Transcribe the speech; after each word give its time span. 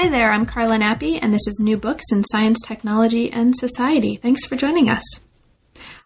Hi 0.00 0.08
there, 0.08 0.30
I'm 0.30 0.46
Carla 0.46 0.78
Nappi, 0.78 1.18
and 1.20 1.34
this 1.34 1.48
is 1.48 1.58
New 1.58 1.76
Books 1.76 2.04
in 2.12 2.22
Science, 2.22 2.60
Technology, 2.64 3.32
and 3.32 3.52
Society. 3.56 4.14
Thanks 4.14 4.46
for 4.46 4.54
joining 4.54 4.88
us. 4.88 5.02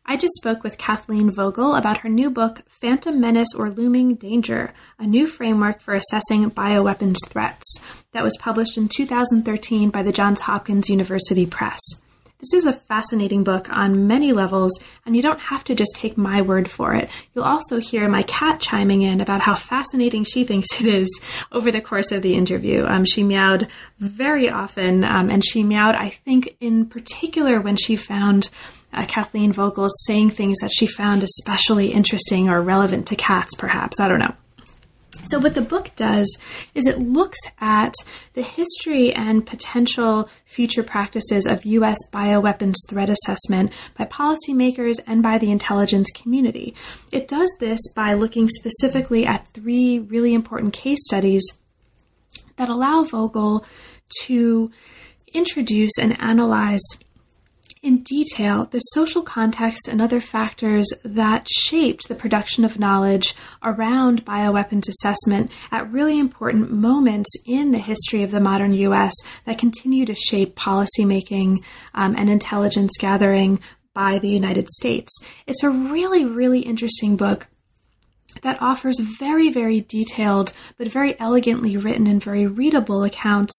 I 0.06 0.16
just 0.16 0.32
spoke 0.36 0.64
with 0.64 0.78
Kathleen 0.78 1.30
Vogel 1.30 1.74
about 1.74 1.98
her 1.98 2.08
new 2.08 2.30
book, 2.30 2.62
Phantom 2.66 3.20
Menace 3.20 3.54
or 3.54 3.68
Looming 3.68 4.14
Danger 4.14 4.72
A 4.98 5.06
New 5.06 5.26
Framework 5.26 5.82
for 5.82 5.92
Assessing 5.92 6.50
Bioweapons 6.50 7.18
Threats, 7.28 7.82
that 8.12 8.24
was 8.24 8.34
published 8.40 8.78
in 8.78 8.88
2013 8.88 9.90
by 9.90 10.02
the 10.02 10.10
Johns 10.10 10.40
Hopkins 10.40 10.88
University 10.88 11.44
Press. 11.44 11.78
This 12.42 12.54
is 12.54 12.66
a 12.66 12.72
fascinating 12.72 13.44
book 13.44 13.70
on 13.70 14.08
many 14.08 14.32
levels, 14.32 14.72
and 15.06 15.14
you 15.14 15.22
don't 15.22 15.38
have 15.38 15.62
to 15.62 15.76
just 15.76 15.94
take 15.94 16.18
my 16.18 16.42
word 16.42 16.68
for 16.68 16.92
it. 16.92 17.08
You'll 17.32 17.44
also 17.44 17.78
hear 17.78 18.08
my 18.08 18.24
cat 18.24 18.58
chiming 18.58 19.02
in 19.02 19.20
about 19.20 19.42
how 19.42 19.54
fascinating 19.54 20.24
she 20.24 20.42
thinks 20.42 20.66
it 20.80 20.88
is 20.88 21.08
over 21.52 21.70
the 21.70 21.80
course 21.80 22.10
of 22.10 22.22
the 22.22 22.34
interview. 22.34 22.84
Um, 22.84 23.04
she 23.04 23.22
meowed 23.22 23.68
very 24.00 24.50
often, 24.50 25.04
um, 25.04 25.30
and 25.30 25.44
she 25.46 25.62
meowed, 25.62 25.94
I 25.94 26.08
think, 26.08 26.56
in 26.58 26.86
particular 26.86 27.60
when 27.60 27.76
she 27.76 27.94
found 27.94 28.50
uh, 28.92 29.06
Kathleen 29.06 29.52
Vogel 29.52 29.88
saying 30.06 30.30
things 30.30 30.58
that 30.62 30.72
she 30.74 30.88
found 30.88 31.22
especially 31.22 31.92
interesting 31.92 32.48
or 32.48 32.60
relevant 32.60 33.06
to 33.06 33.14
cats, 33.14 33.54
perhaps. 33.54 34.00
I 34.00 34.08
don't 34.08 34.18
know. 34.18 34.34
So, 35.24 35.38
what 35.38 35.54
the 35.54 35.60
book 35.60 35.90
does 35.96 36.38
is 36.74 36.86
it 36.86 36.98
looks 36.98 37.38
at 37.60 37.94
the 38.34 38.42
history 38.42 39.12
and 39.12 39.46
potential 39.46 40.28
future 40.44 40.82
practices 40.82 41.46
of 41.46 41.64
U.S. 41.64 41.98
bioweapons 42.12 42.74
threat 42.88 43.10
assessment 43.10 43.72
by 43.96 44.04
policymakers 44.04 44.96
and 45.06 45.22
by 45.22 45.38
the 45.38 45.50
intelligence 45.50 46.10
community. 46.10 46.74
It 47.12 47.28
does 47.28 47.50
this 47.60 47.80
by 47.94 48.14
looking 48.14 48.48
specifically 48.48 49.26
at 49.26 49.48
three 49.48 49.98
really 49.98 50.34
important 50.34 50.72
case 50.72 51.04
studies 51.04 51.42
that 52.56 52.68
allow 52.68 53.04
Vogel 53.04 53.64
to 54.24 54.70
introduce 55.32 55.92
and 55.98 56.20
analyze 56.20 56.82
in 57.82 58.02
detail 58.04 58.66
the 58.66 58.78
social 58.78 59.22
context 59.22 59.88
and 59.88 60.00
other 60.00 60.20
factors 60.20 60.86
that 61.04 61.48
shaped 61.50 62.08
the 62.08 62.14
production 62.14 62.64
of 62.64 62.78
knowledge 62.78 63.34
around 63.62 64.24
bioweapons 64.24 64.88
assessment 64.88 65.50
at 65.72 65.90
really 65.90 66.18
important 66.18 66.70
moments 66.70 67.30
in 67.44 67.72
the 67.72 67.78
history 67.78 68.22
of 68.22 68.30
the 68.30 68.40
modern 68.40 68.72
U.S. 68.72 69.14
that 69.46 69.58
continue 69.58 70.06
to 70.06 70.14
shape 70.14 70.54
policymaking 70.54 71.64
um, 71.94 72.14
and 72.16 72.30
intelligence 72.30 72.92
gathering 72.98 73.58
by 73.94 74.18
the 74.18 74.30
United 74.30 74.68
States. 74.68 75.10
It's 75.46 75.64
a 75.64 75.70
really, 75.70 76.24
really 76.24 76.60
interesting 76.60 77.16
book 77.16 77.48
that 78.40 78.62
offers 78.62 78.98
very, 78.98 79.50
very 79.50 79.82
detailed, 79.82 80.52
but 80.78 80.88
very 80.88 81.18
elegantly 81.20 81.76
written 81.76 82.06
and 82.06 82.22
very 82.22 82.46
readable 82.46 83.04
accounts 83.04 83.52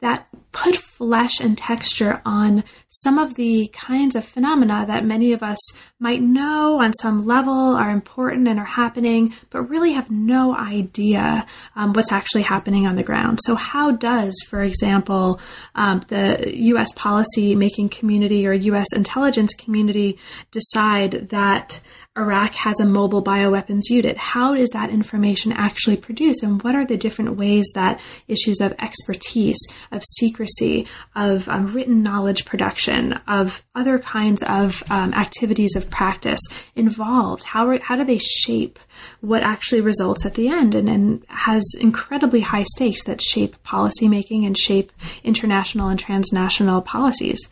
that 0.00 0.26
put 0.52 0.76
flesh 0.76 1.40
and 1.40 1.56
texture 1.56 2.20
on 2.24 2.64
some 3.02 3.18
of 3.18 3.34
the 3.34 3.68
kinds 3.72 4.16
of 4.16 4.24
phenomena 4.24 4.84
that 4.86 5.04
many 5.04 5.32
of 5.32 5.42
us 5.42 5.58
might 5.98 6.20
know 6.20 6.80
on 6.80 6.92
some 6.94 7.26
level 7.26 7.52
are 7.52 7.90
important 7.90 8.48
and 8.48 8.58
are 8.58 8.64
happening, 8.64 9.34
but 9.50 9.62
really 9.62 9.92
have 9.92 10.10
no 10.10 10.56
idea 10.56 11.46
um, 11.76 11.92
what's 11.92 12.12
actually 12.12 12.42
happening 12.42 12.86
on 12.86 12.96
the 12.96 13.02
ground. 13.02 13.38
So, 13.44 13.54
how 13.54 13.92
does, 13.92 14.34
for 14.48 14.62
example, 14.62 15.40
um, 15.74 16.00
the 16.08 16.52
U.S. 16.54 16.92
policy 16.92 17.54
making 17.54 17.90
community 17.90 18.46
or 18.46 18.52
U.S. 18.52 18.92
intelligence 18.94 19.54
community 19.54 20.18
decide 20.50 21.28
that 21.30 21.80
Iraq 22.18 22.54
has 22.54 22.80
a 22.80 22.84
mobile 22.84 23.22
bioweapons 23.22 23.82
unit. 23.90 24.16
How 24.16 24.54
is 24.54 24.68
that 24.70 24.90
information 24.90 25.52
actually 25.52 25.96
produced? 25.96 26.42
And 26.42 26.60
what 26.62 26.74
are 26.74 26.84
the 26.84 26.96
different 26.96 27.36
ways 27.36 27.64
that 27.74 28.00
issues 28.26 28.60
of 28.60 28.74
expertise, 28.80 29.58
of 29.92 30.02
secrecy, 30.04 30.86
of 31.14 31.48
um, 31.48 31.66
written 31.66 32.02
knowledge 32.02 32.44
production, 32.44 32.87
of 32.88 33.62
other 33.74 33.98
kinds 33.98 34.42
of 34.42 34.82
um, 34.90 35.14
activities 35.14 35.76
of 35.76 35.90
practice 35.90 36.40
involved? 36.74 37.44
How, 37.44 37.68
are, 37.68 37.78
how 37.80 37.96
do 37.96 38.04
they 38.04 38.18
shape 38.18 38.78
what 39.20 39.42
actually 39.42 39.80
results 39.80 40.26
at 40.26 40.34
the 40.34 40.48
end 40.48 40.74
and, 40.74 40.88
and 40.88 41.24
has 41.28 41.64
incredibly 41.80 42.40
high 42.40 42.64
stakes 42.64 43.04
that 43.04 43.20
shape 43.20 43.56
policymaking 43.64 44.46
and 44.46 44.56
shape 44.56 44.92
international 45.22 45.88
and 45.88 45.98
transnational 45.98 46.82
policies? 46.82 47.48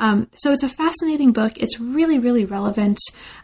Um, 0.00 0.28
so 0.36 0.52
it's 0.52 0.62
a 0.62 0.68
fascinating 0.68 1.32
book. 1.32 1.58
It's 1.58 1.80
really, 1.80 2.18
really 2.18 2.44
relevant. 2.44 2.98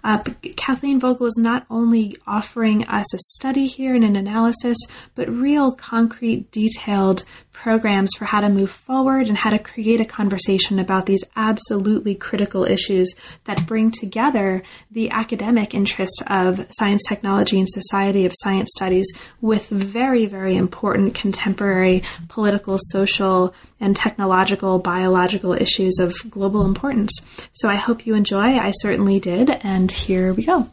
Uh, 0.04 0.22
Kathleen 0.56 1.00
Vogel 1.00 1.27
is 1.27 1.37
not 1.37 1.66
only 1.69 2.16
offering 2.27 2.84
us 2.84 3.12
a 3.12 3.19
study 3.19 3.66
here 3.66 3.94
and 3.94 4.04
an 4.04 4.15
analysis, 4.15 4.77
but 5.15 5.28
real, 5.28 5.72
concrete, 5.72 6.53
detailed 6.53 7.25
programs 7.54 8.10
for 8.19 8.26
how 8.26 8.42
to 8.42 8.48
move 8.50 8.70
forward 8.70 9.28
and 9.28 9.38
how 9.38 9.48
to 9.48 9.59
create 9.59 10.00
a 10.00 10.04
conversation 10.04 10.78
about 10.78 11.06
these 11.06 11.25
absolutely 11.37 12.15
critical 12.15 12.65
issues 12.65 13.15
that 13.44 13.66
bring 13.66 13.91
together 13.91 14.62
the 14.91 15.09
academic 15.10 15.72
interests 15.72 16.22
of 16.26 16.66
science, 16.70 17.03
technology, 17.09 17.59
and 17.59 17.69
society 17.70 18.26
of 18.26 18.34
science 18.42 18.69
studies 18.76 19.06
with 19.41 19.70
very, 19.70 20.26
very 20.26 20.56
important 20.56 21.15
contemporary 21.15 22.03
political, 22.28 22.76
social, 22.78 23.54
and 23.81 23.97
technological, 23.97 24.78
biological 24.78 25.54
issues 25.54 25.98
of 25.98 26.15
global 26.28 26.66
importance. 26.66 27.12
So 27.53 27.69
I 27.69 27.76
hope 27.76 28.06
you 28.06 28.15
enjoy. 28.15 28.59
I 28.59 28.72
certainly 28.72 29.21
did. 29.21 29.48
And 29.62 29.91
here 29.91 30.34
we 30.34 30.44
go. 30.44 30.71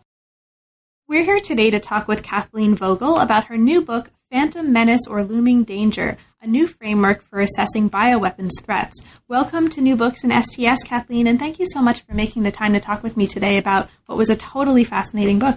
We're 1.07 1.23
here 1.23 1.39
today 1.39 1.69
to 1.71 1.79
talk 1.79 2.07
with 2.07 2.23
Kathleen 2.23 2.73
Vogel 2.73 3.19
about 3.19 3.45
her 3.45 3.57
new 3.57 3.81
book, 3.81 4.09
Phantom 4.31 4.71
Menace 4.71 5.05
or 5.07 5.23
Looming 5.23 5.65
Danger 5.65 6.17
A 6.43 6.47
New 6.47 6.65
Framework 6.65 7.21
for 7.21 7.39
Assessing 7.39 7.87
Bioweapons 7.87 8.63
Threats. 8.63 9.03
Welcome 9.27 9.69
to 9.69 9.79
New 9.79 9.95
Books 9.95 10.23
in 10.23 10.31
STS, 10.31 10.83
Kathleen, 10.83 11.27
and 11.27 11.37
thank 11.37 11.59
you 11.59 11.67
so 11.67 11.83
much 11.83 12.01
for 12.01 12.15
making 12.15 12.41
the 12.41 12.49
time 12.49 12.73
to 12.73 12.79
talk 12.79 13.03
with 13.03 13.15
me 13.15 13.27
today 13.27 13.59
about 13.59 13.89
what 14.07 14.17
was 14.17 14.31
a 14.31 14.35
totally 14.35 14.83
fascinating 14.83 15.37
book. 15.37 15.55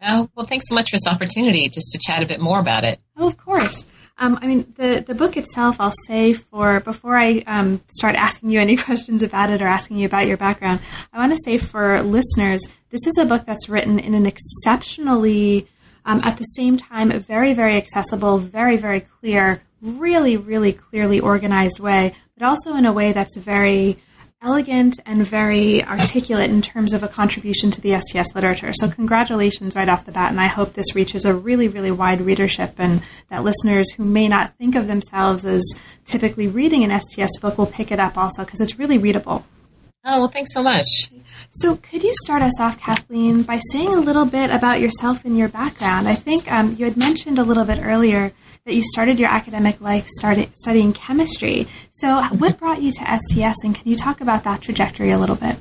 Oh, 0.00 0.30
well, 0.34 0.46
thanks 0.46 0.70
so 0.70 0.74
much 0.74 0.88
for 0.88 0.94
this 0.96 1.06
opportunity 1.06 1.68
just 1.68 1.92
to 1.92 1.98
chat 1.98 2.22
a 2.22 2.26
bit 2.26 2.40
more 2.40 2.58
about 2.58 2.84
it. 2.84 2.98
Oh, 3.18 3.26
of 3.26 3.36
course. 3.36 3.84
Um, 4.16 4.38
I 4.40 4.46
mean, 4.46 4.72
the, 4.78 5.04
the 5.06 5.14
book 5.14 5.36
itself, 5.36 5.76
I'll 5.80 5.92
say 6.06 6.32
for 6.32 6.80
before 6.80 7.18
I 7.18 7.44
um, 7.46 7.82
start 7.88 8.14
asking 8.14 8.50
you 8.52 8.58
any 8.58 8.76
questions 8.78 9.22
about 9.22 9.50
it 9.50 9.60
or 9.60 9.66
asking 9.66 9.98
you 9.98 10.06
about 10.06 10.26
your 10.26 10.38
background, 10.38 10.80
I 11.12 11.18
want 11.18 11.32
to 11.32 11.38
say 11.44 11.58
for 11.58 12.02
listeners, 12.02 12.66
this 12.88 13.06
is 13.06 13.18
a 13.18 13.26
book 13.26 13.44
that's 13.44 13.68
written 13.68 13.98
in 13.98 14.14
an 14.14 14.24
exceptionally, 14.24 15.68
um, 16.06 16.22
at 16.24 16.38
the 16.38 16.44
same 16.44 16.78
time, 16.78 17.10
very, 17.20 17.52
very 17.52 17.76
accessible, 17.76 18.38
very, 18.38 18.78
very 18.78 19.00
clear, 19.00 19.60
really, 19.80 20.36
really 20.36 20.72
clearly 20.72 21.20
organized 21.20 21.80
way, 21.80 22.14
but 22.36 22.46
also 22.46 22.74
in 22.74 22.86
a 22.86 22.92
way 22.92 23.12
that's 23.12 23.36
very 23.36 23.98
elegant 24.42 25.00
and 25.06 25.26
very 25.26 25.82
articulate 25.84 26.50
in 26.50 26.62
terms 26.62 26.92
of 26.92 27.02
a 27.02 27.08
contribution 27.08 27.70
to 27.70 27.80
the 27.80 27.98
STS 27.98 28.34
literature. 28.34 28.72
So, 28.74 28.90
congratulations 28.90 29.74
right 29.74 29.88
off 29.88 30.04
the 30.04 30.12
bat, 30.12 30.30
and 30.30 30.40
I 30.40 30.46
hope 30.46 30.74
this 30.74 30.94
reaches 30.94 31.24
a 31.24 31.34
really, 31.34 31.68
really 31.68 31.90
wide 31.90 32.20
readership 32.20 32.74
and 32.78 33.02
that 33.28 33.44
listeners 33.44 33.90
who 33.92 34.04
may 34.04 34.28
not 34.28 34.56
think 34.58 34.74
of 34.74 34.86
themselves 34.86 35.44
as 35.44 35.62
typically 36.04 36.46
reading 36.46 36.84
an 36.84 37.00
STS 37.00 37.38
book 37.40 37.58
will 37.58 37.66
pick 37.66 37.90
it 37.90 37.98
up 37.98 38.16
also 38.16 38.44
because 38.44 38.60
it's 38.60 38.78
really 38.78 38.98
readable. 38.98 39.46
Oh, 40.04 40.20
well, 40.20 40.28
thanks 40.28 40.52
so 40.54 40.62
much. 40.62 40.86
So, 41.50 41.76
could 41.76 42.04
you 42.04 42.12
start 42.22 42.42
us 42.42 42.60
off, 42.60 42.78
Kathleen, 42.78 43.42
by 43.42 43.60
saying 43.72 43.88
a 43.88 44.00
little 44.00 44.26
bit 44.26 44.50
about 44.50 44.80
yourself 44.80 45.24
and 45.24 45.36
your 45.36 45.48
background? 45.48 46.06
I 46.06 46.14
think 46.14 46.50
um, 46.50 46.76
you 46.78 46.84
had 46.84 46.96
mentioned 46.96 47.38
a 47.38 47.44
little 47.44 47.64
bit 47.64 47.80
earlier 47.82 48.32
that 48.66 48.74
you 48.74 48.82
started 48.82 49.18
your 49.18 49.28
academic 49.28 49.80
life 49.80 50.06
started 50.08 50.50
studying 50.56 50.92
chemistry. 50.92 51.66
So, 51.92 52.20
what 52.24 52.58
brought 52.58 52.82
you 52.82 52.90
to 52.90 53.18
STS, 53.18 53.64
and 53.64 53.74
can 53.74 53.88
you 53.88 53.96
talk 53.96 54.20
about 54.20 54.44
that 54.44 54.60
trajectory 54.60 55.12
a 55.12 55.18
little 55.18 55.36
bit? 55.36 55.56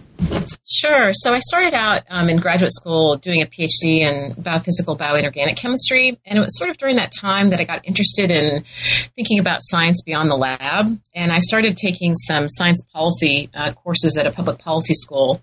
Sure. 0.68 1.14
So, 1.14 1.34
I 1.34 1.40
started 1.40 1.76
out 1.76 2.02
um, 2.10 2.30
in 2.30 2.38
graduate 2.38 2.74
school 2.74 3.16
doing 3.18 3.42
a 3.42 3.46
PhD 3.46 4.00
in 4.00 4.34
biophysical 4.34 4.98
bioinorganic 4.98 5.56
chemistry, 5.56 6.20
and 6.26 6.38
it 6.38 6.42
was 6.42 6.58
sort 6.58 6.72
of 6.72 6.78
during 6.78 6.96
that 6.96 7.12
time 7.18 7.52
that 7.52 7.60
I 7.60 7.64
got 7.64 7.86
interested 7.88 8.32
in 8.32 8.64
thinking 9.16 9.40
about 9.40 9.60
science 9.62 10.02
beyond 10.02 10.32
the 10.32 10.38
lab, 10.38 11.00
and 11.14 11.32
I 11.32 11.40
started 11.40 11.78
taking 11.78 12.16
some 12.16 12.50
science 12.50 12.84
policy 12.92 13.50
uh, 13.54 13.72
courses 13.74 14.18
at 14.18 14.26
a 14.26 14.32
public 14.32 14.58
policy 14.58 14.96
school 14.96 15.42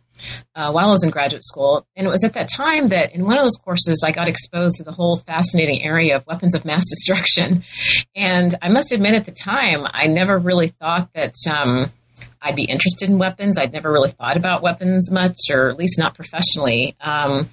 uh, 0.55 0.71
while 0.71 0.89
I 0.89 0.91
was 0.91 1.05
in 1.05 1.11
graduate 1.11 1.45
school. 1.45 1.87
And 1.97 2.07
it 2.07 2.11
was 2.11 2.25
at 2.25 2.35
that 2.35 2.49
time 2.55 2.89
that 2.89 3.15
in 3.15 3.25
one 3.25 3.37
of 3.39 3.45
those 3.45 3.57
courses, 3.57 4.03
I 4.07 4.13
got 4.13 4.29
exposed 4.29 4.77
to 4.79 4.85
the 4.85 4.93
whole 4.93 5.17
fascinating 5.17 5.83
area 5.83 6.17
of 6.17 6.27
weapons 6.27 6.55
of 6.55 6.65
mass 6.65 6.85
destruction. 6.91 7.65
And 8.15 8.55
I 8.63 8.69
must 8.69 8.93
admit, 8.93 9.15
at 9.15 9.27
the 9.27 9.33
time, 9.33 9.87
I 9.93 10.07
never 10.07 10.39
really 10.39 10.69
thought 10.69 11.11
that. 11.15 11.35
Um, 11.51 11.93
I'd 12.43 12.57
be 12.57 12.65
interested 12.65 13.09
in 13.09 13.19
weapons. 13.19 13.57
I'd 13.57 13.73
never 13.73 13.91
really 13.91 14.11
thought 14.11 14.37
about 14.37 14.63
weapons 14.63 15.11
much, 15.11 15.39
or 15.51 15.71
at 15.71 15.77
least 15.77 15.99
not 15.99 16.15
professionally. 16.15 16.97
Um, 17.01 17.49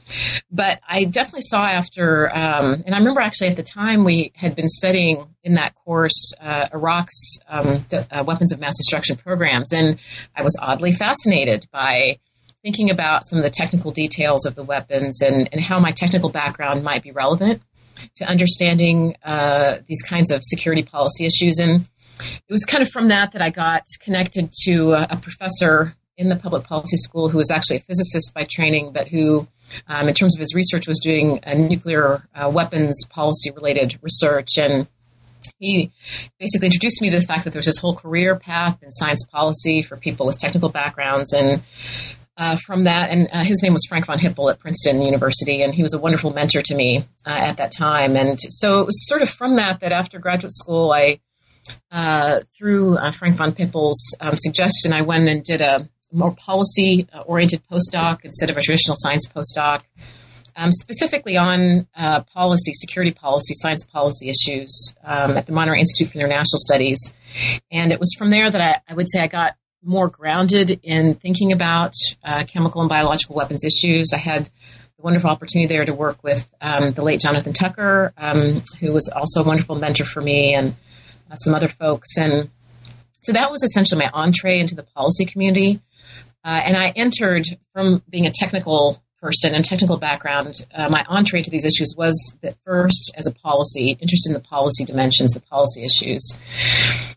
but 0.51 0.79
I 0.87 1.03
definitely 1.03 1.43
saw 1.43 1.65
after, 1.65 2.35
um, 2.35 2.83
and 2.85 2.95
I 2.95 2.97
remember 2.97 3.21
actually 3.21 3.49
at 3.49 3.55
the 3.55 3.63
time 3.63 4.03
we 4.03 4.31
had 4.35 4.55
been 4.55 4.67
studying 4.67 5.27
in 5.43 5.55
that 5.55 5.75
course 5.75 6.33
uh, 6.41 6.67
Iraq's 6.73 7.39
um, 7.47 7.85
uh, 7.91 8.23
weapons 8.25 8.51
of 8.51 8.59
mass 8.59 8.77
destruction 8.77 9.15
programs, 9.15 9.71
and 9.71 9.99
I 10.35 10.41
was 10.41 10.57
oddly 10.61 10.91
fascinated 10.91 11.67
by 11.71 12.19
thinking 12.63 12.89
about 12.89 13.25
some 13.25 13.39
of 13.39 13.43
the 13.43 13.49
technical 13.49 13.91
details 13.91 14.45
of 14.45 14.55
the 14.55 14.63
weapons 14.63 15.21
and, 15.21 15.47
and 15.51 15.61
how 15.61 15.79
my 15.79 15.91
technical 15.91 16.29
background 16.29 16.83
might 16.83 17.03
be 17.03 17.11
relevant 17.11 17.61
to 18.15 18.25
understanding 18.25 19.15
uh, 19.23 19.77
these 19.87 20.01
kinds 20.01 20.31
of 20.31 20.41
security 20.43 20.83
policy 20.83 21.25
issues. 21.25 21.57
And 21.59 21.87
it 22.19 22.51
was 22.51 22.65
kind 22.65 22.81
of 22.81 22.89
from 22.89 23.07
that 23.09 23.31
that 23.31 23.41
I 23.41 23.49
got 23.49 23.83
connected 24.01 24.51
to 24.63 24.93
a, 24.93 25.07
a 25.11 25.17
professor 25.17 25.95
in 26.17 26.27
the 26.27 26.35
public 26.35 26.65
policy 26.65 26.97
school 26.97 27.29
who 27.29 27.37
was 27.37 27.49
actually 27.49 27.77
a 27.77 27.81
physicist 27.81 28.33
by 28.33 28.43
training, 28.43 28.91
but 28.91 29.07
who, 29.07 29.47
um, 29.87 30.09
in 30.09 30.13
terms 30.13 30.35
of 30.35 30.39
his 30.39 30.53
research, 30.53 30.85
was 30.85 30.99
doing 30.99 31.39
a 31.43 31.55
nuclear 31.55 32.27
uh, 32.35 32.49
weapons 32.53 33.05
policy 33.09 33.51
related 33.51 33.97
research. 34.01 34.57
And 34.57 34.87
he 35.59 35.91
basically 36.37 36.67
introduced 36.67 37.01
me 37.01 37.09
to 37.09 37.19
the 37.19 37.25
fact 37.25 37.45
that 37.45 37.51
there 37.51 37.59
was 37.59 37.67
this 37.67 37.77
whole 37.77 37.95
career 37.95 38.35
path 38.35 38.83
in 38.83 38.91
science 38.91 39.25
policy 39.31 39.81
for 39.81 39.95
people 39.95 40.25
with 40.25 40.37
technical 40.37 40.67
backgrounds. 40.67 41.31
And 41.31 41.63
uh, 42.39 42.55
from 42.55 42.85
that, 42.85 43.11
and 43.11 43.27
uh, 43.33 43.43
his 43.43 43.61
name 43.61 43.73
was 43.73 43.85
Frank 43.87 44.05
von 44.05 44.17
Hippel 44.17 44.49
at 44.49 44.59
Princeton 44.59 45.01
University, 45.01 45.61
and 45.61 45.75
he 45.75 45.83
was 45.83 45.93
a 45.93 45.99
wonderful 45.99 46.33
mentor 46.33 46.61
to 46.61 46.73
me 46.73 46.99
uh, 47.25 47.29
at 47.29 47.57
that 47.57 47.71
time. 47.71 48.15
And 48.15 48.39
so 48.39 48.79
it 48.79 48.85
was 48.85 49.07
sort 49.07 49.21
of 49.21 49.29
from 49.29 49.55
that 49.55 49.81
that 49.81 49.91
after 49.91 50.19
graduate 50.19 50.53
school, 50.53 50.93
I, 50.93 51.19
uh, 51.91 52.39
through 52.57 52.97
uh, 52.97 53.11
Frank 53.11 53.35
von 53.35 53.53
Hippel's 53.53 54.15
um, 54.21 54.37
suggestion, 54.37 54.93
I 54.93 55.01
went 55.01 55.27
and 55.27 55.43
did 55.43 55.59
a 55.59 55.89
more 56.13 56.31
policy 56.31 57.07
oriented 57.25 57.61
postdoc 57.69 58.21
instead 58.23 58.49
of 58.49 58.57
a 58.57 58.61
traditional 58.61 58.95
science 58.97 59.27
postdoc, 59.27 59.81
um, 60.55 60.71
specifically 60.71 61.35
on 61.35 61.87
uh, 61.93 62.21
policy, 62.23 62.71
security 62.73 63.11
policy, 63.11 63.53
science 63.55 63.83
policy 63.83 64.29
issues 64.29 64.95
um, 65.03 65.31
at 65.35 65.45
the 65.45 65.51
Monterey 65.51 65.79
Institute 65.79 66.13
for 66.13 66.17
International 66.17 66.59
Studies. 66.59 67.13
And 67.69 67.91
it 67.91 67.99
was 67.99 68.15
from 68.17 68.29
there 68.29 68.49
that 68.49 68.61
I, 68.61 68.91
I 68.91 68.93
would 68.93 69.09
say 69.11 69.19
I 69.19 69.27
got 69.27 69.55
more 69.83 70.07
grounded 70.07 70.79
in 70.83 71.13
thinking 71.13 71.51
about 71.51 71.93
uh, 72.23 72.43
chemical 72.45 72.81
and 72.81 72.89
biological 72.89 73.35
weapons 73.35 73.63
issues. 73.63 74.11
I 74.13 74.17
had 74.17 74.45
the 74.45 75.01
wonderful 75.03 75.29
opportunity 75.29 75.67
there 75.67 75.85
to 75.85 75.93
work 75.93 76.23
with 76.23 76.53
um, 76.61 76.91
the 76.91 77.03
late 77.03 77.21
Jonathan 77.21 77.53
Tucker, 77.53 78.13
um, 78.17 78.61
who 78.79 78.91
was 78.91 79.09
also 79.15 79.41
a 79.41 79.43
wonderful 79.43 79.75
mentor 79.75 80.05
for 80.05 80.21
me, 80.21 80.53
and 80.53 80.75
uh, 81.31 81.35
some 81.35 81.53
other 81.53 81.67
folks. 81.67 82.17
And 82.17 82.49
so 83.21 83.33
that 83.33 83.51
was 83.51 83.63
essentially 83.63 83.99
my 83.99 84.09
entree 84.13 84.59
into 84.59 84.75
the 84.75 84.83
policy 84.83 85.25
community. 85.25 85.81
Uh, 86.43 86.61
and 86.63 86.77
I 86.77 86.89
entered 86.89 87.45
from 87.73 88.01
being 88.09 88.25
a 88.25 88.31
technical 88.31 89.01
person 89.21 89.53
and 89.53 89.65
technical 89.65 89.97
background. 89.97 90.65
Uh, 90.73 90.89
my 90.89 91.03
entree 91.07 91.41
to 91.41 91.49
these 91.49 91.65
issues 91.65 91.93
was 91.97 92.37
that 92.41 92.55
first 92.65 93.11
as 93.17 93.27
a 93.27 93.31
policy, 93.31 93.97
interested 93.99 94.29
in 94.29 94.33
the 94.33 94.39
policy 94.39 94.85
dimensions, 94.85 95.31
the 95.31 95.41
policy 95.41 95.83
issues. 95.83 96.37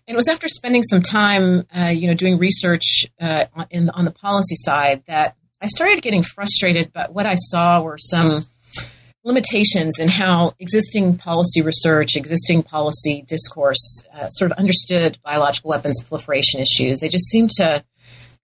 And 0.08 0.14
it 0.14 0.16
was 0.16 0.28
after 0.28 0.49
spending 0.49 0.82
some 0.82 1.02
time, 1.02 1.66
uh, 1.76 1.87
you 1.87 2.08
know, 2.08 2.14
doing 2.14 2.38
research 2.38 3.06
uh, 3.20 3.44
in, 3.70 3.90
on 3.90 4.04
the 4.04 4.10
policy 4.10 4.56
side 4.56 5.02
that 5.06 5.37
I 5.60 5.66
started 5.69 6.02
getting 6.02 6.22
frustrated. 6.22 6.93
But 6.93 7.14
what 7.14 7.26
I 7.26 7.37
saw 7.37 7.81
were 7.81 7.99
some 7.99 8.43
limitations 9.25 10.00
in 10.00 10.08
how 10.08 10.54
existing 10.58 11.16
policy 11.16 11.62
research, 11.62 12.16
existing 12.16 12.64
policy 12.64 13.25
discourse, 13.28 14.02
uh, 14.12 14.28
sort 14.31 14.50
of 14.50 14.58
understood 14.58 15.19
biological 15.25 15.70
weapons 15.70 16.02
proliferation 16.02 16.60
issues. 16.60 16.99
They 16.99 17.08
just 17.08 17.28
seemed 17.28 17.50
to 17.52 17.84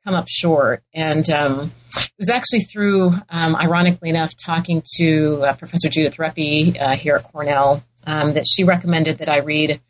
come 0.08 0.14
up 0.14 0.28
short. 0.28 0.82
And 0.94 1.28
um, 1.28 1.70
it 1.94 2.12
was 2.18 2.30
actually 2.30 2.60
through, 2.60 3.12
um, 3.28 3.54
ironically 3.54 4.08
enough, 4.08 4.34
talking 4.42 4.82
to 4.96 5.42
uh, 5.42 5.52
Professor 5.52 5.90
Judith 5.90 6.16
Reppy 6.16 6.80
uh, 6.80 6.96
here 6.96 7.16
at 7.16 7.24
Cornell 7.24 7.84
um, 8.06 8.32
that 8.32 8.46
she 8.50 8.64
recommended 8.64 9.18
that 9.18 9.28
I 9.28 9.40
read 9.40 9.82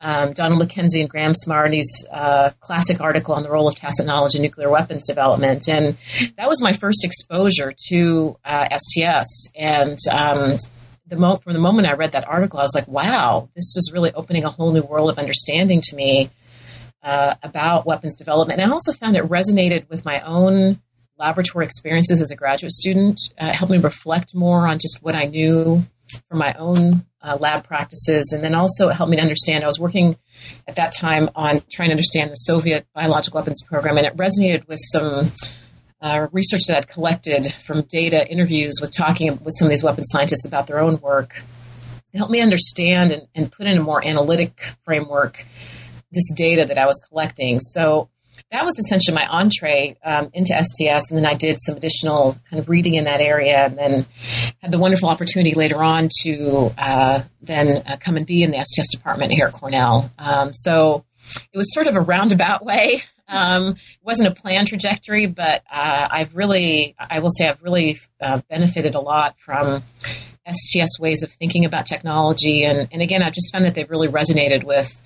um, 0.00 0.32
Donald 0.32 0.60
MacKenzie 0.60 1.00
and 1.00 1.08
Graham 1.08 1.34
Spinardi's 1.34 2.04
uh, 2.10 2.50
classic 2.58 3.00
article 3.00 3.34
on 3.34 3.44
the 3.44 3.50
role 3.50 3.68
of 3.68 3.76
tacit 3.76 4.06
knowledge 4.06 4.34
in 4.34 4.42
nuclear 4.42 4.70
weapons 4.70 5.06
development. 5.06 5.68
And 5.68 5.96
that 6.36 6.48
was 6.48 6.60
my 6.60 6.72
first 6.72 7.04
exposure 7.04 7.72
to 7.90 8.36
uh, 8.44 8.76
STS. 8.76 9.52
And 9.54 9.98
um, 10.10 10.58
the 11.06 11.16
mo- 11.16 11.36
from 11.36 11.52
the 11.52 11.60
moment 11.60 11.86
I 11.86 11.92
read 11.92 12.12
that 12.12 12.26
article, 12.26 12.58
I 12.58 12.62
was 12.62 12.74
like, 12.74 12.88
wow, 12.88 13.48
this 13.54 13.76
is 13.76 13.92
really 13.94 14.12
opening 14.14 14.42
a 14.42 14.50
whole 14.50 14.72
new 14.72 14.82
world 14.82 15.10
of 15.10 15.18
understanding 15.18 15.80
to 15.82 15.94
me 15.94 16.30
uh, 17.02 17.34
about 17.42 17.86
weapons 17.86 18.16
development. 18.16 18.60
And 18.60 18.70
I 18.70 18.74
also 18.74 18.92
found 18.92 19.16
it 19.16 19.24
resonated 19.24 19.88
with 19.88 20.04
my 20.04 20.20
own 20.20 20.80
laboratory 21.18 21.66
experiences 21.66 22.20
as 22.20 22.30
a 22.30 22.36
graduate 22.36 22.72
student. 22.72 23.20
Uh, 23.40 23.46
it 23.46 23.54
helped 23.54 23.72
me 23.72 23.78
reflect 23.78 24.34
more 24.34 24.66
on 24.66 24.78
just 24.78 24.98
what 25.02 25.14
I 25.14 25.26
knew 25.26 25.84
from 26.28 26.38
my 26.38 26.54
own 26.54 27.06
uh, 27.22 27.36
lab 27.38 27.64
practices. 27.64 28.32
And 28.34 28.42
then 28.42 28.54
also 28.54 28.88
it 28.88 28.94
helped 28.94 29.10
me 29.10 29.16
to 29.16 29.22
understand. 29.22 29.62
I 29.62 29.66
was 29.66 29.78
working 29.78 30.16
at 30.66 30.76
that 30.76 30.92
time 30.92 31.30
on 31.36 31.62
trying 31.70 31.88
to 31.88 31.92
understand 31.92 32.30
the 32.30 32.34
Soviet 32.34 32.86
biological 32.94 33.38
weapons 33.38 33.62
program, 33.66 33.98
and 33.98 34.06
it 34.06 34.16
resonated 34.16 34.66
with 34.66 34.80
some. 34.92 35.32
Uh, 36.02 36.28
research 36.32 36.62
that 36.66 36.78
I'd 36.78 36.88
collected 36.88 37.52
from 37.52 37.82
data 37.82 38.26
interviews 38.26 38.78
with 38.80 38.90
talking 38.90 39.38
with 39.44 39.52
some 39.58 39.66
of 39.66 39.70
these 39.70 39.84
weapons 39.84 40.08
scientists 40.10 40.46
about 40.48 40.66
their 40.66 40.78
own 40.78 40.98
work. 41.02 41.42
It 42.14 42.16
helped 42.16 42.32
me 42.32 42.40
understand 42.40 43.12
and, 43.12 43.28
and 43.34 43.52
put 43.52 43.66
in 43.66 43.76
a 43.76 43.82
more 43.82 44.02
analytic 44.02 44.62
framework 44.82 45.44
this 46.12 46.32
data 46.34 46.64
that 46.64 46.78
I 46.78 46.86
was 46.86 47.00
collecting. 47.08 47.60
So 47.60 48.08
that 48.50 48.64
was 48.64 48.78
essentially 48.78 49.14
my 49.14 49.26
entree 49.28 49.96
um, 50.04 50.30
into 50.32 50.52
STS. 50.52 51.10
And 51.10 51.18
then 51.18 51.26
I 51.26 51.34
did 51.34 51.58
some 51.60 51.76
additional 51.76 52.36
kind 52.50 52.58
of 52.60 52.68
reading 52.68 52.94
in 52.94 53.04
that 53.04 53.20
area 53.20 53.64
and 53.64 53.78
then 53.78 54.06
had 54.60 54.72
the 54.72 54.78
wonderful 54.78 55.08
opportunity 55.08 55.54
later 55.54 55.82
on 55.82 56.08
to 56.22 56.72
uh, 56.76 57.22
then 57.40 57.82
uh, 57.86 57.96
come 58.00 58.16
and 58.16 58.26
be 58.26 58.42
in 58.42 58.50
the 58.50 58.64
STS 58.64 58.90
department 58.90 59.32
here 59.32 59.46
at 59.46 59.52
Cornell. 59.52 60.10
Um, 60.18 60.52
so 60.52 61.04
it 61.52 61.56
was 61.56 61.72
sort 61.72 61.86
of 61.86 61.94
a 61.94 62.00
roundabout 62.00 62.64
way. 62.64 63.04
Um, 63.28 63.74
it 63.74 64.04
wasn't 64.04 64.26
a 64.26 64.34
planned 64.34 64.66
trajectory, 64.66 65.26
but 65.26 65.62
uh, 65.70 66.08
I've 66.10 66.34
really, 66.34 66.96
I 66.98 67.20
will 67.20 67.30
say, 67.30 67.48
I've 67.48 67.62
really 67.62 68.00
uh, 68.20 68.40
benefited 68.50 68.96
a 68.96 69.00
lot 69.00 69.36
from 69.38 69.84
STS 70.50 70.98
ways 70.98 71.22
of 71.22 71.30
thinking 71.30 71.64
about 71.64 71.86
technology. 71.86 72.64
And, 72.64 72.88
and 72.90 73.00
again, 73.00 73.22
I've 73.22 73.32
just 73.32 73.52
found 73.52 73.64
that 73.64 73.76
they've 73.76 73.88
really 73.88 74.08
resonated 74.08 74.64
with 74.64 75.00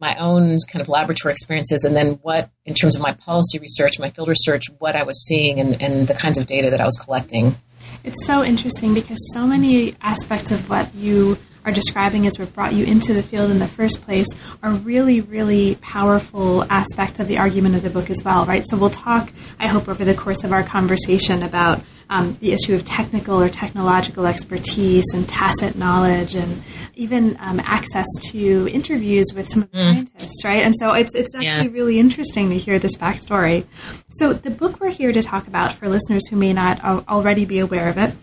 my 0.00 0.16
own 0.16 0.58
kind 0.70 0.80
of 0.80 0.88
laboratory 0.88 1.32
experiences 1.32 1.84
and 1.84 1.96
then 1.96 2.14
what 2.22 2.50
in 2.64 2.74
terms 2.74 2.96
of 2.96 3.02
my 3.02 3.12
policy 3.12 3.58
research 3.58 3.98
my 3.98 4.10
field 4.10 4.28
research 4.28 4.64
what 4.78 4.96
i 4.96 5.02
was 5.02 5.26
seeing 5.26 5.58
and, 5.60 5.80
and 5.82 6.08
the 6.08 6.14
kinds 6.14 6.38
of 6.38 6.46
data 6.46 6.70
that 6.70 6.80
i 6.80 6.84
was 6.84 6.96
collecting 6.96 7.56
it's 8.04 8.26
so 8.26 8.44
interesting 8.44 8.94
because 8.94 9.18
so 9.32 9.46
many 9.46 9.96
aspects 10.00 10.50
of 10.50 10.70
what 10.70 10.94
you 10.94 11.36
are 11.68 11.72
describing 11.72 12.26
as 12.26 12.38
what 12.38 12.52
brought 12.54 12.72
you 12.72 12.84
into 12.84 13.12
the 13.12 13.22
field 13.22 13.50
in 13.50 13.58
the 13.58 13.68
first 13.68 14.02
place 14.02 14.26
are 14.62 14.72
really, 14.72 15.20
really 15.20 15.76
powerful 15.82 16.64
aspects 16.70 17.20
of 17.20 17.28
the 17.28 17.36
argument 17.36 17.74
of 17.74 17.82
the 17.82 17.90
book 17.90 18.08
as 18.08 18.22
well, 18.24 18.46
right? 18.46 18.64
So 18.66 18.76
we'll 18.76 18.90
talk, 18.90 19.30
I 19.58 19.66
hope, 19.66 19.88
over 19.88 20.04
the 20.04 20.14
course 20.14 20.44
of 20.44 20.52
our 20.52 20.62
conversation 20.62 21.42
about 21.42 21.82
um, 22.08 22.38
the 22.40 22.52
issue 22.52 22.74
of 22.74 22.84
technical 22.86 23.42
or 23.42 23.50
technological 23.50 24.26
expertise 24.26 25.04
and 25.12 25.28
tacit 25.28 25.76
knowledge 25.76 26.34
and 26.34 26.62
even 26.98 27.36
um, 27.40 27.60
access 27.60 28.06
to 28.30 28.68
interviews 28.72 29.26
with 29.34 29.48
some 29.48 29.62
of 29.62 29.70
the 29.70 29.78
mm. 29.78 29.94
scientists, 29.94 30.44
right? 30.44 30.64
And 30.64 30.74
so 30.76 30.92
it's, 30.92 31.14
it's 31.14 31.34
actually 31.34 31.68
yeah. 31.68 31.72
really 31.72 31.98
interesting 31.98 32.50
to 32.50 32.58
hear 32.58 32.78
this 32.78 32.96
backstory. 32.96 33.66
So 34.10 34.32
the 34.32 34.50
book 34.50 34.80
we're 34.80 34.90
here 34.90 35.12
to 35.12 35.22
talk 35.22 35.46
about 35.46 35.72
for 35.72 35.88
listeners 35.88 36.26
who 36.28 36.36
may 36.36 36.52
not 36.52 36.82
already 37.08 37.44
be 37.44 37.60
aware 37.60 37.88
of 37.88 37.98
it 37.98 38.14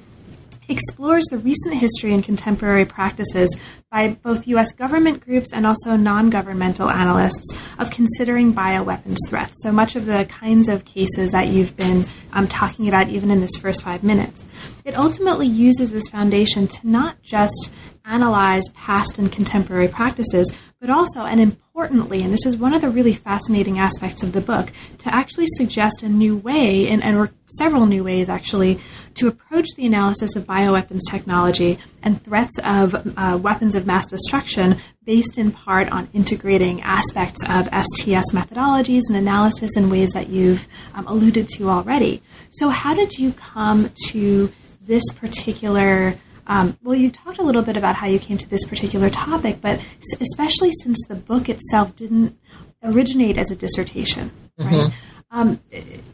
explores 0.67 1.25
the 1.25 1.37
recent 1.37 1.75
history 1.75 2.13
and 2.13 2.23
contemporary 2.23 2.85
practices 2.85 3.55
by 3.91 4.09
both 4.23 4.47
U.S. 4.47 4.73
government 4.73 5.23
groups 5.23 5.53
and 5.53 5.65
also 5.65 5.95
non 5.95 6.29
governmental 6.29 6.89
analysts 6.89 7.55
of 7.77 7.91
considering 7.91 8.53
bioweapons 8.53 9.17
threats. 9.29 9.53
So 9.61 9.71
much 9.71 9.95
of 9.95 10.05
the 10.05 10.25
kinds 10.25 10.67
of 10.67 10.85
cases 10.85 11.31
that 11.31 11.47
you've 11.47 11.77
been 11.77 12.03
um, 12.33 12.47
talking 12.47 12.87
about, 12.87 13.09
even 13.09 13.31
in 13.31 13.41
this 13.41 13.55
first 13.59 13.83
five 13.83 14.03
minutes. 14.03 14.45
It 14.83 14.95
ultimately 14.95 15.47
uses 15.47 15.91
this 15.91 16.09
foundation 16.09 16.67
to 16.67 16.87
not 16.87 17.21
just 17.21 17.71
analyze 18.07 18.63
past 18.75 19.17
and 19.17 19.31
contemporary 19.31 19.87
practices, 19.87 20.55
but 20.79 20.89
also, 20.89 21.21
and 21.21 21.39
importantly, 21.39 22.21
and 22.21 22.31
this 22.31 22.45
is 22.45 22.57
one 22.57 22.73
of 22.73 22.81
the 22.81 22.89
really 22.89 23.13
fascinating 23.13 23.79
aspects 23.79 24.21
of 24.21 24.33
the 24.33 24.41
book, 24.41 24.71
to 24.99 25.13
actually 25.13 25.47
suggest 25.47 26.03
a 26.03 26.09
new 26.09 26.37
way, 26.37 26.87
and, 26.87 27.03
and 27.03 27.29
several 27.57 27.85
new 27.85 28.03
ways 28.03 28.29
actually, 28.29 28.79
to 29.15 29.27
approach 29.27 29.67
the 29.75 29.85
analysis 29.85 30.35
of 30.35 30.45
bioweapons 30.45 30.99
technology 31.09 31.79
and 32.03 32.21
threats 32.21 32.59
of 32.63 33.13
uh, 33.17 33.39
weapons 33.41 33.73
of 33.75 33.87
mass 33.87 34.05
destruction 34.07 34.77
based 35.05 35.37
in 35.37 35.51
part 35.51 35.89
on 35.91 36.09
integrating 36.13 36.81
aspects 36.81 37.41
of 37.47 37.65
STS 37.67 38.31
methodologies 38.31 39.03
and 39.07 39.17
analysis 39.17 39.75
in 39.77 39.89
ways 39.89 40.11
that 40.11 40.29
you've 40.29 40.67
um, 40.93 41.07
alluded 41.07 41.47
to 41.47 41.69
already. 41.69 42.21
So, 42.49 42.69
how 42.69 42.93
did 42.93 43.17
you 43.17 43.33
come 43.33 43.91
to 44.09 44.51
this 44.81 45.03
particular? 45.15 46.15
Um, 46.47 46.77
well, 46.83 46.95
you 46.95 47.11
talked 47.11 47.39
a 47.39 47.43
little 47.43 47.61
bit 47.61 47.77
about 47.77 47.95
how 47.95 48.07
you 48.07 48.19
came 48.19 48.37
to 48.37 48.49
this 48.49 48.65
particular 48.65 49.09
topic, 49.09 49.61
but 49.61 49.79
especially 50.19 50.71
since 50.71 51.03
the 51.07 51.15
book 51.15 51.49
itself 51.49 51.95
didn't 51.95 52.37
originate 52.83 53.37
as 53.37 53.51
a 53.51 53.55
dissertation, 53.55 54.31
right? 54.57 54.73
Mm-hmm. 54.73 55.11
Um, 55.31 55.59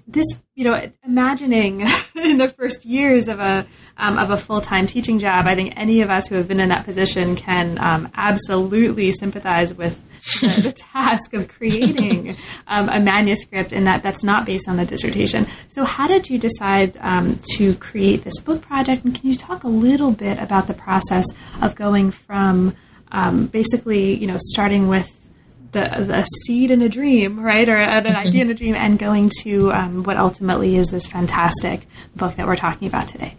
this, 0.08 0.26
you 0.56 0.64
know, 0.64 0.90
imagining 1.06 1.82
in 2.16 2.38
the 2.38 2.48
first 2.48 2.86
years 2.86 3.28
of 3.28 3.40
a 3.40 3.68
um, 3.98 4.18
of 4.18 4.32
a 4.32 4.38
full 4.38 4.62
time 4.62 4.88
teaching 4.88 5.20
job, 5.20 5.46
I 5.46 5.54
think 5.54 5.74
any 5.76 6.02
of 6.02 6.10
us 6.10 6.28
who 6.28 6.36
have 6.36 6.48
been 6.48 6.60
in 6.60 6.70
that 6.70 6.86
position 6.86 7.36
can 7.36 7.78
um, 7.78 8.10
absolutely 8.16 9.12
sympathize 9.12 9.74
with 9.74 10.02
the, 10.42 10.62
the 10.62 10.72
task 10.72 11.34
of 11.34 11.48
creating 11.48 12.36
um, 12.68 12.90
a 12.90 13.00
manuscript, 13.00 13.72
and 13.72 13.88
that 13.88 14.04
that's 14.04 14.24
not 14.24 14.46
based 14.46 14.68
on 14.68 14.78
the 14.78 14.86
dissertation. 14.86 15.48
So, 15.70 15.84
how 15.84 16.08
did 16.08 16.30
you 16.30 16.38
decide 16.38 16.98
um, 17.02 17.40
to 17.56 17.76
create 17.76 18.24
this 18.24 18.40
book 18.40 18.62
project? 18.62 19.04
And 19.06 19.16
can 19.16 19.30
you 19.30 19.36
talk 19.36 19.64
a 19.64 19.68
little 19.68 20.12
bit 20.12 20.40
about 20.40 20.68
the 20.68 20.74
process 20.74 21.26
of 21.62 21.76
going 21.76 22.12
from 22.12 22.76
um, 23.12 23.48
basically, 23.48 24.14
you 24.14 24.28
know, 24.28 24.38
starting 24.40 24.88
with 24.88 25.08
the, 25.72 25.82
the 25.82 26.24
seed 26.24 26.72
in 26.72 26.82
a 26.82 26.90
dream, 26.90 27.40
right, 27.40 27.68
or 27.68 27.78
an 27.78 28.08
idea 28.08 28.42
in 28.42 28.50
a 28.50 28.54
dream, 28.54 28.76
and 28.76 29.00
going 29.00 29.32
to 29.42 29.72
um, 29.72 30.04
what 30.04 30.18
ultimately 30.18 30.76
is 30.76 30.90
this 30.90 31.08
fantastic 31.08 31.88
book 32.16 32.36
that 32.36 32.46
we're 32.46 32.56
talking 32.56 32.88
about 32.88 33.08
today. 33.08 33.36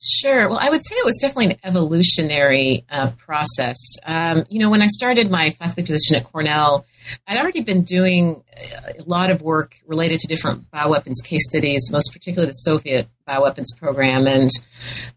Sure. 0.00 0.48
Well, 0.48 0.58
I 0.60 0.70
would 0.70 0.84
say 0.84 0.94
it 0.96 1.04
was 1.04 1.18
definitely 1.20 1.54
an 1.54 1.60
evolutionary 1.64 2.84
uh, 2.90 3.10
process. 3.16 3.76
Um, 4.04 4.44
you 4.48 4.58
know, 4.58 4.70
when 4.70 4.82
I 4.82 4.86
started 4.86 5.30
my 5.30 5.50
faculty 5.50 5.82
position 5.82 6.16
at 6.16 6.24
Cornell, 6.24 6.84
I'd 7.26 7.38
already 7.38 7.62
been 7.62 7.82
doing 7.82 8.42
a 8.98 9.02
lot 9.04 9.30
of 9.30 9.42
work 9.42 9.76
related 9.86 10.20
to 10.20 10.28
different 10.28 10.70
bioweapons 10.70 11.24
case 11.24 11.46
studies, 11.48 11.90
most 11.90 12.12
particularly 12.12 12.50
the 12.50 12.52
Soviet 12.52 13.08
bioweapons 13.26 13.76
program, 13.78 14.26
and 14.26 14.50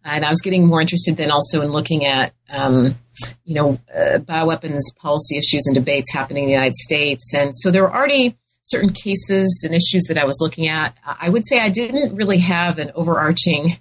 and 0.04 0.26
I 0.26 0.30
was 0.30 0.42
getting 0.42 0.66
more 0.66 0.82
interested 0.82 1.18
then 1.18 1.32
also 1.32 1.62
in 1.62 1.72
looking 1.72 2.06
at 2.06 2.34
um, 2.50 2.96
you 3.44 3.56
know 3.56 3.80
uh, 3.94 4.20
bioweapons 4.20 4.96
policy 4.96 5.38
issues 5.38 5.66
and 5.66 5.76
debates 5.76 6.12
happening 6.12 6.44
in 6.44 6.50
the 6.50 6.54
United 6.54 6.76
States, 6.76 7.34
and 7.36 7.54
so 7.54 7.72
there 7.72 7.84
were 7.84 7.94
already 7.94 8.38
certain 8.64 8.90
cases 8.90 9.64
and 9.66 9.76
issues 9.76 10.06
that 10.08 10.18
I 10.18 10.26
was 10.26 10.40
looking 10.42 10.68
at. 10.68 10.96
I 11.06 11.30
would 11.30 11.46
say 11.46 11.60
I 11.60 11.70
didn't 11.70 12.16
really 12.16 12.40
have 12.40 12.80
an 12.80 12.92
overarching 12.96 13.78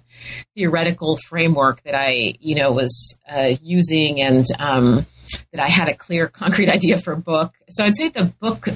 theoretical 0.55 1.17
framework 1.27 1.81
that 1.83 1.95
I 1.95 2.35
you 2.39 2.55
know 2.55 2.71
was 2.71 3.19
uh, 3.29 3.53
using 3.61 4.21
and 4.21 4.45
um, 4.59 5.05
that 5.51 5.61
I 5.61 5.67
had 5.67 5.89
a 5.89 5.93
clear, 5.93 6.27
concrete 6.27 6.69
idea 6.77 6.97
for 6.97 7.13
a 7.13 7.17
book. 7.17 7.53
So 7.69 7.83
I'd 7.83 7.95
say 7.95 8.09
the 8.09 8.25
book, 8.39 8.67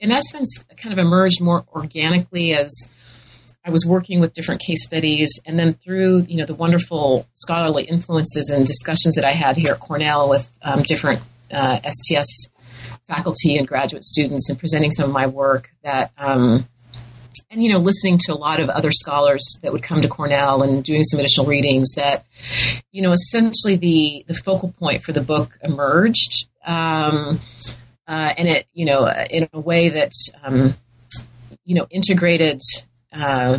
in 0.00 0.10
essence, 0.10 0.64
kind 0.76 0.92
of 0.92 0.98
emerged 0.98 1.40
more 1.40 1.64
organically 1.72 2.52
as 2.52 2.70
I 3.64 3.70
was 3.70 3.84
working 3.84 4.20
with 4.20 4.32
different 4.32 4.62
case 4.62 4.84
studies, 4.84 5.28
and 5.44 5.58
then 5.58 5.74
through 5.74 6.22
you 6.22 6.36
know 6.36 6.46
the 6.46 6.54
wonderful 6.54 7.28
scholarly 7.34 7.84
influences 7.84 8.50
and 8.50 8.66
discussions 8.66 9.16
that 9.16 9.24
I 9.24 9.32
had 9.32 9.56
here 9.56 9.72
at 9.72 9.80
Cornell 9.80 10.28
with 10.28 10.50
um, 10.62 10.82
different 10.82 11.20
uh, 11.52 11.78
STS 11.84 12.48
faculty 13.06 13.56
and 13.58 13.68
graduate 13.68 14.04
students, 14.04 14.48
and 14.48 14.58
presenting 14.58 14.90
some 14.90 15.06
of 15.06 15.12
my 15.12 15.26
work 15.26 15.70
that. 15.82 16.12
Um, 16.18 16.66
and 17.50 17.62
you 17.62 17.70
know 17.72 17.78
listening 17.78 18.18
to 18.18 18.32
a 18.32 18.34
lot 18.34 18.60
of 18.60 18.68
other 18.68 18.90
scholars 18.90 19.58
that 19.62 19.72
would 19.72 19.82
come 19.82 20.02
to 20.02 20.08
cornell 20.08 20.62
and 20.62 20.84
doing 20.84 21.02
some 21.02 21.18
additional 21.18 21.46
readings 21.46 21.92
that 21.96 22.24
you 22.92 23.02
know 23.02 23.12
essentially 23.12 23.76
the 23.76 24.24
the 24.28 24.34
focal 24.34 24.72
point 24.78 25.02
for 25.02 25.12
the 25.12 25.20
book 25.20 25.58
emerged 25.62 26.46
um, 26.64 27.40
uh, 28.06 28.32
and 28.36 28.48
it 28.48 28.66
you 28.72 28.84
know 28.84 29.10
in 29.30 29.48
a 29.52 29.60
way 29.60 29.88
that 29.88 30.12
um, 30.42 30.74
you 31.64 31.74
know 31.74 31.86
integrated 31.90 32.60
uh, 33.12 33.58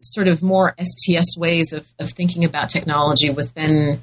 sort 0.00 0.28
of 0.28 0.42
more 0.42 0.74
sts 0.82 1.36
ways 1.36 1.72
of, 1.72 1.86
of 1.98 2.10
thinking 2.10 2.44
about 2.44 2.68
technology 2.68 3.30
within 3.30 4.00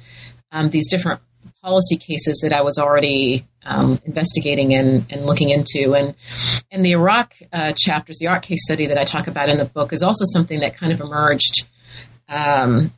um, 0.52 0.70
these 0.70 0.90
different 0.90 1.20
policy 1.62 1.96
cases 1.96 2.40
that 2.42 2.52
I 2.52 2.62
was 2.62 2.78
already 2.78 3.46
um, 3.64 4.00
investigating 4.04 4.74
and, 4.74 5.06
and, 5.10 5.26
looking 5.26 5.50
into. 5.50 5.94
And, 5.94 6.14
and 6.70 6.84
the 6.84 6.92
Iraq 6.92 7.34
uh, 7.52 7.72
chapters, 7.76 8.18
the 8.18 8.26
Iraq 8.26 8.42
case 8.42 8.64
study 8.64 8.86
that 8.86 8.98
I 8.98 9.04
talk 9.04 9.26
about 9.26 9.48
in 9.48 9.58
the 9.58 9.64
book, 9.64 9.92
is 9.92 10.02
also 10.02 10.24
something 10.26 10.60
that 10.60 10.76
kind 10.76 10.92
of 10.92 11.00
emerged, 11.00 11.66
um, 12.28 12.90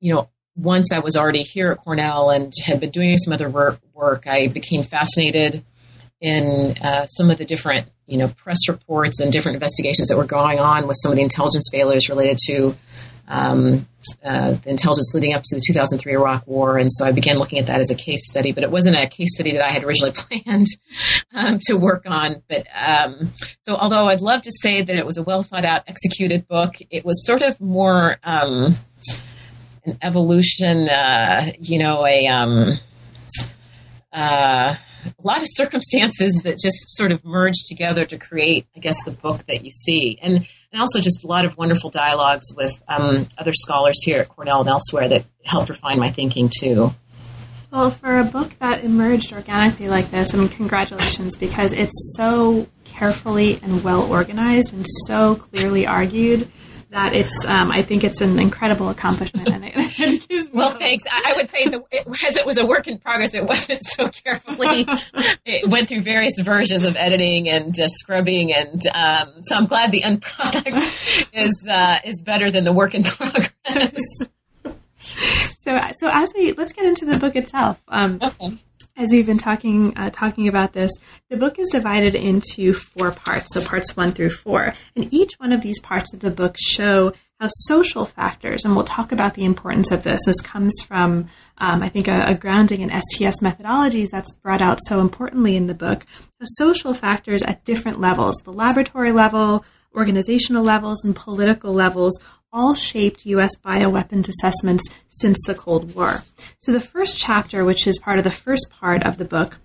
you 0.00 0.14
know, 0.14 0.28
once 0.56 0.92
I 0.92 0.98
was 0.98 1.16
already 1.16 1.42
here 1.42 1.70
at 1.70 1.78
Cornell 1.78 2.30
and 2.30 2.52
had 2.64 2.80
been 2.80 2.90
doing 2.90 3.16
some 3.16 3.32
other 3.32 3.48
work, 3.48 4.26
I 4.26 4.48
became 4.48 4.82
fascinated 4.82 5.64
in 6.20 6.76
uh, 6.82 7.06
some 7.06 7.30
of 7.30 7.38
the 7.38 7.44
different, 7.44 7.86
you 8.06 8.18
know, 8.18 8.28
press 8.28 8.68
reports 8.68 9.20
and 9.20 9.32
different 9.32 9.54
investigations 9.54 10.08
that 10.08 10.16
were 10.16 10.24
going 10.24 10.58
on 10.58 10.88
with 10.88 10.96
some 11.00 11.12
of 11.12 11.16
the 11.16 11.22
intelligence 11.22 11.68
failures 11.70 12.08
related 12.08 12.38
to 12.46 12.74
um, 13.28 13.86
uh, 14.24 14.52
the 14.52 14.70
intelligence 14.70 15.12
leading 15.14 15.34
up 15.34 15.42
to 15.44 15.54
the 15.54 15.62
2003 15.66 16.12
Iraq 16.12 16.46
War, 16.46 16.78
and 16.78 16.90
so 16.90 17.04
I 17.04 17.12
began 17.12 17.38
looking 17.38 17.58
at 17.58 17.66
that 17.66 17.80
as 17.80 17.90
a 17.90 17.94
case 17.94 18.26
study. 18.26 18.52
But 18.52 18.64
it 18.64 18.70
wasn't 18.70 18.96
a 18.96 19.06
case 19.06 19.34
study 19.34 19.52
that 19.52 19.62
I 19.62 19.70
had 19.70 19.84
originally 19.84 20.12
planned 20.16 20.66
um, 21.34 21.58
to 21.66 21.74
work 21.74 22.04
on. 22.06 22.42
But 22.48 22.66
um, 22.74 23.32
so, 23.60 23.76
although 23.76 24.06
I'd 24.06 24.20
love 24.20 24.42
to 24.42 24.50
say 24.50 24.82
that 24.82 24.96
it 24.96 25.06
was 25.06 25.18
a 25.18 25.22
well 25.22 25.42
thought 25.42 25.64
out, 25.64 25.82
executed 25.86 26.48
book, 26.48 26.76
it 26.90 27.04
was 27.04 27.24
sort 27.26 27.42
of 27.42 27.60
more 27.60 28.16
um, 28.24 28.78
an 29.84 29.98
evolution. 30.02 30.88
Uh, 30.88 31.52
you 31.60 31.78
know, 31.78 32.06
a 32.06 32.26
um, 32.28 32.78
uh, 34.12 34.76
a 35.04 35.22
lot 35.22 35.42
of 35.42 35.48
circumstances 35.50 36.40
that 36.44 36.58
just 36.58 36.96
sort 36.96 37.12
of 37.12 37.24
merged 37.24 37.66
together 37.68 38.04
to 38.06 38.18
create, 38.18 38.66
I 38.76 38.80
guess, 38.80 39.02
the 39.04 39.10
book 39.10 39.46
that 39.46 39.64
you 39.64 39.70
see. 39.70 40.18
And, 40.22 40.46
and 40.72 40.80
also 40.80 41.00
just 41.00 41.24
a 41.24 41.26
lot 41.26 41.44
of 41.44 41.56
wonderful 41.56 41.90
dialogues 41.90 42.54
with 42.56 42.82
um, 42.88 43.26
other 43.38 43.52
scholars 43.52 44.02
here 44.04 44.20
at 44.20 44.28
Cornell 44.28 44.60
and 44.60 44.68
elsewhere 44.68 45.08
that 45.08 45.24
helped 45.44 45.68
refine 45.70 45.98
my 45.98 46.08
thinking 46.10 46.50
too. 46.60 46.94
Well, 47.70 47.90
for 47.90 48.18
a 48.18 48.24
book 48.24 48.50
that 48.60 48.82
emerged 48.82 49.32
organically 49.32 49.88
like 49.88 50.10
this, 50.10 50.34
I 50.34 50.38
mean, 50.38 50.48
congratulations 50.48 51.36
because 51.36 51.72
it's 51.72 52.14
so 52.16 52.66
carefully 52.84 53.60
and 53.62 53.84
well 53.84 54.10
organized 54.10 54.72
and 54.72 54.86
so 55.06 55.36
clearly 55.36 55.86
argued 55.86 56.48
that 56.90 57.14
it's 57.14 57.44
um, 57.46 57.70
I 57.70 57.82
think 57.82 58.04
it's 58.04 58.20
an 58.20 58.38
incredible 58.38 58.88
accomplishment. 58.88 59.48
And 59.48 59.64
it, 59.64 59.72
it 60.30 60.54
well, 60.54 60.70
thanks. 60.70 61.04
I, 61.10 61.32
I, 61.32 61.36
would 61.36 61.50
say 61.50 61.68
the, 61.68 61.84
it, 61.90 62.06
as 62.26 62.36
it 62.36 62.46
was 62.46 62.58
a 62.58 62.66
work 62.66 62.88
in 62.88 62.98
progress, 62.98 63.34
it 63.34 63.44
wasn't 63.44 63.82
so 63.84 64.08
carefully. 64.24 64.86
it 65.44 65.68
went 65.68 65.88
through 65.88 66.02
various 66.02 66.38
versions 66.40 66.84
of 66.84 66.96
editing 66.96 67.48
and 67.48 67.78
uh, 67.78 67.88
scrubbing, 67.88 68.52
and 68.52 68.82
um, 68.94 69.42
so 69.42 69.56
I'm 69.56 69.66
glad 69.66 69.92
the 69.92 70.02
end 70.02 70.22
product 70.22 70.66
is 71.32 71.68
uh, 71.70 71.98
is 72.04 72.22
better 72.22 72.50
than 72.50 72.64
the 72.64 72.72
work 72.72 72.94
in 72.94 73.02
progress. 73.04 74.00
so, 75.04 75.80
so 75.98 76.10
as 76.10 76.32
we 76.36 76.52
let's 76.52 76.72
get 76.72 76.84
into 76.84 77.04
the 77.04 77.18
book 77.18 77.36
itself. 77.36 77.82
Um, 77.88 78.18
okay 78.22 78.58
as 78.98 79.12
we've 79.12 79.26
been 79.26 79.38
talking 79.38 79.96
uh, 79.96 80.10
talking 80.10 80.48
about 80.48 80.72
this, 80.72 80.90
the 81.30 81.36
book 81.36 81.58
is 81.58 81.70
divided 81.70 82.14
into 82.14 82.74
four 82.74 83.12
parts, 83.12 83.46
so 83.52 83.64
parts 83.64 83.96
one 83.96 84.12
through 84.12 84.30
four, 84.30 84.74
and 84.96 85.12
each 85.14 85.34
one 85.38 85.52
of 85.52 85.62
these 85.62 85.80
parts 85.80 86.12
of 86.12 86.20
the 86.20 86.30
book 86.30 86.56
show 86.58 87.12
how 87.40 87.48
social 87.66 88.04
factors, 88.04 88.64
and 88.64 88.74
we'll 88.74 88.84
talk 88.84 89.12
about 89.12 89.34
the 89.34 89.44
importance 89.44 89.92
of 89.92 90.02
this. 90.02 90.20
This 90.26 90.40
comes 90.40 90.74
from, 90.82 91.28
um, 91.58 91.82
I 91.84 91.88
think, 91.88 92.08
a, 92.08 92.30
a, 92.30 92.34
grounding 92.34 92.80
in 92.80 92.90
STS 92.90 93.40
methodologies 93.40 94.08
that's 94.10 94.32
brought 94.32 94.60
out 94.60 94.80
so 94.82 95.00
importantly 95.00 95.54
in 95.54 95.68
the 95.68 95.74
book. 95.74 96.04
So 96.40 96.46
social 96.64 96.94
factors 96.94 97.44
at 97.44 97.64
different 97.64 98.00
levels, 98.00 98.34
the 98.42 98.52
laboratory 98.52 99.12
level, 99.12 99.64
organizational 99.94 100.64
levels, 100.64 101.04
and 101.04 101.14
political 101.14 101.72
levels 101.72 102.18
all 102.52 102.74
shaped 102.74 103.26
U.S. 103.26 103.56
bioweapons 103.56 104.28
assessments 104.28 104.88
since 105.08 105.38
the 105.46 105.54
Cold 105.54 105.94
War. 105.94 106.22
So, 106.58 106.72
the 106.72 106.80
first 106.80 107.18
chapter, 107.18 107.64
which 107.64 107.86
is 107.86 107.98
part 107.98 108.18
of 108.18 108.24
the 108.24 108.30
first 108.30 108.70
part 108.70 109.02
of 109.02 109.18
the 109.18 109.24
book, 109.24 109.58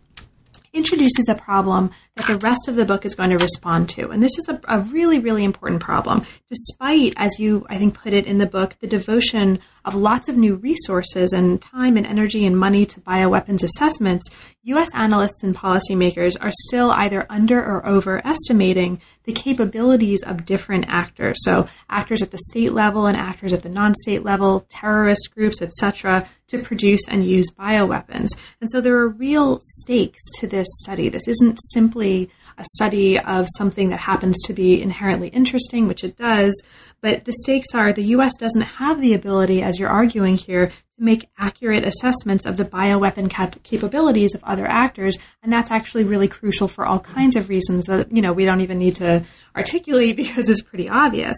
introduces 0.73 1.29
a 1.29 1.35
problem 1.35 1.91
that 2.15 2.27
the 2.27 2.37
rest 2.37 2.67
of 2.67 2.75
the 2.75 2.85
book 2.85 3.05
is 3.05 3.15
going 3.15 3.31
to 3.31 3.37
respond 3.37 3.89
to. 3.89 4.11
And 4.11 4.21
this 4.21 4.37
is 4.37 4.47
a, 4.47 4.59
a, 4.67 4.81
really, 4.81 5.17
really 5.17 5.43
important 5.43 5.81
problem. 5.81 6.25
Despite, 6.47 7.13
as 7.17 7.39
you, 7.39 7.65
I 7.69 7.79
think, 7.79 7.95
put 7.95 8.13
it 8.13 8.27
in 8.27 8.37
the 8.37 8.45
book, 8.45 8.75
the 8.79 8.87
devotion 8.87 9.59
of 9.83 9.95
lots 9.95 10.29
of 10.29 10.37
new 10.37 10.55
resources 10.55 11.33
and 11.33 11.61
time 11.61 11.97
and 11.97 12.05
energy 12.05 12.45
and 12.45 12.57
money 12.57 12.85
to 12.85 13.01
bioweapons 13.01 13.63
assessments, 13.63 14.29
U.S. 14.63 14.89
analysts 14.93 15.43
and 15.43 15.55
policymakers 15.55 16.37
are 16.39 16.51
still 16.67 16.91
either 16.91 17.25
under 17.29 17.59
or 17.59 17.85
overestimating 17.87 19.01
the 19.25 19.33
capabilities 19.33 20.21
of 20.23 20.45
different 20.45 20.85
actors. 20.87 21.37
So, 21.43 21.67
actors 21.89 22.21
at 22.21 22.31
the 22.31 22.37
state 22.37 22.71
level 22.71 23.07
and 23.07 23.17
actors 23.17 23.53
at 23.53 23.63
the 23.63 23.69
non 23.69 23.95
state 23.95 24.23
level, 24.23 24.65
terrorist 24.69 25.31
groups, 25.33 25.61
etc., 25.61 26.27
to 26.47 26.59
produce 26.59 27.01
and 27.09 27.25
use 27.25 27.51
bioweapons. 27.51 28.37
And 28.61 28.69
so, 28.69 28.79
there 28.79 28.95
are 28.95 29.09
real 29.09 29.59
stakes 29.61 30.21
to 30.39 30.47
this 30.47 30.67
study. 30.81 31.09
This 31.09 31.27
isn't 31.27 31.57
simply 31.71 32.02
a 32.03 32.63
study 32.75 33.19
of 33.19 33.47
something 33.57 33.89
that 33.89 33.99
happens 33.99 34.39
to 34.45 34.53
be 34.53 34.81
inherently 34.81 35.29
interesting, 35.29 35.87
which 35.87 36.03
it 36.03 36.17
does, 36.17 36.53
but 37.01 37.25
the 37.25 37.33
stakes 37.33 37.73
are 37.73 37.91
the 37.91 38.03
US 38.15 38.31
doesn't 38.37 38.61
have 38.61 39.01
the 39.01 39.13
ability, 39.13 39.61
as 39.61 39.79
you're 39.79 39.89
arguing 39.89 40.37
here, 40.37 40.67
to 40.67 40.73
make 41.03 41.29
accurate 41.37 41.83
assessments 41.83 42.45
of 42.45 42.57
the 42.57 42.65
bioweapon 42.65 43.29
cap- 43.29 43.61
capabilities 43.63 44.35
of 44.35 44.43
other 44.43 44.67
actors. 44.67 45.17
And 45.41 45.51
that's 45.51 45.71
actually 45.71 46.03
really 46.03 46.27
crucial 46.27 46.67
for 46.67 46.85
all 46.85 46.99
kinds 46.99 47.35
of 47.35 47.49
reasons 47.49 47.85
that, 47.85 48.11
you 48.11 48.21
know, 48.21 48.33
we 48.33 48.45
don't 48.45 48.61
even 48.61 48.79
need 48.79 48.95
to 48.97 49.23
articulate 49.55 50.15
because 50.23 50.49
it's 50.49 50.61
pretty 50.61 50.87
obvious. 50.87 51.35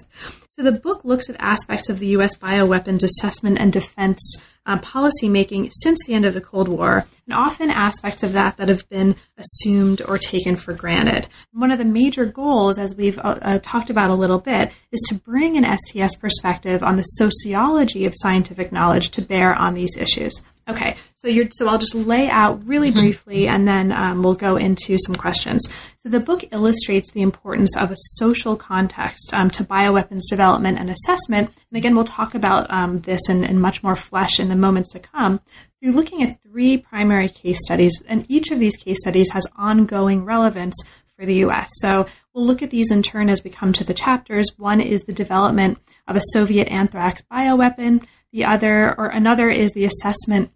So 0.57 0.63
the 0.63 0.71
book 0.71 1.03
looks 1.03 1.29
at 1.29 1.35
aspects 1.37 1.89
of 1.89 1.99
the 1.99 2.07
U.S. 2.07 2.37
bioweapons 2.37 3.03
assessment 3.03 3.57
and 3.59 3.73
defense 3.73 4.37
uh, 4.65 4.77
policymaking 4.79 5.69
since 5.81 5.99
the 6.05 6.13
end 6.13 6.23
of 6.23 6.33
the 6.33 6.39
Cold 6.39 6.69
War, 6.69 7.05
and 7.25 7.33
often 7.33 7.69
aspects 7.69 8.23
of 8.23 8.31
that 8.33 8.55
that 8.55 8.69
have 8.69 8.87
been 8.87 9.17
assumed 9.37 10.01
or 10.07 10.17
taken 10.17 10.55
for 10.55 10.73
granted. 10.73 11.27
One 11.51 11.71
of 11.71 11.77
the 11.77 11.83
major 11.83 12.25
goals, 12.25 12.77
as 12.77 12.95
we've 12.95 13.19
uh, 13.19 13.37
uh, 13.41 13.59
talked 13.61 13.89
about 13.89 14.11
a 14.11 14.15
little 14.15 14.39
bit, 14.39 14.71
is 14.93 15.01
to 15.09 15.15
bring 15.15 15.57
an 15.57 15.77
STS 15.77 16.15
perspective 16.15 16.81
on 16.83 16.95
the 16.95 17.03
sociology 17.03 18.05
of 18.05 18.13
scientific 18.15 18.71
knowledge 18.71 19.09
to 19.11 19.21
bear 19.21 19.53
on 19.53 19.73
these 19.73 19.97
issues. 19.97 20.41
Okay, 20.69 20.95
so 21.25 21.31
you're 21.31 21.47
so 21.51 21.67
I'll 21.67 21.77
just 21.77 21.95
lay 21.95 22.29
out 22.29 22.65
really 22.65 22.91
mm-hmm. 22.91 22.99
briefly, 22.99 23.47
and 23.47 23.67
then 23.67 23.91
um, 23.91 24.23
we'll 24.23 24.35
go 24.35 24.55
into 24.55 24.97
some 24.97 25.15
questions. 25.15 25.67
So 25.97 26.09
the 26.09 26.19
book 26.19 26.45
illustrates 26.51 27.11
the 27.11 27.23
importance 27.23 27.75
of 27.75 27.91
a 27.91 27.95
social 27.97 28.55
context 28.55 29.33
um, 29.33 29.49
to 29.51 29.63
bioweapons 29.63 30.21
development 30.29 30.77
and 30.77 30.89
assessment. 30.89 31.51
And 31.71 31.77
again, 31.77 31.95
we'll 31.95 32.05
talk 32.05 32.35
about 32.35 32.69
um, 32.71 32.99
this 32.99 33.27
in, 33.27 33.43
in 33.43 33.59
much 33.59 33.81
more 33.81 33.95
flesh 33.95 34.39
in 34.39 34.49
the 34.49 34.55
moments 34.55 34.93
to 34.93 34.99
come 34.99 35.41
you're 35.85 35.93
looking 35.93 36.23
at 36.23 36.41
three 36.41 36.77
primary 36.77 37.29
case 37.29 37.59
studies, 37.63 38.01
and 38.07 38.25
each 38.27 38.49
of 38.49 38.57
these 38.57 38.75
case 38.75 38.97
studies 38.99 39.29
has 39.33 39.45
ongoing 39.55 40.25
relevance 40.25 40.73
for 41.15 41.27
the 41.27 41.35
US. 41.45 41.69
So 41.75 42.07
we'll 42.33 42.43
look 42.43 42.63
at 42.63 42.71
these 42.71 42.89
in 42.89 43.03
turn 43.03 43.29
as 43.29 43.43
we 43.43 43.51
come 43.51 43.71
to 43.73 43.83
the 43.83 43.93
chapters. 43.93 44.47
One 44.57 44.81
is 44.81 45.03
the 45.03 45.13
development 45.13 45.77
of 46.07 46.15
a 46.15 46.21
Soviet 46.33 46.67
anthrax 46.69 47.21
bioweapon. 47.31 48.03
The 48.31 48.45
other, 48.45 48.95
or 48.97 49.09
another, 49.09 49.47
is 49.51 49.73
the 49.73 49.85
assessment 49.85 50.49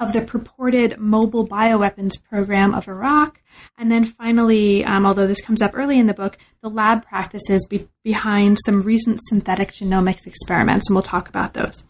of 0.00 0.12
the 0.12 0.20
purported 0.20 0.98
mobile 0.98 1.46
bioweapons 1.46 2.22
program 2.22 2.74
of 2.74 2.88
Iraq. 2.88 3.40
And 3.78 3.90
then 3.90 4.04
finally, 4.04 4.84
um, 4.84 5.06
although 5.06 5.26
this 5.26 5.40
comes 5.40 5.62
up 5.62 5.72
early 5.74 5.98
in 5.98 6.06
the 6.06 6.14
book, 6.14 6.38
the 6.62 6.70
lab 6.70 7.04
practices 7.06 7.66
be- 7.68 7.88
behind 8.02 8.58
some 8.64 8.82
recent 8.82 9.20
synthetic 9.22 9.70
genomics 9.70 10.26
experiments, 10.26 10.88
and 10.88 10.94
we'll 10.94 11.02
talk 11.02 11.28
about 11.28 11.54
those. 11.54 11.84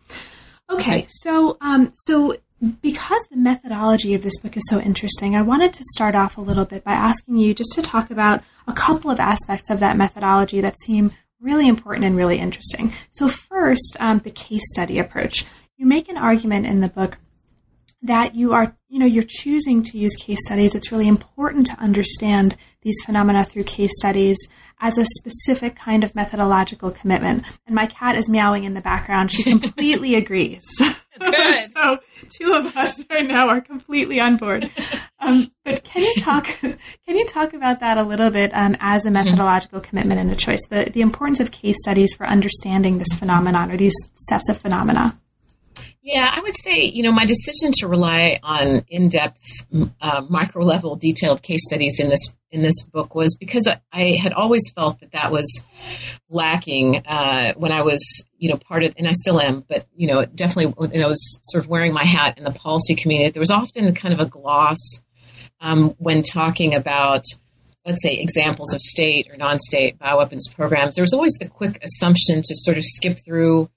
Okay, 0.70 1.06
so 1.08 1.58
um, 1.60 1.92
so 1.96 2.36
because 2.80 3.22
the 3.30 3.36
methodology 3.36 4.14
of 4.14 4.22
this 4.22 4.38
book 4.38 4.56
is 4.56 4.62
so 4.68 4.80
interesting, 4.80 5.34
I 5.34 5.42
wanted 5.42 5.72
to 5.72 5.84
start 5.94 6.14
off 6.14 6.38
a 6.38 6.40
little 6.40 6.64
bit 6.64 6.84
by 6.84 6.92
asking 6.92 7.38
you 7.38 7.54
just 7.54 7.72
to 7.72 7.82
talk 7.82 8.10
about 8.10 8.42
a 8.66 8.72
couple 8.72 9.10
of 9.10 9.18
aspects 9.18 9.68
of 9.68 9.80
that 9.80 9.96
methodology 9.96 10.60
that 10.60 10.78
seem 10.78 11.10
really 11.40 11.66
important 11.66 12.06
and 12.06 12.16
really 12.16 12.38
interesting. 12.38 12.92
So, 13.10 13.28
first, 13.28 13.96
um, 13.98 14.20
the 14.20 14.30
case 14.30 14.62
study 14.72 14.98
approach. 14.98 15.44
You 15.76 15.86
make 15.86 16.08
an 16.08 16.16
argument 16.16 16.66
in 16.66 16.80
the 16.80 16.88
book 16.88 17.18
that 18.02 18.34
you 18.34 18.52
are, 18.52 18.76
you 18.88 18.98
know, 18.98 19.06
you're 19.06 19.22
choosing 19.26 19.82
to 19.84 19.98
use 19.98 20.14
case 20.16 20.38
studies. 20.44 20.74
It's 20.74 20.90
really 20.90 21.08
important 21.08 21.66
to 21.68 21.78
understand 21.78 22.56
these 22.82 22.96
phenomena 23.04 23.44
through 23.44 23.64
case 23.64 23.92
studies 23.98 24.36
as 24.80 24.98
a 24.98 25.04
specific 25.04 25.76
kind 25.76 26.02
of 26.02 26.14
methodological 26.14 26.90
commitment. 26.90 27.44
And 27.66 27.74
my 27.74 27.86
cat 27.86 28.16
is 28.16 28.28
meowing 28.28 28.64
in 28.64 28.74
the 28.74 28.80
background. 28.80 29.30
She 29.30 29.44
completely 29.44 30.14
agrees. 30.16 30.64
Good. 31.18 31.72
so 31.72 31.98
two 32.30 32.54
of 32.54 32.76
us 32.76 33.04
right 33.08 33.26
now 33.26 33.48
are 33.48 33.60
completely 33.60 34.18
on 34.18 34.36
board. 34.36 34.68
Um, 35.20 35.52
but 35.64 35.84
can 35.84 36.02
you 36.02 36.14
talk? 36.18 36.46
Can 37.06 37.16
you 37.16 37.24
talk 37.26 37.52
about 37.52 37.80
that 37.80 37.98
a 37.98 38.02
little 38.02 38.30
bit 38.30 38.50
um, 38.54 38.76
as 38.80 39.04
a 39.04 39.08
mm-hmm. 39.08 39.24
methodological 39.24 39.80
commitment 39.80 40.20
and 40.20 40.30
a 40.32 40.36
choice? 40.36 40.60
The 40.68 40.90
the 40.92 41.00
importance 41.00 41.38
of 41.38 41.50
case 41.50 41.76
studies 41.78 42.14
for 42.14 42.26
understanding 42.26 42.98
this 42.98 43.12
phenomenon 43.16 43.70
or 43.70 43.76
these 43.76 43.94
sets 44.16 44.48
of 44.48 44.58
phenomena. 44.58 45.18
Yeah, 46.02 46.28
I 46.34 46.40
would 46.40 46.56
say, 46.56 46.82
you 46.82 47.04
know, 47.04 47.12
my 47.12 47.24
decision 47.26 47.70
to 47.78 47.86
rely 47.86 48.40
on 48.42 48.84
in-depth, 48.88 49.40
uh, 50.00 50.22
micro-level, 50.28 50.96
detailed 50.96 51.42
case 51.42 51.60
studies 51.64 52.00
in 52.00 52.08
this 52.08 52.34
in 52.50 52.60
this 52.60 52.84
book 52.86 53.14
was 53.14 53.34
because 53.38 53.66
I 53.92 54.04
had 54.22 54.34
always 54.34 54.70
felt 54.74 55.00
that 55.00 55.12
that 55.12 55.32
was 55.32 55.64
lacking 56.28 56.98
uh, 57.06 57.54
when 57.56 57.72
I 57.72 57.80
was, 57.80 58.26
you 58.36 58.50
know, 58.50 58.56
part 58.58 58.82
of, 58.82 58.92
and 58.98 59.08
I 59.08 59.12
still 59.12 59.40
am, 59.40 59.64
but 59.66 59.86
you 59.96 60.06
know, 60.06 60.26
definitely 60.26 60.74
when 60.76 61.02
I 61.02 61.06
was 61.06 61.40
sort 61.44 61.64
of 61.64 61.70
wearing 61.70 61.94
my 61.94 62.04
hat 62.04 62.36
in 62.36 62.44
the 62.44 62.50
policy 62.50 62.94
community, 62.94 63.30
there 63.30 63.40
was 63.40 63.50
often 63.50 63.94
kind 63.94 64.12
of 64.12 64.20
a 64.20 64.26
gloss 64.26 64.76
um, 65.60 65.94
when 65.98 66.22
talking 66.22 66.74
about, 66.74 67.24
let's 67.86 68.02
say, 68.02 68.16
examples 68.16 68.74
of 68.74 68.82
state 68.82 69.30
or 69.30 69.36
non-state 69.38 69.98
bioweapons 69.98 70.52
programs. 70.54 70.94
There 70.96 71.04
was 71.04 71.14
always 71.14 71.32
the 71.40 71.48
quick 71.48 71.82
assumption 71.82 72.42
to 72.42 72.54
sort 72.54 72.76
of 72.76 72.84
skip 72.84 73.18
through. 73.24 73.70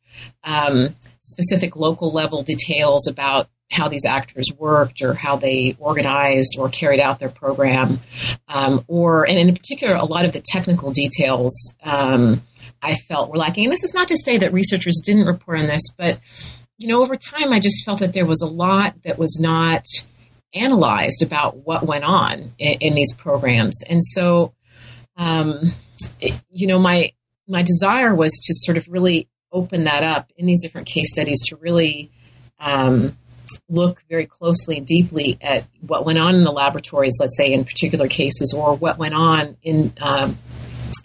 Um, 0.44 0.96
specific 1.26 1.76
local 1.76 2.12
level 2.12 2.44
details 2.44 3.08
about 3.08 3.50
how 3.72 3.88
these 3.88 4.06
actors 4.06 4.46
worked 4.58 5.02
or 5.02 5.14
how 5.14 5.36
they 5.36 5.76
organized 5.80 6.56
or 6.58 6.70
carried 6.70 7.00
out 7.00 7.20
their 7.20 7.30
program, 7.30 8.00
um, 8.48 8.84
or 8.88 9.28
and 9.28 9.38
in 9.38 9.54
particular, 9.56 9.96
a 9.96 10.06
lot 10.06 10.26
of 10.26 10.34
the 10.34 10.42
technical 10.42 10.92
details 10.92 11.74
um, 11.84 12.42
I 12.82 12.94
felt 12.94 13.30
were 13.30 13.38
lacking. 13.38 13.66
And 13.66 13.74
this 13.74 13.84
is 13.84 13.94
not 13.94 14.08
to 14.10 14.18
say 14.18 14.38
that 14.38 14.54
researchers 14.54 15.02
didn't 15.04 15.26
report 15.26 15.60
on 15.60 15.66
this, 15.66 15.92
but 15.98 16.20
you 16.78 16.88
know, 16.88 17.02
over 17.02 17.16
time, 17.16 17.54
I 17.54 17.60
just 17.60 17.86
felt 17.86 18.00
that 18.00 18.14
there 18.14 18.26
was 18.26 18.42
a 18.42 18.48
lot 18.48 19.02
that 19.04 19.18
was 19.18 19.40
not 19.40 19.86
analyzed 20.54 21.24
about 21.24 21.66
what 21.66 21.86
went 21.86 22.04
on 22.04 22.54
in, 22.60 22.74
in 22.80 22.94
these 22.96 23.14
programs, 23.14 23.84
and 23.90 24.04
so. 24.04 24.54
Um, 25.18 25.72
it, 26.20 26.34
you 26.52 26.68
know, 26.68 26.78
my 26.78 27.14
my 27.48 27.62
desire 27.62 28.14
was 28.14 28.32
to 28.44 28.54
sort 28.54 28.78
of 28.78 28.88
really 28.88 29.30
open 29.52 29.86
that 29.86 30.04
up 30.04 30.32
in 30.38 30.46
these 30.46 30.62
different 30.62 30.88
case 30.88 31.12
studies 31.12 31.42
to 31.48 31.56
really 31.58 32.12
um, 32.60 33.18
look 33.70 34.04
very 34.10 34.26
closely 34.26 34.78
and 34.78 34.86
deeply 34.86 35.38
at 35.42 35.66
what 35.82 36.06
went 36.06 36.18
on 36.18 36.36
in 36.36 36.44
the 36.44 36.52
laboratories, 36.52 37.18
let's 37.20 37.38
say 37.38 37.54
in 37.54 37.64
particular 37.64 38.08
cases, 38.08 38.54
or 38.58 38.76
what 38.76 38.98
went 38.98 39.14
on 39.14 39.58
in 39.64 39.94
um, 40.02 40.38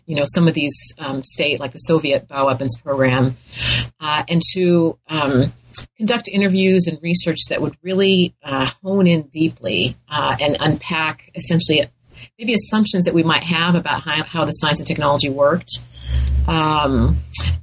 you 0.06 0.16
know 0.16 0.24
some 0.26 0.48
of 0.48 0.54
these 0.54 0.76
um, 0.98 1.22
state 1.22 1.60
like 1.60 1.72
the 1.72 1.78
Soviet 1.78 2.28
bioweapons 2.28 2.82
program, 2.82 3.36
uh, 4.00 4.24
and 4.28 4.40
to 4.54 4.98
um, 5.08 5.52
conduct 5.96 6.28
interviews 6.28 6.86
and 6.86 6.98
research 7.02 7.38
that 7.48 7.60
would 7.60 7.76
really 7.82 8.34
uh, 8.42 8.70
hone 8.82 9.06
in 9.06 9.22
deeply 9.22 9.96
uh, 10.08 10.36
and 10.40 10.56
unpack 10.60 11.30
essentially 11.34 11.86
maybe 12.38 12.52
assumptions 12.54 13.04
that 13.04 13.14
we 13.14 13.22
might 13.22 13.42
have 13.42 13.74
about 13.74 14.02
how, 14.02 14.22
how 14.24 14.44
the 14.44 14.52
science 14.52 14.78
and 14.78 14.86
technology 14.86 15.30
worked 15.30 15.80
um, 16.46 17.18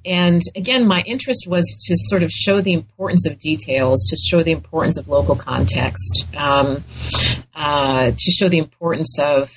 and 0.06 0.42
again, 0.56 0.88
my 0.88 1.02
interest 1.02 1.48
was 1.48 1.66
to 1.88 1.96
sort 1.98 2.24
of 2.24 2.32
show 2.32 2.62
the 2.62 2.74
importance 2.74 3.28
of 3.28 3.38
details, 3.40 4.06
to 4.10 4.16
show 4.16 4.42
the 4.42 4.52
importance 4.52 4.98
of 4.98 5.10
local 5.10 5.36
context, 5.36 6.26
um, 6.38 6.84
uh, 7.54 8.12
to 8.12 8.32
show 8.32 8.48
the 8.48 8.58
importance 8.58 9.20
of, 9.20 9.52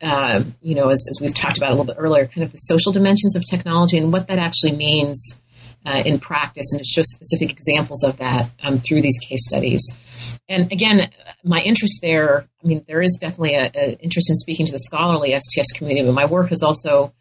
uh, 0.00 0.42
you 0.60 0.74
know, 0.74 0.88
as, 0.88 1.06
as, 1.08 1.20
we've 1.20 1.34
talked 1.34 1.56
about 1.56 1.68
a 1.68 1.74
little 1.74 1.86
bit 1.86 1.96
earlier, 1.98 2.26
kind 2.26 2.42
of 2.42 2.50
the 2.50 2.58
social 2.58 2.90
dimensions 2.90 3.36
of 3.36 3.44
technology 3.48 3.96
and 3.96 4.12
what 4.12 4.26
that 4.26 4.38
actually 4.38 4.72
means 4.72 5.40
uh, 5.86 6.02
in 6.04 6.18
practice, 6.18 6.72
and 6.72 6.80
to 6.80 6.84
show 6.84 7.02
specific 7.02 7.52
examples 7.52 8.02
of 8.02 8.16
that 8.16 8.50
um, 8.64 8.80
through 8.80 9.02
these 9.02 9.18
case 9.20 9.46
studies. 9.46 9.82
And 10.48 10.70
again, 10.72 11.10
my 11.44 11.60
interest 11.60 12.00
there, 12.02 12.48
I 12.62 12.66
mean, 12.66 12.84
there 12.88 13.00
is 13.00 13.18
definitely 13.20 13.54
an 13.54 13.94
interest 14.00 14.28
in 14.28 14.36
speaking 14.36 14.66
to 14.66 14.72
the 14.72 14.80
scholarly 14.80 15.38
STS 15.38 15.72
community, 15.72 16.04
but 16.04 16.12
my 16.12 16.24
work 16.24 16.48
has 16.48 16.62
also 16.62 17.12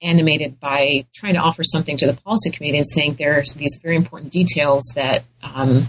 animated 0.00 0.60
by 0.60 1.06
trying 1.14 1.34
to 1.34 1.40
offer 1.40 1.62
something 1.64 1.96
to 1.98 2.06
the 2.06 2.14
policy 2.14 2.50
community 2.50 2.78
and 2.78 2.86
saying 2.86 3.14
there 3.14 3.38
are 3.38 3.44
these 3.56 3.80
very 3.82 3.96
important 3.96 4.32
details 4.32 4.92
that 4.94 5.24
um, 5.42 5.86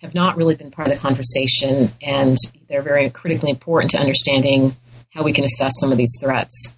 have 0.00 0.14
not 0.14 0.36
really 0.36 0.54
been 0.54 0.70
part 0.70 0.88
of 0.88 0.94
the 0.94 1.00
conversation, 1.00 1.92
and 2.02 2.36
they're 2.68 2.82
very 2.82 3.10
critically 3.10 3.50
important 3.50 3.90
to 3.90 3.98
understanding 3.98 4.76
how 5.10 5.22
we 5.22 5.32
can 5.32 5.44
assess 5.44 5.72
some 5.80 5.92
of 5.92 5.98
these 5.98 6.16
threats. 6.20 6.74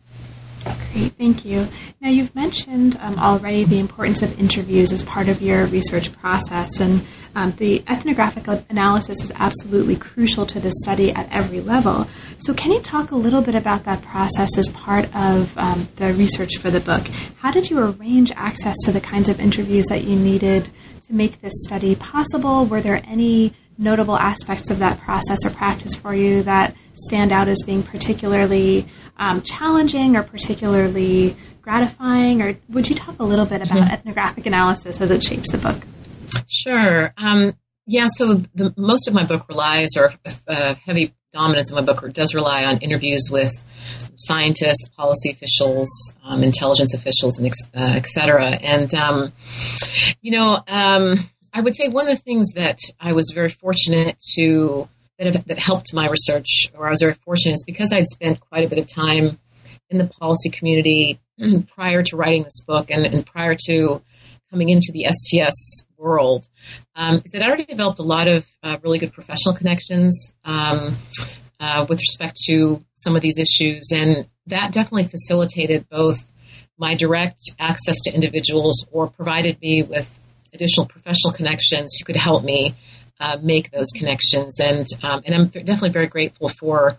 Great, 0.93 1.13
thank 1.13 1.45
you. 1.45 1.69
Now, 2.01 2.09
you've 2.09 2.35
mentioned 2.35 2.97
um, 3.01 3.19
already 3.19 3.65
the 3.65 3.79
importance 3.79 4.23
of 4.23 4.39
interviews 4.39 4.93
as 4.93 5.03
part 5.03 5.29
of 5.29 5.41
your 5.41 5.67
research 5.67 6.13
process, 6.13 6.81
and 6.81 7.07
um, 7.39 7.53
the 7.53 7.85
ethnographic 7.87 8.49
analysis 8.69 9.23
is 9.23 9.31
absolutely 9.37 9.95
crucial 9.95 10.45
to 10.47 10.59
this 10.59 10.75
study 10.83 11.13
at 11.13 11.29
every 11.31 11.61
level. 11.61 12.09
So, 12.39 12.53
can 12.53 12.73
you 12.73 12.81
talk 12.81 13.13
a 13.13 13.15
little 13.15 13.43
bit 13.43 13.55
about 13.55 13.85
that 13.85 14.03
process 14.03 14.59
as 14.59 14.69
part 14.71 15.05
of 15.15 15.57
um, 15.57 15.89
the 15.97 16.13
research 16.15 16.57
for 16.59 16.69
the 16.69 16.81
book? 16.81 17.07
How 17.37 17.53
did 17.53 17.71
you 17.71 17.79
arrange 17.79 18.33
access 18.33 18.75
to 18.87 18.91
the 18.91 19.01
kinds 19.01 19.29
of 19.29 19.39
interviews 19.39 19.87
that 19.87 20.03
you 20.03 20.17
needed 20.17 20.69
to 21.07 21.15
make 21.15 21.41
this 21.41 21.53
study 21.65 21.95
possible? 21.95 22.67
Were 22.67 22.81
there 22.81 23.03
any 23.07 23.55
notable 23.79 24.19
aspects 24.19 24.69
of 24.69 24.81
that 24.81 24.99
process 24.99 25.47
or 25.47 25.51
practice 25.51 25.95
for 25.95 26.13
you 26.13 26.43
that 26.43 26.75
stand 26.95 27.31
out 27.31 27.47
as 27.47 27.63
being 27.65 27.85
particularly 27.85 28.85
um, 29.17 29.43
challenging 29.43 30.17
or 30.17 30.25
particularly 30.25 31.37
gratifying? 31.63 32.43
Or 32.43 32.57
would 32.69 32.89
you 32.89 32.97
talk 32.97 33.21
a 33.21 33.25
little 33.25 33.47
bit 33.47 33.63
about 33.63 33.79
mm-hmm. 33.79 33.93
ethnographic 33.93 34.45
analysis 34.45 35.01
as 35.01 35.13
it 35.13 35.23
shapes 35.23 35.53
the 35.53 35.59
book? 35.59 35.85
Sure. 36.49 37.13
Um, 37.17 37.55
yeah, 37.87 38.07
so 38.09 38.35
the, 38.55 38.75
most 38.77 39.09
of 39.09 39.15
my 39.15 39.25
book 39.25 39.49
relies, 39.49 39.97
or 39.97 40.13
a 40.47 40.75
heavy 40.75 41.15
dominance 41.33 41.71
of 41.71 41.77
my 41.77 41.83
book 41.83 42.13
does 42.13 42.35
rely 42.35 42.65
on 42.65 42.79
interviews 42.79 43.29
with 43.31 43.53
scientists, 44.17 44.89
policy 44.97 45.31
officials, 45.31 45.89
um, 46.25 46.43
intelligence 46.43 46.93
officials, 46.93 47.39
and 47.39 47.49
uh, 47.75 47.97
et 47.97 48.07
cetera. 48.07 48.51
And, 48.51 48.93
um, 48.95 49.33
you 50.21 50.33
know, 50.33 50.59
um, 50.69 51.31
I 51.53 51.61
would 51.61 51.77
say 51.77 51.89
one 51.89 52.09
of 52.09 52.17
the 52.17 52.23
things 52.23 52.53
that 52.55 52.79
I 53.01 53.13
was 53.13 53.33
very 53.35 53.51
fortunate 53.51 54.17
to 54.35 54.89
that, 55.19 55.35
have, 55.35 55.47
that 55.47 55.59
helped 55.59 55.95
my 55.95 56.09
research, 56.09 56.71
or 56.75 56.87
I 56.87 56.91
was 56.91 57.01
very 57.01 57.15
fortunate, 57.15 57.55
is 57.55 57.65
because 57.67 57.93
I'd 57.93 58.07
spent 58.07 58.41
quite 58.41 58.65
a 58.65 58.69
bit 58.69 58.79
of 58.79 58.87
time 58.87 59.39
in 59.91 59.99
the 59.99 60.07
policy 60.07 60.51
community 60.51 61.21
prior 61.75 62.03
to 62.03 62.17
writing 62.17 62.43
this 62.43 62.63
book 62.67 62.91
and, 62.91 63.07
and 63.07 63.25
prior 63.25 63.57
to 63.67 64.03
coming 64.51 64.69
into 64.69 64.91
the 64.93 65.07
STS 65.11 65.87
world, 65.97 66.49
um, 66.95 67.17
is 67.25 67.33
that 67.33 67.43
I 67.43 67.47
already 67.47 67.65
developed 67.65 67.99
a 67.99 68.05
lot 68.05 68.29
of 68.29 68.47
uh, 68.63 68.79
really 68.83 68.99
good 68.99 69.13
professional 69.13 69.55
connections 69.55 70.35
um, 70.45 70.97
uh, 71.61 71.87
with 71.89 72.01
respect 72.01 72.39
to 72.47 72.85
some 72.95 73.17
of 73.17 73.23
these 73.23 73.39
issues, 73.39 73.91
and 73.95 74.27
that 74.47 74.73
definitely 74.73 75.05
facilitated 75.05 75.89
both 75.89 76.33
my 76.79 76.95
direct 76.95 77.41
access 77.59 77.97
to 78.05 78.15
individuals 78.15 78.87
or 78.93 79.09
provided 79.09 79.61
me 79.61 79.83
with 79.83 80.19
additional 80.53 80.87
professional 80.87 81.33
connections 81.33 81.97
who 81.99 82.05
could 82.05 82.17
help 82.17 82.45
me 82.45 82.75
uh, 83.21 83.37
make 83.43 83.71
those 83.71 83.89
connections. 83.95 84.61
And 84.61 84.87
um, 85.03 85.23
and 85.27 85.35
I'm 85.35 85.47
definitely 85.49 85.91
very 85.91 86.07
grateful 86.07 86.49
for 86.49 86.99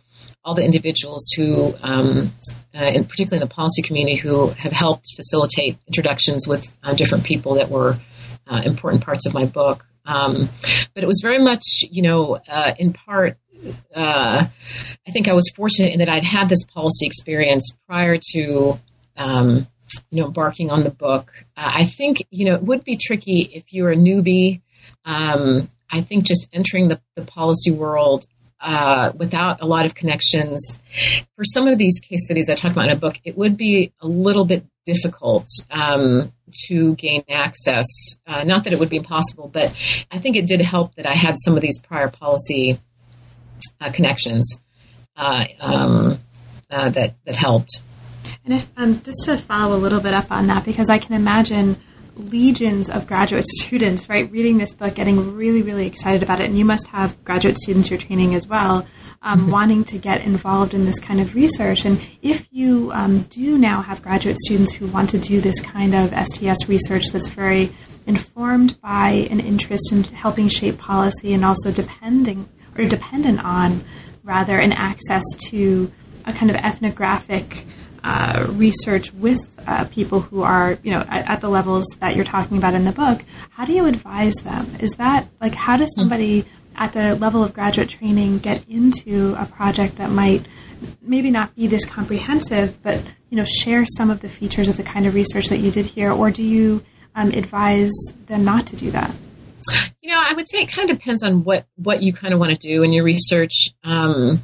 all 0.50 0.56
the 0.56 0.66
individuals 0.66 1.30
who, 1.38 1.76
um, 1.84 2.34
uh, 2.74 2.92
particularly 3.08 3.38
in 3.38 3.40
the 3.40 3.54
policy 3.54 3.84
community, 3.84 4.16
who 4.16 4.48
have 4.48 4.72
helped 4.72 5.06
facilitate 5.16 5.78
introductions 5.86 6.48
with 6.48 6.76
uh, 6.82 6.96
different 6.96 7.24
people 7.24 7.54
that 7.54 7.70
were 7.70 8.00
uh, 8.48 8.64
important 8.66 9.04
parts 9.04 9.28
of 9.28 9.34
my 9.36 9.46
book. 9.46 9.86
Um, 10.08 10.50
but 10.96 11.04
it 11.04 11.06
was 11.06 11.20
very 11.22 11.38
much, 11.38 11.64
you 11.92 12.02
know, 12.02 12.40
uh, 12.48 12.74
in 12.80 12.94
part, 12.94 13.38
uh, 13.94 14.48
I 15.08 15.12
think 15.12 15.28
I 15.28 15.34
was 15.34 15.48
fortunate 15.56 15.94
in 15.94 16.00
that 16.00 16.10
I'd 16.10 16.24
had 16.24 16.50
this 16.50 16.66
policy 16.66 17.06
experience 17.06 17.78
prior 17.86 18.18
to, 18.32 18.80
um, 19.18 19.68
you 20.10 20.22
know, 20.22 20.26
embarking 20.26 20.72
on 20.72 20.82
the 20.82 20.90
book. 20.90 21.32
Uh, 21.56 21.74
I 21.76 21.86
think, 21.86 22.26
you 22.32 22.46
know, 22.46 22.56
it 22.56 22.64
would 22.64 22.84
be 22.84 22.98
tricky 22.98 23.42
if 23.42 23.72
you're 23.72 23.92
a 23.92 23.96
newbie. 23.96 24.62
Um, 25.06 25.70
I 25.92 26.02
think 26.02 26.26
just 26.26 26.50
entering 26.52 26.88
the, 26.88 27.00
the 27.16 27.22
policy 27.22 27.70
world 27.70 28.26
uh, 28.62 29.12
without 29.15 29.62
a 29.62 29.65
lot 29.65 29.86
of 29.86 29.95
connections. 29.95 30.80
For 31.36 31.43
some 31.43 31.67
of 31.67 31.78
these 31.78 32.00
case 32.00 32.26
studies 32.26 32.50
I 32.50 32.56
talk 32.56 32.72
about 32.72 32.86
in 32.86 32.91
a 32.91 32.95
book, 32.95 33.19
it 33.24 33.38
would 33.38 33.58
be 33.58 33.93
a 34.02 34.08
little 34.08 34.45
bit 34.45 34.65
difficult 34.86 35.48
um, 35.69 36.34
to 36.67 36.95
gain 36.95 37.24
access. 37.30 37.86
Uh, 38.26 38.43
not 38.43 38.63
that 38.63 38.74
it 38.74 38.80
would 38.80 38.89
be 38.89 38.98
impossible, 38.98 39.50
but 39.52 39.69
I 40.12 40.19
think 40.19 40.36
it 40.36 40.48
did 40.48 40.62
help 40.62 40.95
that 40.95 41.06
I 41.06 41.13
had 41.13 41.36
some 41.39 41.56
of 41.56 41.62
these 41.62 41.80
prior 41.80 42.10
policy 42.10 42.80
uh, 43.80 43.91
connections 43.91 44.62
uh, 45.15 45.45
um, 45.60 46.19
uh, 46.69 46.89
that 46.89 47.15
that 47.26 47.36
helped. 47.36 47.82
And 48.45 48.54
if 48.54 48.69
um, 48.78 49.02
just 49.02 49.26
to 49.26 49.38
follow 49.38 49.76
a 49.76 49.78
little 49.78 50.00
bit 50.00 50.13
up 50.13 50.32
on 50.32 50.48
that, 50.48 50.65
because 50.65 50.89
I 50.89 50.98
can 50.98 51.13
imagine 51.13 51.78
legions 52.19 52.89
of 52.89 53.08
graduate 53.08 53.45
students, 53.60 54.10
right, 54.10 54.32
reading 54.32 54.58
this 54.58 54.73
book, 54.73 54.95
getting 54.95 55.36
really, 55.36 55.62
really 55.62 55.88
excited 55.88 56.23
about 56.23 56.39
it. 56.39 56.45
And 56.45 56.58
you 56.58 56.65
must 56.65 56.88
have 56.88 57.23
graduate 57.23 57.58
students 57.58 57.89
you're 57.89 57.99
training 57.99 58.36
as 58.36 58.47
well, 58.47 58.86
um, 59.21 59.49
wanting 59.51 59.84
to 59.86 59.97
get 59.97 60.25
involved 60.25 60.73
in 60.73 60.86
this 60.86 60.99
kind 60.99 61.19
of 61.19 61.36
research. 61.36 61.86
And 61.86 61.99
if 62.21 62.47
you 62.51 62.91
um, 62.93 63.23
do 63.23 63.58
now 63.58 63.82
have 63.82 64.01
graduate 64.01 64.38
students 64.39 64.73
who 64.73 64.88
want 64.88 65.10
to 65.12 65.19
do 65.19 65.41
this 65.41 65.60
kind 65.60 65.95
of 65.95 66.13
STS 66.13 66.67
research 66.67 67.08
that's 67.12 67.29
very 67.29 67.71
informed 68.05 68.79
by 68.82 69.27
an 69.29 69.39
interest 69.39 69.91
in 69.91 70.03
helping 70.03 70.47
shape 70.47 70.77
policy 70.77 71.34
and 71.34 71.45
also 71.45 71.71
depending 71.71 72.49
or 72.77 72.86
dependent 72.86 73.43
on 73.43 73.84
rather 74.23 74.58
an 74.58 74.71
access 74.71 75.23
to 75.38 75.91
a 76.25 76.34
kind 76.34 76.49
of 76.49 76.55
ethnographic 76.58 77.65
uh, 78.03 78.47
research 78.51 79.13
with 79.13 79.39
uh, 79.69 79.86
people 79.86 80.19
who 80.19 80.41
are, 80.41 80.79
you 80.82 80.91
know, 80.91 81.05
at, 81.08 81.29
at, 81.29 81.41
the 81.41 81.49
levels 81.49 81.86
that 81.99 82.15
you're 82.15 82.25
talking 82.25 82.58
about 82.58 82.73
in 82.73 82.86
the 82.86 82.91
book, 82.91 83.23
how 83.51 83.65
do 83.65 83.71
you 83.71 83.86
advise 83.86 84.34
them? 84.43 84.67
Is 84.79 84.89
that 84.93 85.27
like 85.39 85.53
how 85.53 85.77
does 85.77 85.93
somebody 85.93 86.43
at 86.75 86.93
the 86.93 87.13
level 87.15 87.43
of 87.43 87.53
graduate 87.53 87.88
training 87.88 88.39
get 88.39 88.67
into 88.67 89.36
a 89.38 89.45
project 89.45 89.97
that 89.97 90.10
might 90.10 90.47
maybe 91.03 91.29
not 91.29 91.55
be 91.55 91.67
this 91.67 91.86
comprehensive, 91.86 92.82
but 92.82 92.99
you 93.29 93.38
know, 93.38 93.45
share 93.45 93.86
some 93.86 94.10
of 94.10 94.21
the 94.21 94.29
features 94.29 94.69
of 94.69 94.77
the 94.77 94.84
kind 94.84 95.05
of 95.05 95.13
research 95.13 95.49
that 95.49 95.60
you 95.60 95.69
did 95.69 95.86
here, 95.86 96.12
or 96.12 96.32
do 96.32 96.43
you 96.43 96.84
um, 97.13 97.29
advise 97.29 97.91
them 98.25 98.43
not 98.43 98.65
to 98.67 98.75
do 98.75 98.89
that? 98.89 99.13
You 100.01 100.10
know, 100.10 100.23
I 100.25 100.34
would 100.34 100.49
say 100.49 100.63
it 100.63 100.71
kind 100.71 100.89
of 100.89 100.97
depends 100.97 101.21
on 101.21 101.43
what 101.43 101.67
what 101.75 102.01
you 102.01 102.12
kind 102.12 102.34
of 102.34 102.39
want 102.39 102.53
to 102.53 102.58
do 102.58 102.82
in 102.82 102.91
your 102.91 103.03
research. 103.03 103.69
Um, 103.84 104.43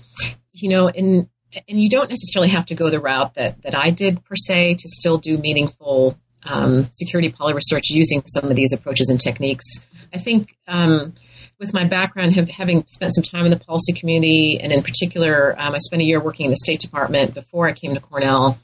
you 0.54 0.70
know, 0.70 0.88
in 0.88 1.30
and 1.68 1.82
you 1.82 1.90
don't 1.90 2.10
necessarily 2.10 2.50
have 2.50 2.66
to 2.68 2.76
go 2.76 2.90
the 2.90 3.00
route 3.00 3.34
that, 3.36 3.62
that 3.64 3.76
I 3.76 3.90
did 3.90 4.24
per 4.26 4.36
se 4.36 4.76
to 4.76 4.90
still 4.90 5.18
do 5.18 5.38
meaningful 5.38 6.18
um, 6.44 6.90
security 6.94 7.32
poly 7.32 7.54
research 7.54 7.90
using 7.90 8.24
some 8.28 8.50
of 8.50 8.56
these 8.56 8.74
approaches 8.74 9.10
and 9.10 9.20
techniques. 9.20 9.66
I 10.14 10.20
think 10.20 10.56
um, 10.68 11.14
with 11.60 11.74
my 11.74 11.86
background, 11.86 12.36
have, 12.36 12.50
having 12.50 12.86
spent 12.88 13.16
some 13.16 13.24
time 13.24 13.46
in 13.46 13.52
the 13.52 13.60
policy 13.60 13.94
community, 13.94 14.60
and 14.60 14.72
in 14.72 14.84
particular, 14.84 15.56
um, 15.58 15.74
I 15.74 15.80
spent 15.80 16.02
a 16.02 16.06
year 16.06 16.20
working 16.20 16.46
in 16.46 16.52
the 16.52 16.58
State 16.58 16.80
Department 16.80 17.34
before 17.34 17.68
I 17.68 17.74
came 17.74 17.94
to 17.94 18.00
Cornell. 18.00 18.60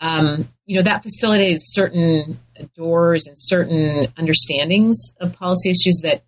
Um, 0.00 0.48
you 0.66 0.76
know, 0.76 0.82
that 0.82 1.02
facilitated 1.02 1.58
certain 1.60 2.40
doors 2.74 3.26
and 3.26 3.36
certain 3.38 4.08
understandings 4.16 4.96
of 5.20 5.32
policy 5.32 5.70
issues 5.70 6.00
that 6.02 6.24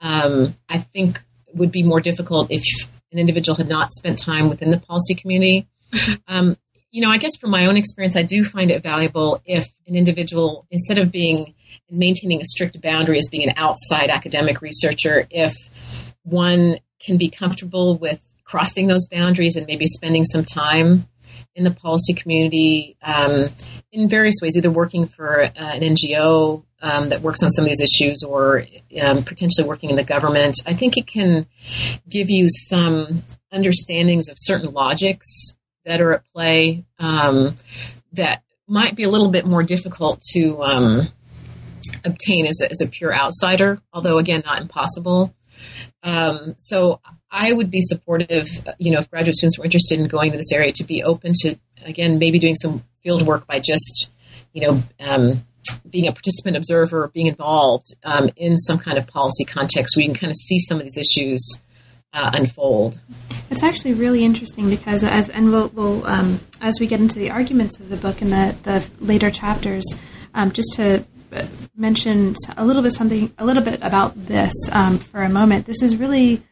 um, 0.00 0.54
I 0.68 0.78
think 0.78 1.22
would 1.52 1.70
be 1.70 1.82
more 1.82 2.00
difficult 2.00 2.50
if 2.50 2.62
an 3.12 3.18
individual 3.18 3.56
had 3.56 3.68
not 3.68 3.92
spent 3.92 4.18
time 4.18 4.48
within 4.48 4.70
the 4.70 4.78
policy 4.78 5.14
community. 5.14 5.68
Um, 6.28 6.56
you 6.92 7.02
know, 7.02 7.10
I 7.10 7.18
guess 7.18 7.36
from 7.36 7.50
my 7.50 7.66
own 7.66 7.76
experience, 7.76 8.16
I 8.16 8.22
do 8.22 8.44
find 8.44 8.70
it 8.70 8.82
valuable 8.82 9.40
if 9.44 9.66
an 9.86 9.94
individual, 9.94 10.66
instead 10.70 10.98
of 10.98 11.10
being 11.10 11.54
and 11.88 11.98
maintaining 11.98 12.40
a 12.40 12.44
strict 12.44 12.80
boundary 12.80 13.18
as 13.18 13.28
being 13.30 13.48
an 13.48 13.54
outside 13.56 14.10
academic 14.10 14.60
researcher, 14.60 15.26
if 15.30 15.54
one 16.22 16.78
can 17.00 17.16
be 17.16 17.28
comfortable 17.28 17.96
with 17.96 18.20
crossing 18.44 18.86
those 18.86 19.06
boundaries 19.06 19.56
and 19.56 19.66
maybe 19.66 19.86
spending 19.86 20.24
some 20.24 20.44
time 20.44 21.08
in 21.54 21.64
the 21.64 21.70
policy 21.70 22.14
community 22.14 22.96
um, 23.02 23.48
in 23.92 24.08
various 24.08 24.36
ways, 24.42 24.56
either 24.56 24.70
working 24.70 25.06
for 25.06 25.42
uh, 25.42 25.50
an 25.56 25.82
NGO 25.82 26.64
um, 26.82 27.10
that 27.10 27.22
works 27.22 27.42
on 27.42 27.50
some 27.50 27.64
of 27.64 27.68
these 27.68 27.82
issues 27.82 28.22
or 28.22 28.64
um, 29.00 29.22
potentially 29.22 29.66
working 29.66 29.90
in 29.90 29.96
the 29.96 30.04
government, 30.04 30.56
I 30.66 30.74
think 30.74 30.96
it 30.96 31.06
can 31.06 31.46
give 32.08 32.30
you 32.30 32.48
some 32.48 33.24
understandings 33.52 34.28
of 34.28 34.36
certain 34.38 34.72
logics 34.72 35.56
that 35.84 36.00
are 36.00 36.12
at 36.12 36.24
play 36.32 36.84
um, 36.98 37.56
that 38.12 38.42
might 38.66 38.94
be 38.94 39.02
a 39.02 39.08
little 39.08 39.30
bit 39.30 39.46
more 39.46 39.62
difficult 39.62 40.20
to 40.32 40.62
um, 40.62 41.08
obtain 42.04 42.46
as 42.46 42.60
a, 42.62 42.70
as 42.70 42.80
a, 42.80 42.86
pure 42.86 43.12
outsider, 43.12 43.80
although 43.92 44.18
again, 44.18 44.42
not 44.44 44.60
impossible. 44.60 45.34
Um, 46.02 46.54
so 46.58 47.00
I 47.30 47.52
would 47.52 47.70
be 47.70 47.80
supportive, 47.80 48.48
you 48.78 48.90
know, 48.90 49.00
if 49.00 49.10
graduate 49.10 49.36
students 49.36 49.58
were 49.58 49.64
interested 49.64 49.98
in 49.98 50.06
going 50.06 50.32
to 50.32 50.36
this 50.36 50.52
area 50.52 50.72
to 50.72 50.84
be 50.84 51.02
open 51.02 51.32
to, 51.40 51.56
again, 51.84 52.18
maybe 52.18 52.38
doing 52.38 52.54
some 52.54 52.84
field 53.02 53.22
work 53.22 53.46
by 53.46 53.60
just, 53.60 54.10
you 54.52 54.62
know, 54.62 54.82
um, 55.00 55.44
being 55.88 56.06
a 56.06 56.12
participant 56.12 56.56
observer, 56.56 57.08
being 57.08 57.26
involved 57.26 57.86
um, 58.04 58.30
in 58.36 58.56
some 58.58 58.78
kind 58.78 58.98
of 58.98 59.06
policy 59.06 59.44
context 59.44 59.96
where 59.96 60.02
you 60.02 60.10
can 60.10 60.18
kind 60.18 60.30
of 60.30 60.36
see 60.36 60.58
some 60.58 60.78
of 60.78 60.84
these 60.84 60.96
issues 60.96 61.60
uh, 62.12 62.30
unfold. 62.34 63.00
It's 63.50 63.62
actually 63.62 63.94
really 63.94 64.24
interesting 64.24 64.70
because 64.70 65.04
as 65.04 65.28
and 65.28 65.50
we'll, 65.50 65.68
we'll 65.68 66.06
um, 66.06 66.40
as 66.60 66.78
we 66.80 66.86
get 66.86 67.00
into 67.00 67.18
the 67.18 67.30
arguments 67.30 67.78
of 67.80 67.88
the 67.88 67.96
book 67.96 68.22
in 68.22 68.30
the 68.30 68.56
the 68.62 68.88
later 69.00 69.30
chapters, 69.30 69.84
um, 70.34 70.52
just 70.52 70.72
to 70.74 71.04
uh, 71.32 71.46
mention 71.76 72.34
a 72.56 72.64
little 72.64 72.82
bit 72.82 72.94
something 72.94 73.32
a 73.38 73.44
little 73.44 73.62
bit 73.62 73.80
about 73.82 74.14
this 74.14 74.52
um, 74.72 74.98
for 74.98 75.22
a 75.22 75.28
moment. 75.28 75.66
This 75.66 75.82
is 75.82 75.96
really 75.96 76.42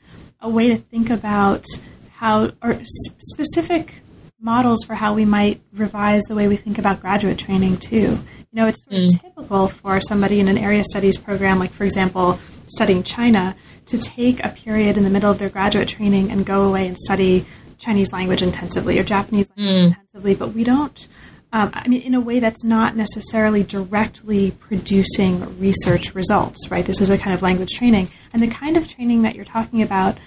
a 0.40 0.48
way 0.48 0.68
to 0.68 0.76
think 0.76 1.10
about 1.10 1.66
how 2.12 2.50
or 2.62 2.80
specific 2.84 4.02
models 4.40 4.84
for 4.84 4.94
how 4.94 5.14
we 5.14 5.24
might 5.24 5.60
revise 5.72 6.22
the 6.24 6.34
way 6.34 6.46
we 6.46 6.56
think 6.56 6.78
about 6.78 7.00
graduate 7.00 7.38
training 7.38 7.76
too. 7.76 8.18
You 8.52 8.62
know, 8.62 8.66
it's 8.66 8.84
sort 8.84 8.96
of 8.96 9.10
mm. 9.10 9.20
typical 9.20 9.68
for 9.68 10.00
somebody 10.00 10.40
in 10.40 10.48
an 10.48 10.56
area 10.56 10.82
studies 10.84 11.18
program, 11.18 11.58
like 11.58 11.70
for 11.70 11.84
example, 11.84 12.38
studying 12.66 13.02
China, 13.02 13.54
to 13.86 13.98
take 13.98 14.44
a 14.44 14.48
period 14.48 14.96
in 14.96 15.04
the 15.04 15.10
middle 15.10 15.30
of 15.30 15.38
their 15.38 15.50
graduate 15.50 15.88
training 15.88 16.30
and 16.30 16.46
go 16.46 16.62
away 16.62 16.86
and 16.86 16.96
study 16.96 17.44
Chinese 17.78 18.12
language 18.12 18.42
intensively 18.42 18.98
or 18.98 19.04
Japanese 19.04 19.48
language 19.56 19.76
mm. 19.76 19.86
intensively. 19.88 20.34
But 20.34 20.52
we 20.54 20.64
don't. 20.64 21.08
Um, 21.52 21.70
I 21.72 21.88
mean, 21.88 22.02
in 22.02 22.14
a 22.14 22.20
way 22.20 22.40
that's 22.40 22.62
not 22.62 22.94
necessarily 22.94 23.62
directly 23.62 24.50
producing 24.50 25.58
research 25.58 26.14
results, 26.14 26.70
right? 26.70 26.84
This 26.84 27.00
is 27.00 27.08
a 27.08 27.16
kind 27.16 27.32
of 27.32 27.40
language 27.40 27.74
training, 27.74 28.08
and 28.32 28.42
the 28.42 28.48
kind 28.48 28.76
of 28.76 28.86
training 28.86 29.22
that 29.22 29.34
you're 29.34 29.46
talking 29.46 29.82
about 29.82 30.18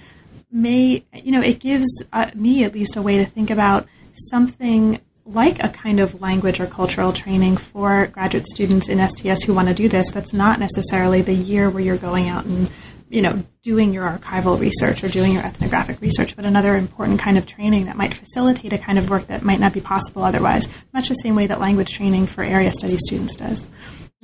may, 0.50 1.04
you 1.14 1.32
know, 1.32 1.40
it 1.40 1.60
gives 1.60 2.02
uh, 2.12 2.30
me 2.34 2.64
at 2.64 2.74
least 2.74 2.96
a 2.96 3.02
way 3.02 3.18
to 3.18 3.24
think 3.24 3.50
about 3.50 3.86
something 4.12 5.00
like 5.24 5.62
a 5.62 5.68
kind 5.68 6.00
of 6.00 6.20
language 6.20 6.60
or 6.60 6.66
cultural 6.66 7.12
training 7.12 7.56
for 7.56 8.08
graduate 8.08 8.46
students 8.46 8.88
in 8.88 9.06
STS 9.06 9.44
who 9.44 9.54
want 9.54 9.68
to 9.68 9.74
do 9.74 9.88
this. 9.88 10.10
That's 10.10 10.32
not 10.32 10.58
necessarily 10.58 11.22
the 11.22 11.34
year 11.34 11.70
where 11.70 11.82
you're 11.82 11.96
going 11.96 12.28
out 12.28 12.44
and 12.44 12.70
you 13.08 13.22
know 13.22 13.44
doing 13.62 13.92
your 13.92 14.08
archival 14.08 14.58
research 14.58 15.04
or 15.04 15.08
doing 15.08 15.32
your 15.32 15.42
ethnographic 15.42 16.00
research, 16.00 16.34
but 16.34 16.44
another 16.44 16.76
important 16.76 17.20
kind 17.20 17.38
of 17.38 17.46
training 17.46 17.86
that 17.86 17.96
might 17.96 18.14
facilitate 18.14 18.72
a 18.72 18.78
kind 18.78 18.98
of 18.98 19.08
work 19.10 19.26
that 19.28 19.42
might 19.42 19.60
not 19.60 19.72
be 19.72 19.80
possible 19.80 20.24
otherwise. 20.24 20.68
Much 20.92 21.08
the 21.08 21.14
same 21.14 21.36
way 21.36 21.46
that 21.46 21.60
language 21.60 21.92
training 21.92 22.26
for 22.26 22.42
area 22.42 22.72
study 22.72 22.96
students 22.96 23.36
does. 23.36 23.66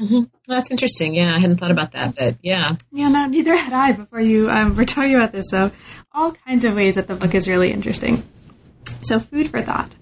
Mm-hmm. 0.01 0.15
Well, 0.15 0.57
that's 0.57 0.71
interesting. 0.71 1.15
Yeah, 1.15 1.35
I 1.35 1.41
hadn't 1.41 1.57
thought 1.57 1.73
about 1.73 1.93
that, 1.93 2.15
but 2.17 2.37
yeah. 2.41 2.77
Yeah, 2.93 3.09
no, 3.09 3.27
neither 3.27 3.57
had 3.57 3.73
I 3.73 3.93
before 3.93 4.21
you 4.21 4.49
um, 4.49 4.77
were 4.77 4.85
talking 4.85 5.15
about 5.15 5.33
this. 5.33 5.47
So, 5.51 5.73
all 6.13 6.33
kinds 6.33 6.65
of 6.65 6.77
ways 6.77 6.95
that 6.95 7.09
the 7.09 7.17
book 7.17 7.35
is 7.35 7.49
really 7.49 7.73
interesting. 7.73 8.23
So, 9.03 9.21
food 9.21 9.51
for 9.51 9.63
thought. 9.63 9.93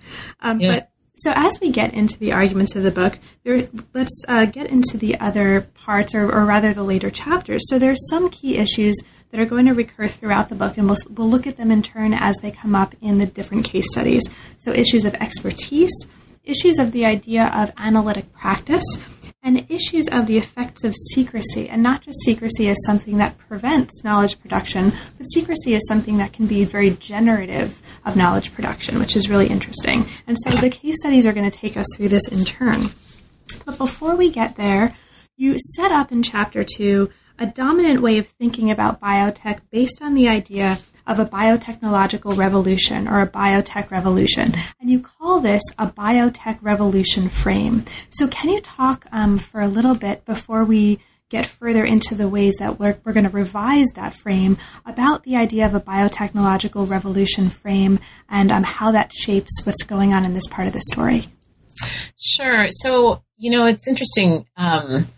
Um, 0.41 0.61
yeah. 0.61 0.75
But 0.75 0.91
so 1.19 1.33
as 1.35 1.59
we 1.63 1.71
get 1.71 1.95
into 1.95 2.19
the 2.19 2.33
arguments 2.33 2.77
of 2.77 2.83
the 2.83 2.91
book, 2.91 3.19
there, 3.43 3.69
let's 3.95 4.23
uh, 4.29 4.45
get 4.45 4.67
into 4.69 4.99
the 4.99 5.19
other 5.19 5.63
parts, 5.63 6.15
or, 6.15 6.31
or, 6.31 6.45
rather 6.45 6.75
the 6.75 6.83
later 6.83 7.11
chapters. 7.11 7.63
So 7.71 7.79
there's 7.79 8.07
some 8.11 8.29
key 8.29 8.59
issues 8.59 8.95
that 9.31 9.41
are 9.41 9.47
going 9.47 9.65
to 9.65 9.73
recur 9.73 10.09
throughout 10.09 10.51
the 10.51 10.55
book, 10.55 10.77
and 10.77 10.87
we'll, 10.87 10.99
we'll 11.09 11.31
look 11.31 11.47
at 11.47 11.57
them 11.57 11.71
in 11.71 11.83
turn 11.83 12.13
as 12.13 12.37
they 12.37 12.51
come 12.51 12.75
up 12.75 12.95
in 13.01 13.17
the 13.17 13.25
different 13.25 13.65
case 13.65 13.87
studies. 13.91 14.29
So 14.59 14.73
issues 14.73 15.07
of 15.07 15.15
expertise, 15.15 16.07
issues 16.45 16.79
of 16.79 16.93
the 16.93 17.07
idea 17.07 17.51
of 17.55 17.73
analytic 17.79 18.31
practice, 18.35 18.85
and 19.47 19.65
issues 19.71 20.09
of 20.09 20.27
the 20.27 20.37
effects 20.37 20.83
of 20.83 20.93
secrecy, 21.13 21.69
and 21.69 21.81
not 21.81 22.03
just 22.03 22.21
secrecy 22.23 22.69
as 22.69 22.77
something 22.85 23.19
that 23.19 23.39
prevents 23.39 24.03
knowledge 24.03 24.41
production, 24.41 24.93
but 25.17 25.31
secrecy 25.31 25.73
as 25.77 25.87
something 25.87 26.17
that 26.17 26.33
can 26.33 26.49
be 26.49 26.65
very 26.65 26.91
generative 26.91 27.81
of 28.05 28.17
knowledge 28.17 28.53
production, 28.53 28.99
which 28.99 29.15
is 29.15 29.31
really 29.31 29.47
interesting. 29.47 30.05
And 30.27 30.37
so 30.41 30.51
the 30.51 30.69
case 30.69 30.97
studies 30.99 31.27
are 31.27 31.33
going 31.33 31.49
to 31.49 31.59
take 31.59 31.77
us 31.77 31.87
through 31.97 32.09
this 32.09 32.27
in 32.27 32.45
turn. 32.45 32.87
But 33.65 33.79
before 33.79 34.17
we 34.17 34.31
get 34.31 34.57
there, 34.57 34.95
you 35.37 35.57
set 35.77 35.93
up 35.93 36.11
in 36.11 36.25
chapter 36.25 36.65
two 36.65 37.11
a 37.39 37.47
dominant 37.47 38.03
way 38.03 38.19
of 38.19 38.27
thinking 38.27 38.69
about 38.69 39.01
biotech 39.01 39.61
based 39.71 40.03
on 40.03 40.15
the 40.15 40.27
idea 40.27 40.79
of 41.07 41.19
a 41.19 41.27
biotechnological 41.27 42.37
revolution 42.37 43.09
or 43.09 43.21
a 43.21 43.29
biotech 43.29 43.91
revolution. 43.91 44.49
And 44.81 44.91
you 44.91 45.01
call 45.01 45.41
this 45.41 45.63
a 45.79 45.87
biotech 45.87 46.59
revolution 46.63 47.29
frame. 47.29 47.85
So, 48.11 48.29
can 48.29 48.51
you 48.51 48.61
talk 48.61 49.07
um, 49.13 49.39
for 49.39 49.61
a 49.61 49.69
little 49.69 49.95
bit 49.95 50.25
before 50.25 50.65
we 50.65 50.99
get 51.29 51.47
further 51.47 51.85
into 51.85 52.15
the 52.15 52.29
ways 52.29 52.55
that 52.59 52.79
we're, 52.79 52.97
we're 53.05 53.13
going 53.13 53.25
to 53.25 53.31
revise 53.31 53.89
that 53.95 54.15
frame 54.15 54.57
about 54.85 55.25
the 55.25 55.37
idea 55.37 55.67
of 55.67 55.75
a 55.75 55.81
biotechnological 55.81 56.89
revolution 56.89 57.51
frame 57.51 57.99
and 58.29 58.53
um, 58.53 58.63
how 58.63 58.93
that 58.93 59.13
shapes 59.13 59.51
what's 59.65 59.83
going 59.83 60.13
on 60.13 60.25
in 60.25 60.35
this 60.35 60.47
part 60.47 60.69
of 60.69 60.73
the 60.73 60.83
story? 60.93 61.27
Sure. 62.17 62.69
So, 62.71 63.23
you 63.37 63.51
know, 63.51 63.67
it's 63.67 63.89
interesting 63.89 64.47
um, 64.57 65.09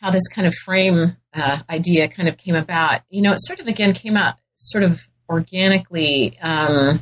how 0.00 0.10
this 0.10 0.28
kind 0.28 0.46
of 0.46 0.54
frame 0.54 1.16
uh, 1.34 1.58
idea 1.68 2.08
kind 2.08 2.28
of 2.28 2.38
came 2.38 2.54
about. 2.54 3.02
You 3.10 3.22
know, 3.22 3.32
it 3.32 3.40
sort 3.40 3.60
of 3.60 3.66
again 3.66 3.92
came 3.92 4.16
out 4.16 4.36
sort 4.56 4.84
of 4.84 5.05
organically. 5.28 6.38
Um, 6.40 7.00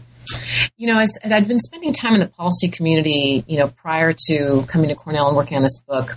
you 0.77 0.87
know, 0.87 0.99
as, 0.99 1.19
I'd 1.25 1.49
been 1.49 1.59
spending 1.59 1.93
time 1.93 2.15
in 2.15 2.21
the 2.21 2.27
policy 2.27 2.69
community, 2.69 3.45
you 3.47 3.59
know, 3.59 3.69
prior 3.69 4.15
to 4.29 4.65
coming 4.67 4.89
to 4.89 4.95
Cornell 4.95 5.29
and 5.29 5.37
working 5.37 5.57
on 5.57 5.63
this 5.63 5.79
book, 5.87 6.17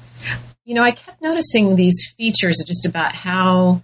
you 0.63 0.73
know, 0.73 0.83
I 0.83 0.91
kept 0.91 1.21
noticing 1.21 1.75
these 1.75 2.13
features 2.17 2.63
just 2.65 2.85
about 2.85 3.13
how 3.13 3.81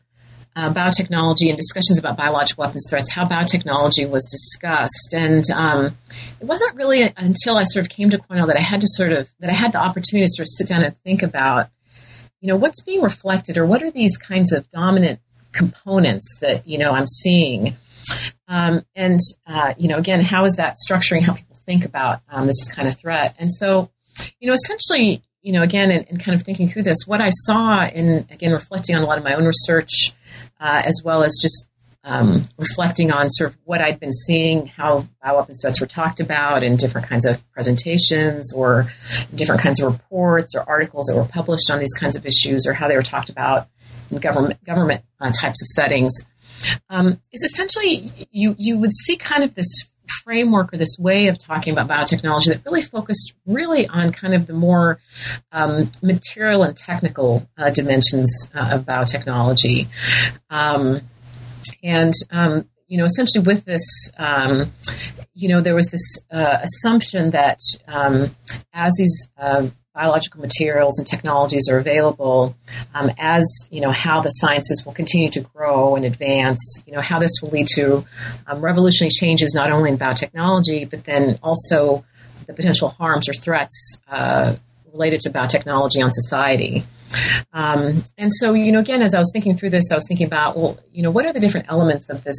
uh, 0.55 0.71
biotechnology 0.73 1.47
and 1.47 1.57
discussions 1.57 1.97
about 1.97 2.17
biological 2.17 2.63
weapons 2.63 2.85
threats, 2.89 3.11
how 3.11 3.25
biotechnology 3.25 4.09
was 4.09 4.25
discussed. 4.29 5.13
And 5.13 5.43
um, 5.51 5.97
it 6.39 6.45
wasn't 6.45 6.75
really 6.75 7.03
until 7.17 7.57
I 7.57 7.63
sort 7.63 7.85
of 7.85 7.89
came 7.89 8.09
to 8.11 8.17
Cornell 8.17 8.47
that 8.47 8.57
I 8.57 8.61
had 8.61 8.81
to 8.81 8.87
sort 8.87 9.11
of, 9.11 9.29
that 9.39 9.49
I 9.49 9.53
had 9.53 9.71
the 9.71 9.79
opportunity 9.79 10.25
to 10.25 10.31
sort 10.31 10.45
of 10.45 10.49
sit 10.49 10.67
down 10.67 10.83
and 10.83 10.95
think 11.03 11.23
about, 11.23 11.69
you 12.41 12.49
know, 12.49 12.57
what's 12.57 12.83
being 12.83 13.01
reflected 13.01 13.57
or 13.57 13.65
what 13.65 13.81
are 13.81 13.91
these 13.91 14.17
kinds 14.17 14.51
of 14.51 14.69
dominant 14.69 15.19
components 15.53 16.37
that, 16.41 16.67
you 16.67 16.77
know, 16.77 16.91
I'm 16.91 17.07
seeing. 17.07 17.77
Um, 18.47 18.85
and, 18.95 19.19
uh, 19.47 19.73
you 19.77 19.87
know, 19.87 19.97
again, 19.97 20.21
how 20.21 20.45
is 20.45 20.55
that 20.55 20.75
structuring 20.87 21.21
how 21.21 21.33
people 21.33 21.57
think 21.65 21.85
about 21.85 22.21
um, 22.29 22.47
this 22.47 22.73
kind 22.73 22.87
of 22.87 22.97
threat? 22.97 23.35
And 23.39 23.51
so, 23.51 23.89
you 24.39 24.47
know, 24.47 24.53
essentially, 24.53 25.21
you 25.41 25.51
know, 25.51 25.61
again, 25.61 25.91
and, 25.91 26.07
in, 26.07 26.17
kind 26.17 26.35
of 26.35 26.43
thinking 26.43 26.67
through 26.67 26.83
this, 26.83 27.05
what 27.05 27.21
I 27.21 27.29
saw 27.29 27.85
in, 27.85 28.25
again, 28.31 28.51
reflecting 28.51 28.95
on 28.95 29.01
a 29.01 29.05
lot 29.05 29.17
of 29.17 29.23
my 29.23 29.33
own 29.33 29.45
research, 29.45 30.13
uh, 30.59 30.81
as 30.85 31.01
well 31.03 31.23
as 31.23 31.37
just 31.41 31.67
um, 32.05 32.47
reflecting 32.57 33.11
on 33.11 33.29
sort 33.29 33.51
of 33.51 33.57
what 33.63 33.81
I'd 33.81 33.99
been 33.99 34.11
seeing, 34.11 34.67
how 34.67 35.07
bioweapons 35.23 35.61
threats 35.61 35.79
were 35.79 35.87
talked 35.87 36.19
about 36.19 36.63
in 36.63 36.75
different 36.75 37.07
kinds 37.07 37.25
of 37.25 37.49
presentations 37.51 38.53
or 38.53 38.87
different 39.33 39.61
kinds 39.61 39.81
of 39.81 39.91
reports 39.91 40.53
or 40.55 40.67
articles 40.67 41.07
that 41.07 41.15
were 41.15 41.25
published 41.25 41.71
on 41.71 41.79
these 41.79 41.93
kinds 41.93 42.15
of 42.15 42.25
issues 42.25 42.65
or 42.67 42.73
how 42.73 42.87
they 42.87 42.95
were 42.95 43.03
talked 43.03 43.29
about 43.29 43.69
in 44.11 44.17
government, 44.17 44.61
government 44.65 45.03
uh, 45.21 45.31
types 45.31 45.61
of 45.61 45.67
settings, 45.67 46.13
um, 46.89 47.19
is 47.31 47.43
essentially 47.43 48.11
you, 48.31 48.55
you 48.57 48.77
would 48.77 48.93
see 48.93 49.15
kind 49.15 49.43
of 49.43 49.55
this 49.55 49.87
framework 50.23 50.73
or 50.73 50.77
this 50.77 50.97
way 50.99 51.27
of 51.27 51.37
talking 51.39 51.73
about 51.73 51.87
biotechnology 51.87 52.47
that 52.47 52.61
really 52.65 52.81
focused 52.81 53.33
really 53.45 53.87
on 53.87 54.11
kind 54.11 54.33
of 54.33 54.47
the 54.47 54.53
more 54.53 54.99
um, 55.51 55.89
material 56.01 56.63
and 56.63 56.75
technical 56.75 57.47
uh, 57.57 57.69
dimensions 57.69 58.51
uh, 58.53 58.71
of 58.73 58.85
biotechnology. 58.85 59.87
Um, 60.49 61.01
and, 61.83 62.13
um, 62.31 62.67
you 62.87 62.97
know, 62.97 63.05
essentially 63.05 63.43
with 63.43 63.65
this, 63.65 64.11
um, 64.17 64.71
you 65.33 65.49
know, 65.49 65.61
there 65.61 65.75
was 65.75 65.89
this 65.89 66.19
uh, 66.31 66.59
assumption 66.61 67.31
that 67.31 67.59
um, 67.87 68.35
as 68.73 68.93
these 68.97 69.31
uh, 69.37 69.67
biological 69.93 70.41
materials 70.41 70.97
and 70.97 71.07
technologies 71.07 71.69
are 71.69 71.77
available, 71.77 72.55
um, 72.95 73.11
as 73.19 73.45
you 73.69 73.81
know 73.81 73.91
how 73.91 74.21
the 74.21 74.29
sciences 74.29 74.83
will 74.85 74.93
continue 74.93 75.29
to 75.29 75.41
grow 75.41 75.95
and 75.95 76.05
advance, 76.05 76.83
you 76.87 76.93
know 76.93 77.01
how 77.01 77.19
this 77.19 77.31
will 77.41 77.49
lead 77.49 77.67
to 77.75 78.05
um, 78.47 78.61
revolutionary 78.61 79.11
changes 79.11 79.53
not 79.53 79.71
only 79.71 79.89
in 79.89 79.97
biotechnology 79.97 80.89
but 80.89 81.03
then 81.03 81.39
also 81.43 82.03
the 82.47 82.53
potential 82.53 82.89
harms 82.89 83.29
or 83.29 83.33
threats 83.33 84.01
uh, 84.09 84.55
related 84.91 85.21
to 85.21 85.29
biotechnology 85.29 86.03
on 86.03 86.11
society. 86.11 86.83
Um, 87.51 88.03
and 88.17 88.31
so, 88.33 88.53
you 88.53 88.71
know, 88.71 88.79
again, 88.79 89.01
as 89.01 89.13
I 89.13 89.19
was 89.19 89.31
thinking 89.33 89.55
through 89.55 89.71
this, 89.71 89.91
I 89.91 89.95
was 89.95 90.07
thinking 90.07 90.27
about, 90.27 90.57
well, 90.57 90.77
you 90.91 91.03
know, 91.03 91.11
what 91.11 91.25
are 91.25 91.33
the 91.33 91.39
different 91.39 91.67
elements 91.69 92.09
of 92.09 92.23
this 92.23 92.37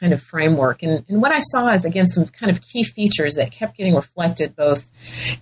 kind 0.00 0.12
of 0.12 0.22
framework? 0.22 0.82
And, 0.82 1.04
and 1.08 1.20
what 1.20 1.32
I 1.32 1.40
saw 1.40 1.68
is, 1.68 1.84
again, 1.84 2.06
some 2.06 2.26
kind 2.26 2.50
of 2.50 2.62
key 2.62 2.82
features 2.82 3.34
that 3.34 3.52
kept 3.52 3.76
getting 3.76 3.94
reflected 3.94 4.56
both 4.56 4.86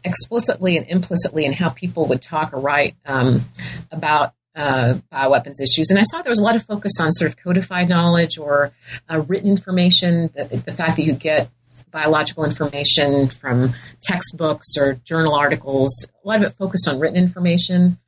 explicitly 0.04 0.76
and 0.76 0.86
implicitly 0.88 1.44
in 1.44 1.52
how 1.52 1.68
people 1.68 2.06
would 2.06 2.22
talk 2.22 2.52
or 2.52 2.60
write 2.60 2.96
um, 3.06 3.44
about 3.90 4.34
uh, 4.54 4.94
bioweapons 5.12 5.60
issues. 5.62 5.90
And 5.90 5.98
I 5.98 6.02
saw 6.02 6.22
there 6.22 6.30
was 6.30 6.40
a 6.40 6.44
lot 6.44 6.56
of 6.56 6.64
focus 6.64 6.92
on 7.00 7.10
sort 7.12 7.30
of 7.30 7.36
codified 7.36 7.88
knowledge 7.88 8.38
or 8.38 8.72
uh, 9.10 9.20
written 9.20 9.48
information, 9.50 10.30
the, 10.34 10.44
the 10.44 10.72
fact 10.72 10.96
that 10.96 11.04
you 11.04 11.14
get 11.14 11.50
biological 11.90 12.44
information 12.44 13.28
from 13.28 13.74
textbooks 14.02 14.76
or 14.78 14.94
journal 15.04 15.34
articles. 15.34 16.06
A 16.24 16.28
lot 16.28 16.36
of 16.38 16.42
it 16.42 16.54
focused 16.54 16.88
on 16.88 16.98
written 16.98 17.16
information. 17.16 17.98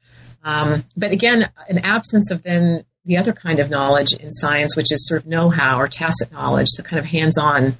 Um, 0.44 0.84
but 0.96 1.10
again, 1.10 1.50
an 1.68 1.78
absence 1.78 2.30
of 2.30 2.42
then 2.42 2.84
the 3.04 3.16
other 3.16 3.32
kind 3.32 3.58
of 3.58 3.70
knowledge 3.70 4.12
in 4.12 4.30
science, 4.30 4.76
which 4.76 4.90
is 4.92 5.06
sort 5.06 5.22
of 5.22 5.26
know 5.26 5.50
how 5.50 5.78
or 5.78 5.88
tacit 5.88 6.32
knowledge, 6.32 6.68
the 6.76 6.82
kind 6.82 6.98
of 6.98 7.06
hands 7.06 7.36
on 7.36 7.76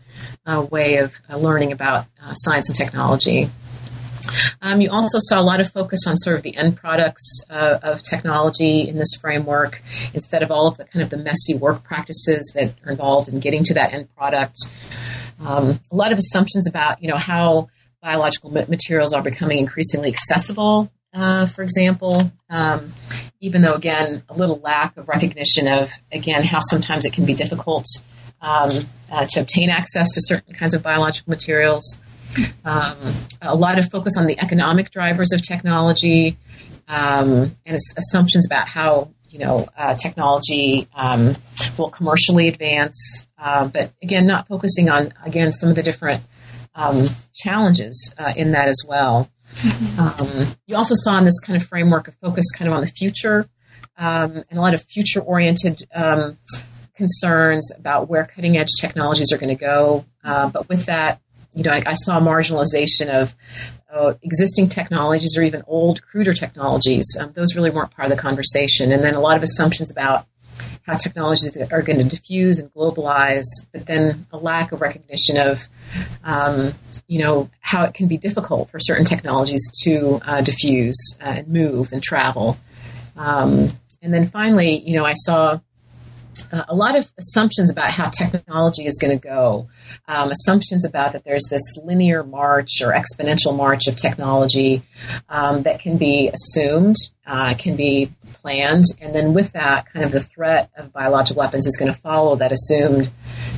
uh, 0.47 0.67
way 0.71 0.97
of 0.97 1.15
uh, 1.31 1.37
learning 1.37 1.73
about 1.73 2.07
uh, 2.23 2.35
science 2.35 2.69
and 2.69 2.77
technology. 2.77 3.51
Um, 4.63 4.81
you 4.81 4.91
also 4.91 5.19
saw 5.21 5.39
a 5.41 5.43
lot 5.43 5.61
of 5.61 5.71
focus 5.71 6.01
on 6.07 6.17
sort 6.17 6.37
of 6.37 6.43
the 6.43 6.57
end 6.57 6.77
products 6.77 7.43
uh, 7.51 7.79
of 7.83 8.03
technology 8.03 8.89
in 8.89 8.97
this 8.97 9.15
framework 9.21 9.83
instead 10.15 10.43
of 10.43 10.51
all 10.51 10.67
of 10.67 10.79
the 10.79 10.85
kind 10.85 11.03
of 11.03 11.11
the 11.11 11.19
messy 11.19 11.55
work 11.55 11.83
practices 11.85 12.53
that 12.55 12.75
are 12.85 12.93
involved 12.93 13.29
in 13.29 13.41
getting 13.41 13.63
to 13.65 13.75
that 13.75 13.93
end 13.93 14.15
product. 14.17 14.59
Um, 15.45 15.81
a 15.91 15.97
lot 15.97 16.13
of 16.13 16.19
assumptions 16.19 16.67
about 16.67 17.03
you 17.03 17.09
know 17.09 17.19
how 17.19 17.69
biological 18.03 18.51
materials 18.51 19.13
are 19.13 19.23
becoming 19.23 19.59
increasingly 19.59 20.09
accessible 20.09 20.91
uh, 21.15 21.47
for 21.47 21.63
example, 21.63 22.33
um, 22.51 22.93
even 23.41 23.63
though, 23.63 23.75
again, 23.75 24.23
a 24.29 24.35
little 24.35 24.59
lack 24.61 24.97
of 24.97 25.09
recognition 25.09 25.69
of, 25.69 25.91
again, 26.11 26.43
how 26.43 26.61
sometimes 26.61 27.05
it 27.05 27.13
can 27.13 27.25
be 27.25 27.35
difficult 27.35 27.87
um, 28.43 28.87
uh, 29.11 29.27
to 29.31 29.41
obtain 29.41 29.71
access 29.71 30.13
to 30.13 30.21
certain 30.25 30.55
kinds 30.55 30.75
of 30.75 30.83
biological 30.83 31.31
materials. 31.31 32.01
Um, 32.65 32.97
a 33.41 33.55
lot 33.55 33.79
of 33.79 33.91
focus 33.91 34.17
on 34.19 34.27
the 34.27 34.39
economic 34.41 34.91
drivers 34.91 35.33
of 35.33 35.47
technology 35.47 36.37
um, 36.89 37.57
and 37.65 37.79
assumptions 37.97 38.45
about 38.45 38.67
how 38.67 39.11
you 39.31 39.39
know 39.39 39.69
uh, 39.77 39.95
technology 39.95 40.89
um, 40.95 41.35
will 41.79 41.91
commercially 41.91 42.49
advance, 42.49 43.29
uh, 43.39 43.69
but 43.69 43.93
again, 44.03 44.27
not 44.27 44.49
focusing 44.49 44.91
on 44.91 45.13
again 45.25 45.53
some 45.53 45.69
of 45.69 45.77
the 45.77 45.83
different 45.83 46.23
um, 46.75 47.07
challenges 47.35 48.15
uh, 48.19 48.33
in 48.37 48.53
that 48.53 48.69
as 48.69 48.83
well. 48.87 49.31
Um, 49.99 50.57
you 50.67 50.77
also 50.77 50.95
saw 50.97 51.17
in 51.19 51.25
this 51.25 51.39
kind 51.41 51.61
of 51.61 51.67
framework 51.69 52.09
a 52.09 52.13
focus 52.13 52.51
kind 52.51 52.69
of 52.69 52.77
on 52.77 52.81
the 52.81 52.91
future 52.91 53.49
um, 53.97 54.43
and 54.51 54.59
a 54.59 54.61
lot 54.61 54.75
of 54.75 54.83
future 54.83 55.21
oriented 55.21 55.87
um, 55.95 56.37
concerns 56.97 57.71
about 57.77 58.09
where 58.09 58.25
cutting 58.25 58.57
edge 58.57 58.71
technologies 58.81 59.33
are 59.33 59.39
going 59.39 59.57
to 59.57 59.61
go. 59.61 60.05
Uh, 60.23 60.49
but 60.49 60.69
with 60.69 60.87
that, 60.87 61.21
you 61.55 61.63
know, 61.63 61.71
I, 61.71 61.83
I 61.87 61.95
saw 61.95 62.21
marginalization 62.21 63.09
of 63.09 63.37
uh, 63.93 64.15
existing 64.23 64.69
technologies 64.69 65.39
or 65.39 65.43
even 65.43 65.63
old, 65.67 66.03
cruder 66.03 66.35
technologies. 66.35 67.17
Um, 67.19 67.33
those 67.33 67.55
really 67.55 67.71
weren't 67.71 67.93
part 67.93 68.11
of 68.11 68.17
the 68.17 68.21
conversation. 68.21 68.91
And 68.91 69.03
then 69.03 69.15
a 69.15 69.21
lot 69.21 69.37
of 69.37 69.43
assumptions 69.43 69.91
about 69.91 70.27
how 70.87 70.95
technologies 70.95 71.57
are 71.71 71.83
going 71.83 71.99
to 71.99 72.05
diffuse 72.05 72.59
and 72.59 72.73
globalize, 72.75 73.47
but 73.73 73.87
then 73.87 74.27
a 74.33 74.37
lack 74.37 74.71
of 74.71 74.81
recognition 74.81 75.39
of, 75.39 75.67
um, 76.25 76.75
you 77.09 77.19
know, 77.19 77.49
how 77.61 77.85
it 77.85 77.95
can 77.95 78.07
be 78.07 78.19
difficult 78.19 78.71
for 78.71 78.79
certain 78.79 79.05
technologies 79.05 79.63
to 79.83 80.21
uh, 80.27 80.43
diffuse 80.43 81.17
and 81.21 81.49
move 81.49 81.93
and 81.93 82.03
travel. 82.03 82.59
Um, 83.17 83.71
and 84.03 84.13
then 84.13 84.27
finally, 84.27 84.81
you 84.81 84.95
know, 84.97 85.07
I 85.07 85.15
saw 85.15 85.61
uh, 86.53 86.65
a 86.69 86.75
lot 86.75 86.97
of 86.97 87.11
assumptions 87.19 87.71
about 87.71 87.91
how 87.91 88.11
technology 88.11 88.87
is 88.87 88.99
going 88.99 89.19
to 89.19 89.23
go. 89.23 89.69
Um, 90.07 90.31
assumptions 90.31 90.85
about 90.85 91.13
that 91.13 91.25
there's 91.25 91.47
this 91.49 91.63
linear 91.83 92.23
march 92.25 92.83
or 92.83 92.93
exponential 92.93 93.57
march 93.57 93.87
of 93.87 93.97
technology 93.97 94.83
um, 95.29 95.63
that 95.63 95.81
can 95.81 95.97
be 95.97 96.29
assumed, 96.29 96.97
uh, 97.27 97.55
can 97.55 97.77
be 97.77 98.13
planned, 98.35 98.85
and 99.01 99.15
then 99.15 99.35
with 99.35 99.53
that, 99.53 99.91
kind 99.93 100.05
of 100.05 100.13
the 100.13 100.21
threat 100.21 100.71
of 100.77 100.93
biological 100.93 101.41
weapons 101.41 101.67
is 101.67 101.77
going 101.77 101.93
to 101.93 101.99
follow 101.99 102.37
that 102.37 102.53
assumed 102.53 103.11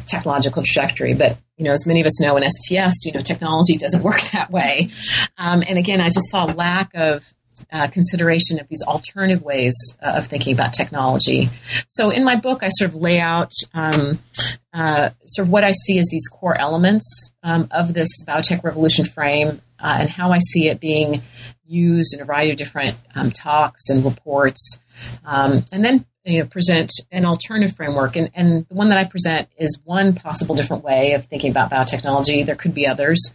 technological 0.07 0.62
trajectory. 0.62 1.15
But 1.15 1.39
you 1.57 1.65
know, 1.65 1.73
as 1.73 1.87
many 1.87 2.01
of 2.01 2.07
us 2.07 2.21
know 2.21 2.37
in 2.37 2.45
STS, 2.49 3.07
you 3.07 3.12
know, 3.12 3.21
technology 3.21 3.77
doesn't 3.77 4.03
work 4.05 4.21
that 4.33 4.51
way. 4.51 4.91
Um, 5.39 5.62
and 5.67 5.79
again, 5.79 6.01
I 6.01 6.07
just 6.07 6.31
saw 6.31 6.47
a 6.47 6.53
lack 6.53 6.91
of 6.95 7.33
uh, 7.73 7.89
consideration 7.89 8.61
of 8.61 8.69
these 8.69 8.83
alternative 8.87 9.43
ways 9.43 9.75
uh, 10.03 10.15
of 10.17 10.27
thinking 10.27 10.53
about 10.53 10.73
technology. 10.73 11.49
So 11.89 12.11
in 12.11 12.25
my 12.25 12.37
book, 12.37 12.62
I 12.62 12.69
sort 12.69 12.91
of 12.91 12.97
lay 12.97 13.19
out 13.19 13.53
um, 13.73 14.19
uh, 14.73 15.11
sort 15.25 15.47
of 15.47 15.53
what 15.53 15.65
I 15.65 15.73
see 15.73 15.99
as 15.99 16.09
these 16.11 16.29
core 16.29 16.59
elements 16.59 17.31
um, 17.43 17.69
of 17.71 17.95
this 17.95 18.09
biotech 18.27 18.62
revolution 18.62 19.07
frame 19.07 19.62
uh, 19.79 19.97
and 20.01 20.11
how 20.11 20.33
I 20.33 20.39
see 20.39 20.69
it 20.69 20.81
being 20.81 21.23
used 21.67 22.15
in 22.15 22.21
a 22.21 22.25
variety 22.25 22.53
of 22.53 22.57
different 22.57 22.97
um, 23.15 23.31
talks 23.31 23.89
and 23.89 24.05
reports. 24.05 24.83
Um, 25.25 25.65
and 25.73 25.85
then 25.85 26.07
you 26.27 26.41
know 26.41 26.47
present 26.47 26.91
an 27.13 27.25
alternative 27.25 27.75
framework. 27.77 28.17
And, 28.17 28.31
and 28.35 28.67
the 28.69 28.75
one 28.75 28.89
that 28.89 28.99
i 28.99 29.05
present 29.05 29.49
is 29.57 29.79
one 29.85 30.15
possible 30.15 30.57
different 30.57 30.85
way 30.85 31.13
of 31.13 31.25
thinking 31.27 31.51
about 31.51 31.71
biotechnology. 31.71 32.45
There 32.45 32.57
could 32.57 32.75
be 32.75 32.87
others. 32.87 33.33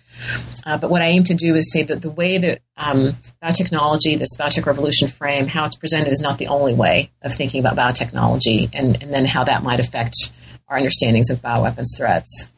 Uh, 0.65 0.77
but 0.77 0.91
what 0.91 1.01
i 1.01 1.05
aim 1.05 1.23
to 1.23 1.33
do 1.33 1.55
is 1.55 1.71
say 1.71 1.83
that 1.83 2.01
the 2.01 2.11
way 2.11 2.37
that 2.37 2.61
um, 2.77 3.17
biotechnology 3.41 4.19
this 4.19 4.35
biotech 4.37 4.65
revolution 4.65 5.07
frame 5.07 5.47
how 5.47 5.65
it's 5.65 5.75
presented 5.75 6.11
is 6.11 6.21
not 6.21 6.37
the 6.37 6.47
only 6.47 6.73
way 6.73 7.11
of 7.21 7.33
thinking 7.33 7.61
about 7.65 7.75
biotechnology 7.75 8.69
and, 8.73 9.01
and 9.01 9.13
then 9.13 9.25
how 9.25 9.43
that 9.43 9.63
might 9.63 9.79
affect 9.79 10.15
our 10.67 10.77
understandings 10.77 11.29
of 11.29 11.41
bioweapons 11.41 11.97
threats. 11.97 12.49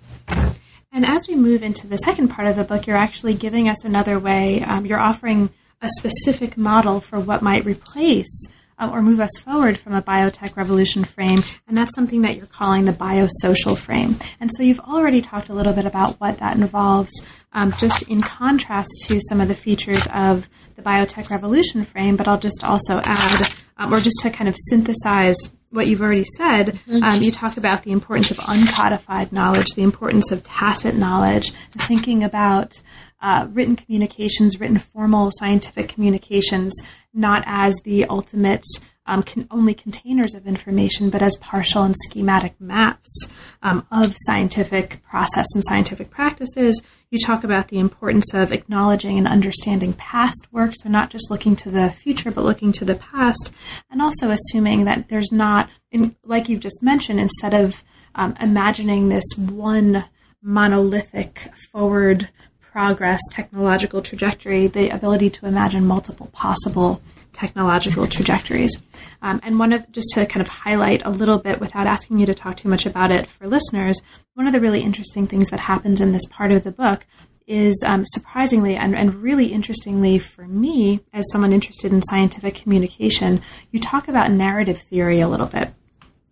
And 0.91 1.05
as 1.07 1.27
we 1.27 1.35
move 1.35 1.63
into 1.63 1.87
the 1.87 1.97
second 1.97 2.27
part 2.29 2.47
of 2.47 2.55
the 2.55 2.63
book 2.63 2.87
you're 2.87 2.97
actually 2.97 3.35
giving 3.35 3.69
us 3.69 3.85
another 3.85 4.17
way. 4.17 4.61
Um, 4.63 4.85
you're 4.85 4.99
offering 4.99 5.49
a 5.83 5.89
specific 5.99 6.57
model 6.57 6.99
for 6.99 7.19
what 7.19 7.41
might 7.41 7.65
replace 7.65 8.47
uh, 8.79 8.89
or 8.91 9.01
move 9.01 9.19
us 9.19 9.37
forward 9.39 9.77
from 9.77 9.93
a 9.93 10.01
biotech 10.01 10.55
revolution 10.55 11.03
frame, 11.03 11.41
and 11.67 11.77
that's 11.77 11.93
something 11.93 12.21
that 12.21 12.37
you're 12.37 12.47
calling 12.47 12.85
the 12.85 12.93
biosocial 12.93 13.77
frame. 13.77 14.17
And 14.39 14.49
so 14.51 14.63
you've 14.63 14.79
already 14.79 15.21
talked 15.21 15.49
a 15.49 15.53
little 15.53 15.73
bit 15.73 15.85
about 15.85 16.19
what 16.19 16.39
that 16.39 16.55
involves, 16.55 17.11
um, 17.51 17.71
just 17.77 18.09
in 18.09 18.21
contrast 18.21 18.89
to 19.07 19.19
some 19.29 19.41
of 19.41 19.47
the 19.47 19.53
features 19.53 20.07
of 20.13 20.49
the 20.75 20.81
biotech 20.81 21.29
revolution 21.29 21.85
frame, 21.85 22.15
but 22.15 22.27
I'll 22.27 22.39
just 22.39 22.63
also 22.63 22.99
add, 23.03 23.53
um, 23.77 23.93
or 23.93 23.99
just 23.99 24.21
to 24.21 24.29
kind 24.29 24.47
of 24.47 24.55
synthesize 24.69 25.37
what 25.69 25.87
you've 25.87 26.01
already 26.01 26.25
said, 26.37 26.67
mm-hmm. 26.67 27.03
um, 27.03 27.21
you 27.21 27.31
talk 27.31 27.57
about 27.57 27.83
the 27.83 27.91
importance 27.91 28.31
of 28.31 28.37
uncodified 28.37 29.31
knowledge, 29.31 29.73
the 29.75 29.81
importance 29.81 30.31
of 30.31 30.43
tacit 30.43 30.95
knowledge, 30.95 31.51
thinking 31.71 32.23
about 32.23 32.81
uh, 33.23 33.47
written 33.51 33.75
communications, 33.75 34.59
written 34.59 34.77
formal 34.77 35.31
scientific 35.39 35.87
communications, 35.87 36.75
not 37.13 37.41
as 37.47 37.73
the 37.83 38.05
ultimate 38.05 38.65
um, 39.05 39.23
only 39.51 39.73
containers 39.73 40.33
of 40.33 40.47
information, 40.47 41.09
but 41.09 41.21
as 41.21 41.35
partial 41.37 41.83
and 41.83 41.95
schematic 42.03 42.59
maps 42.59 43.27
um, 43.61 43.85
of 43.91 44.15
scientific 44.25 45.01
process 45.03 45.45
and 45.53 45.63
scientific 45.67 46.09
practices. 46.09 46.81
You 47.11 47.19
talk 47.19 47.43
about 47.43 47.67
the 47.67 47.79
importance 47.79 48.33
of 48.33 48.51
acknowledging 48.51 49.17
and 49.17 49.27
understanding 49.27 49.93
past 49.93 50.47
work, 50.51 50.73
so 50.75 50.89
not 50.89 51.09
just 51.09 51.29
looking 51.29 51.55
to 51.57 51.69
the 51.69 51.91
future, 51.91 52.31
but 52.31 52.45
looking 52.45 52.71
to 52.73 52.85
the 52.85 52.95
past, 52.95 53.53
and 53.89 54.01
also 54.01 54.31
assuming 54.31 54.85
that 54.85 55.09
there's 55.09 55.31
not, 55.31 55.69
in, 55.91 56.15
like 56.23 56.47
you've 56.49 56.61
just 56.61 56.81
mentioned, 56.81 57.19
instead 57.19 57.53
of 57.53 57.83
um, 58.15 58.35
imagining 58.39 59.09
this 59.09 59.25
one 59.37 60.05
monolithic 60.41 61.51
forward 61.71 62.29
progress, 62.73 63.21
technological 63.29 64.01
trajectory, 64.01 64.65
the 64.65 64.89
ability 64.89 65.29
to 65.29 65.45
imagine 65.45 65.85
multiple 65.85 66.27
possible 66.33 66.99
technological 67.31 68.07
trajectories. 68.07 68.81
Um, 69.21 69.39
and 69.43 69.59
one 69.59 69.73
of, 69.73 69.89
just 69.91 70.09
to 70.15 70.25
kind 70.25 70.41
of 70.41 70.47
highlight 70.47 71.05
a 71.05 71.11
little 71.11 71.37
bit 71.37 71.59
without 71.59 71.85
asking 71.85 72.17
you 72.17 72.25
to 72.25 72.33
talk 72.33 72.57
too 72.57 72.69
much 72.69 72.87
about 72.87 73.11
it 73.11 73.27
for 73.27 73.47
listeners, 73.47 74.01
one 74.33 74.47
of 74.47 74.53
the 74.53 74.59
really 74.59 74.81
interesting 74.81 75.27
things 75.27 75.49
that 75.49 75.59
happens 75.59 76.01
in 76.01 76.13
this 76.13 76.25
part 76.25 76.51
of 76.51 76.63
the 76.63 76.71
book 76.71 77.05
is 77.45 77.83
um, 77.85 78.05
surprisingly 78.07 78.75
and, 78.75 78.95
and 78.95 79.21
really 79.21 79.47
interestingly 79.47 80.17
for 80.17 80.47
me, 80.47 81.01
as 81.13 81.29
someone 81.31 81.53
interested 81.53 81.91
in 81.91 82.01
scientific 82.01 82.55
communication, 82.55 83.41
you 83.69 83.79
talk 83.79 84.07
about 84.07 84.31
narrative 84.31 84.79
theory 84.79 85.19
a 85.19 85.27
little 85.27 85.45
bit 85.45 85.71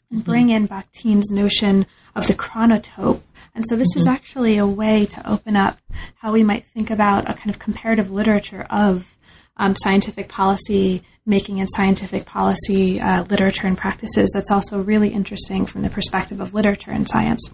and 0.09 0.23
bring 0.23 0.49
in 0.49 0.67
Bakhtin's 0.67 1.29
notion 1.29 1.85
of 2.15 2.27
the 2.27 2.33
chronotope 2.33 3.21
and 3.53 3.65
so 3.67 3.75
this 3.75 3.89
mm-hmm. 3.91 4.01
is 4.01 4.07
actually 4.07 4.57
a 4.57 4.67
way 4.67 5.05
to 5.05 5.29
open 5.29 5.55
up 5.55 5.79
how 6.15 6.31
we 6.31 6.43
might 6.43 6.65
think 6.65 6.89
about 6.89 7.29
a 7.29 7.33
kind 7.33 7.49
of 7.49 7.59
comparative 7.59 8.11
literature 8.11 8.65
of 8.69 9.15
um, 9.57 9.75
scientific 9.75 10.27
policy 10.27 11.03
making 11.25 11.59
and 11.59 11.69
scientific 11.69 12.25
policy 12.25 12.99
uh, 12.99 13.23
literature 13.25 13.67
and 13.67 13.77
practices 13.77 14.31
that's 14.33 14.49
also 14.49 14.81
really 14.81 15.09
interesting 15.09 15.65
from 15.65 15.81
the 15.83 15.89
perspective 15.89 16.39
of 16.39 16.53
literature 16.53 16.91
and 16.91 17.07
science. 17.07 17.53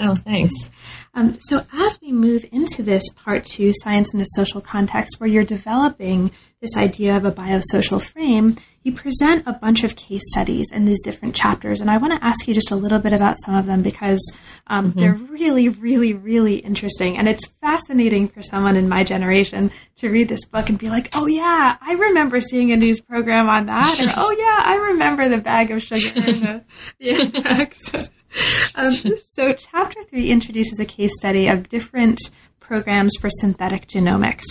Oh, 0.00 0.14
thanks. 0.14 0.70
Um, 1.14 1.38
so, 1.40 1.66
as 1.72 2.00
we 2.00 2.12
move 2.12 2.44
into 2.52 2.82
this 2.82 3.02
part 3.10 3.44
two, 3.44 3.72
science 3.82 4.14
in 4.14 4.20
a 4.20 4.26
social 4.34 4.60
context, 4.60 5.16
where 5.18 5.28
you're 5.28 5.44
developing 5.44 6.30
this 6.60 6.76
idea 6.76 7.16
of 7.16 7.24
a 7.24 7.32
biosocial 7.32 8.00
frame, 8.00 8.56
you 8.88 8.94
present 8.94 9.46
a 9.46 9.52
bunch 9.52 9.84
of 9.84 9.96
case 9.96 10.22
studies 10.32 10.72
in 10.72 10.86
these 10.86 11.02
different 11.02 11.34
chapters. 11.34 11.80
And 11.80 11.90
I 11.90 11.98
want 11.98 12.14
to 12.14 12.24
ask 12.24 12.48
you 12.48 12.54
just 12.54 12.70
a 12.70 12.76
little 12.76 12.98
bit 12.98 13.12
about 13.12 13.36
some 13.44 13.54
of 13.54 13.66
them 13.66 13.82
because 13.82 14.20
um, 14.66 14.90
mm-hmm. 14.90 14.98
they're 14.98 15.14
really, 15.14 15.68
really, 15.68 16.14
really 16.14 16.56
interesting. 16.56 17.18
And 17.18 17.28
it's 17.28 17.46
fascinating 17.60 18.28
for 18.28 18.42
someone 18.42 18.76
in 18.76 18.88
my 18.88 19.04
generation 19.04 19.70
to 19.96 20.08
read 20.08 20.28
this 20.28 20.46
book 20.46 20.70
and 20.70 20.78
be 20.78 20.88
like, 20.88 21.10
oh, 21.14 21.26
yeah, 21.26 21.76
I 21.80 21.92
remember 21.92 22.40
seeing 22.40 22.72
a 22.72 22.76
news 22.76 23.00
program 23.00 23.48
on 23.48 23.66
that. 23.66 24.00
or, 24.00 24.06
oh, 24.16 24.36
yeah, 24.38 24.62
I 24.64 24.76
remember 24.92 25.28
the 25.28 25.38
bag 25.38 25.70
of 25.70 25.82
sugar 25.82 26.20
and 26.26 26.40
the, 26.40 26.64
the 26.98 27.20
impacts. 27.20 27.92
um, 28.74 28.92
so, 29.18 29.52
chapter 29.52 30.02
three 30.02 30.30
introduces 30.30 30.80
a 30.80 30.86
case 30.86 31.14
study 31.14 31.48
of 31.48 31.68
different 31.68 32.30
programs 32.58 33.12
for 33.20 33.28
synthetic 33.30 33.86
genomics. 33.86 34.44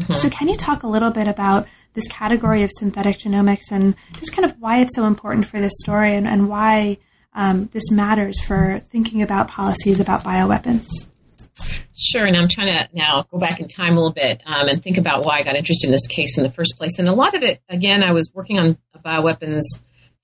Mm-hmm. 0.00 0.14
So, 0.14 0.30
can 0.30 0.48
you 0.48 0.56
talk 0.56 0.84
a 0.84 0.88
little 0.88 1.10
bit 1.10 1.26
about 1.26 1.66
this 1.94 2.08
category 2.08 2.62
of 2.62 2.70
synthetic 2.72 3.18
genomics 3.18 3.70
and 3.70 3.94
just 4.14 4.34
kind 4.34 4.44
of 4.44 4.56
why 4.60 4.80
it's 4.80 4.94
so 4.94 5.04
important 5.04 5.46
for 5.46 5.60
this 5.60 5.72
story 5.82 6.14
and, 6.14 6.26
and 6.26 6.48
why 6.48 6.98
um, 7.34 7.68
this 7.72 7.90
matters 7.90 8.40
for 8.40 8.78
thinking 8.90 9.22
about 9.22 9.48
policies 9.48 10.00
about 10.00 10.24
bioweapons? 10.24 10.86
Sure, 11.94 12.24
and 12.24 12.36
I'm 12.36 12.48
trying 12.48 12.68
to 12.68 12.88
now 12.94 13.26
go 13.30 13.38
back 13.38 13.60
in 13.60 13.68
time 13.68 13.92
a 13.92 13.96
little 13.96 14.12
bit 14.12 14.42
um, 14.46 14.68
and 14.68 14.82
think 14.82 14.98
about 14.98 15.24
why 15.24 15.38
I 15.38 15.42
got 15.42 15.54
interested 15.54 15.86
in 15.86 15.92
this 15.92 16.06
case 16.06 16.36
in 16.38 16.44
the 16.44 16.50
first 16.50 16.76
place. 16.76 16.98
And 16.98 17.08
a 17.08 17.12
lot 17.12 17.34
of 17.34 17.42
it, 17.42 17.60
again, 17.68 18.02
I 18.02 18.12
was 18.12 18.30
working 18.34 18.58
on 18.58 18.78
bioweapons 19.04 19.62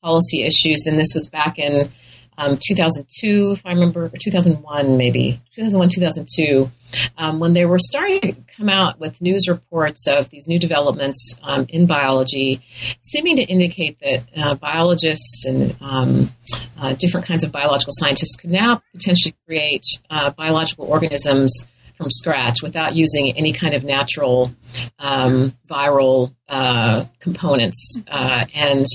policy 0.03 0.43
issues, 0.43 0.87
and 0.87 0.99
this 0.99 1.13
was 1.15 1.29
back 1.29 1.59
in 1.59 1.91
um, 2.39 2.59
2002, 2.67 3.53
if 3.53 3.67
I 3.67 3.73
remember, 3.73 4.07
or 4.07 4.13
2001 4.23 4.97
maybe, 4.97 5.41
2001, 5.55 5.91
2002, 5.91 6.71
um, 7.17 7.41
when 7.41 7.53
they 7.53 7.65
were 7.65 7.79
starting 7.79 8.21
to 8.21 8.37
come 8.57 8.69
out 8.69 8.99
with 8.99 9.21
news 9.21 9.49
reports 9.49 10.07
of 10.07 10.31
these 10.31 10.49
new 10.49 10.59
developments 10.59 11.39
um, 11.43 11.67
in 11.69 11.87
biology, 11.87 12.61
seeming 13.01 13.37
to 13.37 13.43
indicate 13.43 13.99
that 14.01 14.25
uh, 14.37 14.55
biologists 14.55 15.45
and 15.47 15.77
um, 15.81 16.33
uh, 16.79 16.95
different 16.95 17.27
kinds 17.27 17.45
of 17.45 17.53
biological 17.53 17.93
scientists 17.97 18.37
could 18.37 18.51
now 18.51 18.83
potentially 18.93 19.35
create 19.47 19.85
uh, 20.11 20.31
biological 20.31 20.87
organisms 20.87 21.69
from 21.97 22.11
scratch 22.11 22.63
without 22.63 22.95
using 22.95 23.37
any 23.37 23.53
kind 23.53 23.75
of 23.75 23.83
natural 23.83 24.55
um, 25.01 25.53
viral 25.69 26.33
uh, 26.49 27.05
components. 27.19 28.01
Uh, 28.07 28.47
and 28.55 28.87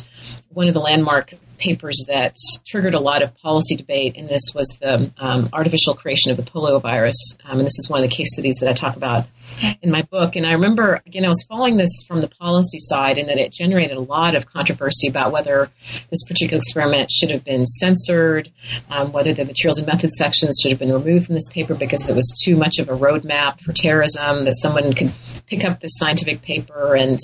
one 0.50 0.68
of 0.68 0.74
the 0.74 0.80
landmark 0.80 1.34
papers 1.58 2.06
that 2.08 2.36
triggered 2.66 2.94
a 2.94 3.00
lot 3.00 3.22
of 3.22 3.36
policy 3.38 3.76
debate 3.76 4.18
and 4.18 4.28
this 4.30 4.42
was 4.56 4.68
the 4.82 5.12
um, 5.18 5.50
artificial 5.54 5.94
creation 5.94 6.32
of 6.32 6.38
the 6.38 6.44
polio 6.44 6.82
virus. 6.82 7.38
Um, 7.46 7.60
and 7.60 7.66
this 7.66 7.78
is 7.80 7.88
one 7.90 8.04
of 8.04 8.10
the 8.10 8.16
case 8.16 8.34
studies 8.34 8.56
that 8.60 8.70
I 8.70 8.74
talk 8.74 8.96
about 8.96 9.28
in 9.82 9.92
my 9.92 10.02
book. 10.04 10.36
And 10.36 10.46
I 10.46 10.54
remember, 10.54 11.02
again, 11.06 11.26
I 11.26 11.28
was 11.28 11.46
following 11.48 11.78
this 11.78 12.04
from 12.08 12.22
the 12.22 12.28
policy 12.28 12.80
side 12.80 13.18
and 13.18 13.30
that 13.30 13.38
it 13.38 13.52
generated 13.52 13.98
a 13.98 14.02
lot 14.02 14.36
of 14.36 14.46
controversy 14.46 15.08
about 15.08 15.32
whether 15.32 15.70
this 16.10 16.24
particular 16.28 16.58
experiment 16.58 17.12
should 17.12 17.30
have 17.30 17.44
been 17.44 17.66
censored, 17.66 18.52
um, 18.90 19.12
whether 19.12 19.34
the 19.34 19.46
materials 19.46 19.78
and 19.78 19.88
methods 19.88 20.16
sections 20.18 20.60
should 20.62 20.72
have 20.72 20.80
been 20.80 20.94
removed 20.94 21.28
from 21.28 21.36
this 21.36 21.50
paper 21.52 21.76
because 21.76 22.10
it 22.10 22.16
was 22.16 22.34
too 22.44 22.56
much 22.56 22.80
of 22.80 22.90
a 22.90 22.98
roadmap 22.98 23.60
for 23.60 23.74
terrorism, 23.74 24.46
that 24.46 24.56
someone 24.56 24.94
could 24.94 25.12
pick 25.48 25.66
up 25.66 25.80
this 25.80 25.92
scientific 25.96 26.42
paper 26.42 26.96
and, 26.96 27.20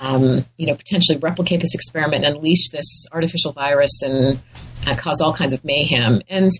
um, 0.00 0.44
you 0.56 0.66
know, 0.66 0.74
potentially 0.74 1.18
replicate 1.18 1.60
this 1.60 1.74
experiment 1.74 2.24
and 2.24 2.36
unleash 2.36 2.70
this 2.70 3.06
artificial 3.12 3.52
virus 3.52 4.02
and 4.02 4.40
uh, 4.86 4.94
cause 4.94 5.20
all 5.20 5.32
kinds 5.32 5.52
of 5.52 5.64
mayhem. 5.64 6.22
And, 6.28 6.50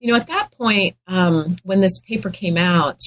you 0.00 0.10
know, 0.10 0.18
at 0.18 0.28
that 0.28 0.50
point, 0.52 0.96
um, 1.06 1.56
when 1.62 1.80
this 1.80 2.00
paper 2.00 2.30
came 2.30 2.56
out, 2.56 2.98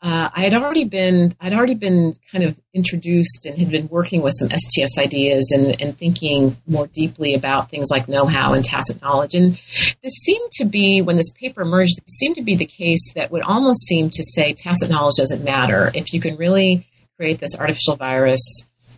uh, 0.00 0.30
I 0.34 0.40
had 0.40 0.54
already 0.54 0.84
been 0.84 1.36
I'd 1.40 1.52
already 1.52 1.74
been 1.74 2.14
kind 2.32 2.42
of 2.42 2.58
introduced 2.72 3.44
and 3.46 3.58
had 3.58 3.70
been 3.70 3.86
working 3.88 4.22
with 4.22 4.32
some 4.36 4.48
STS 4.48 4.98
ideas 4.98 5.52
and, 5.54 5.80
and 5.80 5.96
thinking 5.96 6.56
more 6.66 6.86
deeply 6.88 7.34
about 7.34 7.70
things 7.70 7.88
like 7.90 8.08
know-how 8.08 8.54
and 8.54 8.64
tacit 8.64 9.00
knowledge. 9.02 9.34
And 9.34 9.60
this 10.02 10.14
seemed 10.24 10.50
to 10.52 10.64
be 10.64 11.02
when 11.02 11.16
this 11.16 11.32
paper 11.32 11.60
emerged, 11.60 11.98
it 11.98 12.08
seemed 12.08 12.36
to 12.36 12.42
be 12.42 12.56
the 12.56 12.66
case 12.66 13.12
that 13.14 13.30
would 13.30 13.42
almost 13.42 13.86
seem 13.86 14.08
to 14.10 14.24
say 14.24 14.54
tacit 14.54 14.90
knowledge 14.90 15.16
doesn't 15.18 15.44
matter 15.44 15.92
if 15.94 16.14
you 16.14 16.20
can 16.20 16.36
really 16.36 16.86
create 17.16 17.38
this 17.38 17.56
artificial 17.58 17.94
virus 17.94 18.40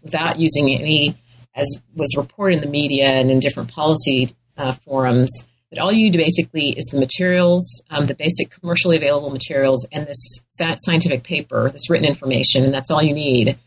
without 0.03 0.39
using 0.39 0.73
any, 0.73 1.19
as 1.55 1.83
was 1.97 2.17
reported 2.17 2.57
in 2.57 2.61
the 2.63 2.69
media 2.69 3.09
and 3.09 3.31
in 3.31 3.41
different 3.41 3.73
policy 3.73 4.31
uh, 4.57 4.73
forums 4.73 5.49
that 5.75 5.81
all 5.81 5.93
you 5.93 6.11
need 6.11 6.17
basically 6.17 6.71
is 6.71 6.85
the 6.87 6.99
materials, 6.99 7.83
um, 7.91 8.07
the 8.07 8.15
basic 8.15 8.51
commercially 8.51 8.97
available 8.97 9.31
materials, 9.31 9.87
and 9.93 10.07
this 10.07 10.45
scientific 10.53 11.25
paper, 11.25 11.69
this 11.71 11.91
written 11.91 12.07
information, 12.07 12.65
and 12.65 12.73
that's 12.73 12.91
all 12.91 13.03
you 13.03 13.15
need 13.15 13.59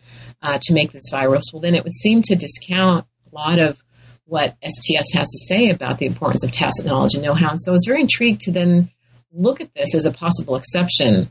uh, 0.42 0.58
to 0.62 0.74
make 0.74 0.92
this 0.92 1.10
virus. 1.12 1.46
Well, 1.52 1.62
then 1.62 1.76
it 1.76 1.84
would 1.84 1.94
seem 1.94 2.22
to 2.24 2.36
discount 2.36 3.06
a 3.32 3.36
lot 3.36 3.60
of 3.60 3.84
what 4.26 4.56
STS 4.66 5.14
has 5.14 5.28
to 5.28 5.38
say 5.48 5.70
about 5.70 6.00
the 6.00 6.06
importance 6.06 6.44
of 6.44 6.52
tacit 6.52 6.86
knowledge 6.86 7.14
and 7.14 7.24
know-how. 7.24 7.50
And 7.52 7.62
so 7.62 7.72
I 7.72 7.74
was 7.74 7.86
very 7.88 8.02
intrigued 8.02 8.42
to 8.42 8.52
then 8.52 8.90
look 9.32 9.62
at 9.62 9.74
this 9.74 9.94
as 9.94 10.06
a 10.06 10.12
possible 10.12 10.56
exception 10.56 11.30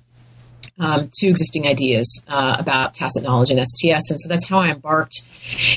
um, 0.78 1.10
to 1.14 1.26
existing 1.26 1.66
ideas 1.66 2.24
uh, 2.28 2.56
about 2.58 2.94
tacit 2.94 3.22
knowledge 3.22 3.50
and 3.50 3.60
STS. 3.60 4.10
And 4.10 4.20
so 4.20 4.28
that's 4.28 4.48
how 4.48 4.58
I 4.58 4.70
embarked 4.70 5.22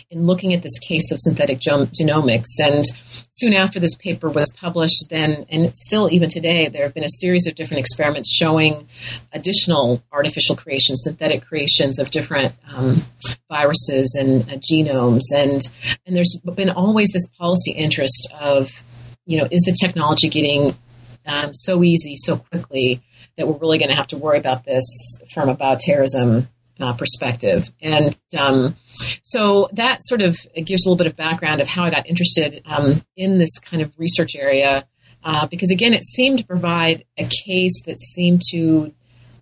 in 0.09 0.25
looking 0.25 0.53
at 0.53 0.61
this 0.61 0.79
case 0.79 1.11
of 1.11 1.19
synthetic 1.19 1.59
genomics. 1.59 2.59
And 2.61 2.85
soon 3.31 3.53
after 3.53 3.79
this 3.79 3.95
paper 3.95 4.29
was 4.29 4.51
published, 4.55 5.05
then, 5.09 5.45
and 5.49 5.75
still 5.75 6.09
even 6.11 6.29
today, 6.29 6.67
there 6.67 6.83
have 6.83 6.93
been 6.93 7.03
a 7.03 7.09
series 7.09 7.47
of 7.47 7.55
different 7.55 7.79
experiments 7.79 8.33
showing 8.33 8.87
additional 9.33 10.03
artificial 10.11 10.55
creations, 10.55 11.01
synthetic 11.03 11.45
creations 11.45 11.99
of 11.99 12.11
different 12.11 12.53
um, 12.71 13.03
viruses 13.49 14.17
and 14.19 14.49
uh, 14.49 14.57
genomes. 14.57 15.21
And, 15.35 15.61
and 16.05 16.15
there's 16.15 16.39
been 16.55 16.69
always 16.69 17.11
this 17.13 17.27
policy 17.37 17.71
interest 17.71 18.31
of, 18.39 18.83
you 19.25 19.37
know, 19.37 19.47
is 19.51 19.61
the 19.61 19.77
technology 19.79 20.27
getting 20.27 20.75
um, 21.25 21.53
so 21.53 21.83
easy 21.83 22.15
so 22.15 22.37
quickly 22.37 23.01
that 23.39 23.47
we're 23.47 23.57
really 23.57 23.77
going 23.77 23.89
to 23.89 23.95
have 23.95 24.07
to 24.07 24.17
worry 24.17 24.37
about 24.37 24.65
this 24.65 24.85
from 25.33 25.47
a 25.47 25.55
bioterrorism 25.55 26.45
uh, 26.77 26.91
perspective. 26.93 27.71
And 27.81 28.17
um, 28.37 28.75
so 29.21 29.69
that 29.71 29.99
sort 30.03 30.21
of 30.21 30.37
gives 30.53 30.85
a 30.85 30.89
little 30.89 30.97
bit 30.97 31.07
of 31.07 31.15
background 31.15 31.61
of 31.61 31.67
how 31.67 31.85
I 31.85 31.89
got 31.89 32.05
interested 32.05 32.61
um, 32.65 33.01
in 33.15 33.37
this 33.37 33.57
kind 33.59 33.81
of 33.81 33.97
research 33.97 34.35
area. 34.35 34.85
Uh, 35.23 35.47
because 35.47 35.71
again, 35.71 35.93
it 35.93 36.03
seemed 36.03 36.39
to 36.39 36.45
provide 36.45 37.05
a 37.17 37.23
case 37.45 37.81
that 37.85 37.97
seemed 37.97 38.41
to 38.51 38.93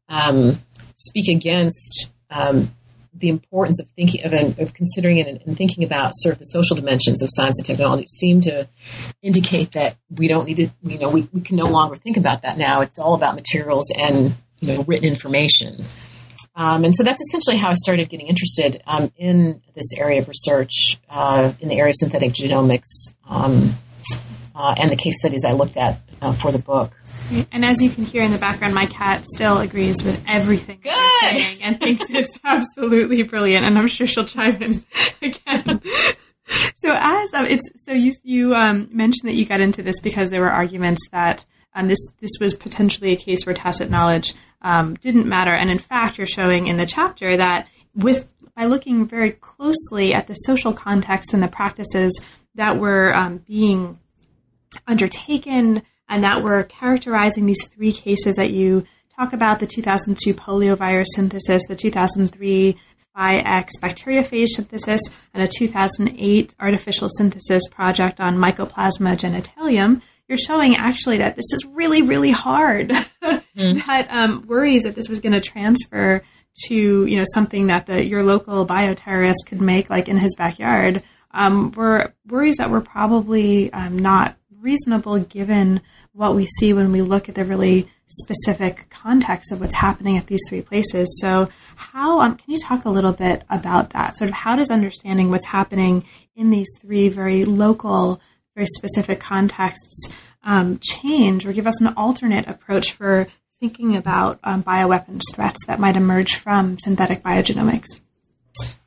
um, 0.09 0.61
speak 0.95 1.27
against 1.27 2.11
um, 2.29 2.71
the 3.17 3.29
importance 3.29 3.79
of 3.81 3.89
thinking 3.89 4.23
of, 4.25 4.59
of 4.59 4.73
considering 4.73 5.17
it 5.17 5.27
and, 5.27 5.41
and, 5.45 5.57
thinking 5.57 5.83
about 5.83 6.11
sort 6.15 6.33
of 6.33 6.39
the 6.39 6.45
social 6.45 6.75
dimensions 6.75 7.21
of 7.23 7.29
science 7.31 7.57
and 7.57 7.65
technology 7.65 8.05
seem 8.07 8.41
to 8.41 8.67
indicate 9.21 9.71
that 9.71 9.95
we 10.09 10.27
don't 10.27 10.45
need 10.45 10.57
to, 10.57 10.69
you 10.83 10.99
know, 10.99 11.09
we, 11.09 11.27
we 11.33 11.41
can 11.41 11.55
no 11.55 11.65
longer 11.65 11.95
think 11.95 12.17
about 12.17 12.43
that 12.43 12.57
now. 12.57 12.81
It's 12.81 12.99
all 12.99 13.15
about 13.15 13.35
materials 13.35 13.91
and, 13.97 14.35
you 14.59 14.73
know, 14.73 14.83
written 14.83 15.07
information. 15.07 15.83
Um, 16.55 16.83
and 16.83 16.95
so 16.95 17.03
that's 17.03 17.21
essentially 17.21 17.57
how 17.57 17.69
I 17.69 17.75
started 17.75 18.09
getting 18.09 18.27
interested 18.27 18.81
um, 18.87 19.11
in 19.17 19.61
this 19.75 19.97
area 19.99 20.21
of 20.21 20.27
research 20.27 20.99
uh, 21.09 21.53
in 21.59 21.69
the 21.69 21.77
area 21.77 21.91
of 21.91 21.95
synthetic 21.97 22.33
genomics 22.33 23.13
um, 23.29 23.75
uh, 24.55 24.73
and 24.77 24.91
the 24.91 24.95
case 24.95 25.19
studies 25.19 25.45
I 25.45 25.51
looked 25.51 25.77
at 25.77 26.01
uh, 26.21 26.33
for 26.33 26.51
the 26.51 26.59
book. 26.59 26.97
And 27.51 27.65
as 27.65 27.81
you 27.81 27.89
can 27.89 28.03
hear 28.03 28.23
in 28.23 28.31
the 28.31 28.37
background, 28.37 28.73
my 28.73 28.85
cat 28.85 29.25
still 29.25 29.59
agrees 29.59 30.03
with 30.03 30.23
everything 30.27 30.79
Good. 30.81 30.91
you're 30.91 31.31
saying 31.31 31.63
and 31.63 31.79
thinks 31.79 32.05
it's 32.09 32.39
absolutely 32.43 33.23
brilliant. 33.23 33.65
And 33.65 33.77
I'm 33.77 33.87
sure 33.87 34.07
she'll 34.07 34.25
chime 34.25 34.61
in 34.61 34.83
again. 35.21 35.81
so 36.75 36.93
as 36.95 37.33
um, 37.33 37.45
it's 37.45 37.69
so 37.85 37.91
you 37.91 38.13
you 38.23 38.55
um, 38.55 38.89
mentioned 38.91 39.29
that 39.29 39.35
you 39.35 39.45
got 39.45 39.59
into 39.59 39.83
this 39.83 39.99
because 39.99 40.29
there 40.29 40.41
were 40.41 40.49
arguments 40.49 41.07
that 41.11 41.45
um, 41.75 41.87
this 41.87 41.99
this 42.19 42.31
was 42.39 42.53
potentially 42.53 43.11
a 43.11 43.17
case 43.17 43.45
where 43.45 43.55
tacit 43.55 43.89
knowledge 43.89 44.33
um, 44.61 44.95
didn't 44.95 45.27
matter, 45.27 45.53
and 45.53 45.69
in 45.69 45.79
fact, 45.79 46.17
you're 46.17 46.27
showing 46.27 46.67
in 46.67 46.77
the 46.77 46.85
chapter 46.85 47.37
that 47.37 47.67
with 47.93 48.31
by 48.55 48.65
looking 48.65 49.05
very 49.05 49.31
closely 49.31 50.13
at 50.13 50.27
the 50.27 50.33
social 50.33 50.73
context 50.73 51.33
and 51.33 51.43
the 51.43 51.47
practices 51.47 52.23
that 52.55 52.77
were 52.77 53.15
um, 53.15 53.37
being 53.37 53.99
undertaken 54.87 55.83
and 56.09 56.23
that 56.23 56.43
we're 56.43 56.63
characterizing 56.63 57.45
these 57.45 57.67
three 57.67 57.91
cases 57.91 58.35
that 58.35 58.51
you 58.51 58.85
talk 59.15 59.33
about 59.33 59.59
the 59.59 59.67
2002 59.67 60.33
poliovirus 60.33 61.07
synthesis, 61.15 61.63
the 61.67 61.75
2003 61.75 62.77
Phi-X 63.15 63.73
bacteriophage 63.81 64.47
synthesis, 64.49 65.01
and 65.33 65.41
a 65.41 65.47
2008 65.47 66.55
artificial 66.59 67.09
synthesis 67.09 67.67
project 67.67 68.21
on 68.21 68.37
Mycoplasma 68.37 69.17
genitalium, 69.17 70.01
you're 70.27 70.37
showing 70.37 70.75
actually 70.75 71.17
that 71.17 71.35
this 71.35 71.51
is 71.51 71.65
really, 71.65 72.01
really 72.03 72.31
hard. 72.31 72.89
mm. 72.89 73.85
that 73.85 74.07
um, 74.09 74.45
worries 74.47 74.83
that 74.83 74.93
this 74.93 75.09
was 75.09 75.19
going 75.19 75.33
to 75.33 75.41
transfer 75.41 76.21
to 76.65 77.05
you 77.05 77.17
know 77.17 77.25
something 77.33 77.67
that 77.67 77.85
the 77.85 78.03
your 78.03 78.23
local 78.23 78.65
bioterrorist 78.65 79.45
could 79.45 79.61
make 79.61 79.89
like 79.89 80.09
in 80.09 80.17
his 80.17 80.35
backyard 80.35 81.03
um, 81.31 81.71
were 81.71 82.13
worries 82.25 82.55
that 82.55 82.71
were 82.71 82.81
probably 82.81 83.71
um, 83.73 83.99
not 83.99 84.35
reasonable 84.67 85.17
given 85.19 85.81
what 86.11 86.35
we 86.35 86.45
see 86.45 86.73
when 86.73 86.91
we 86.91 87.01
look 87.01 87.29
at 87.29 87.35
the 87.35 87.45
really 87.45 87.87
specific 88.07 88.89
context 88.89 89.51
of 89.51 89.61
what's 89.61 89.75
happening 89.75 90.17
at 90.17 90.27
these 90.27 90.41
three 90.49 90.61
places. 90.61 91.07
So, 91.21 91.49
how 91.75 92.19
um, 92.19 92.35
can 92.35 92.51
you 92.51 92.59
talk 92.59 92.83
a 92.83 92.89
little 92.89 93.13
bit 93.13 93.43
about 93.49 93.91
that? 93.91 94.17
Sort 94.17 94.29
of 94.29 94.35
how 94.35 94.57
does 94.57 94.69
understanding 94.69 95.31
what's 95.31 95.45
happening 95.45 96.03
in 96.35 96.49
these 96.49 96.67
three 96.81 97.07
very 97.07 97.45
local, 97.45 98.19
very 98.55 98.67
specific 98.67 99.21
contexts 99.21 100.11
um, 100.43 100.79
change 100.81 101.45
or 101.45 101.53
give 101.53 101.67
us 101.67 101.79
an 101.79 101.93
alternate 101.95 102.47
approach 102.47 102.91
for 102.91 103.27
thinking 103.61 103.95
about 103.95 104.39
um, 104.43 104.63
bioweapons 104.63 105.21
threats 105.33 105.59
that 105.67 105.79
might 105.79 105.95
emerge 105.95 106.35
from 106.35 106.77
synthetic 106.79 107.23
biogenomics? 107.23 108.01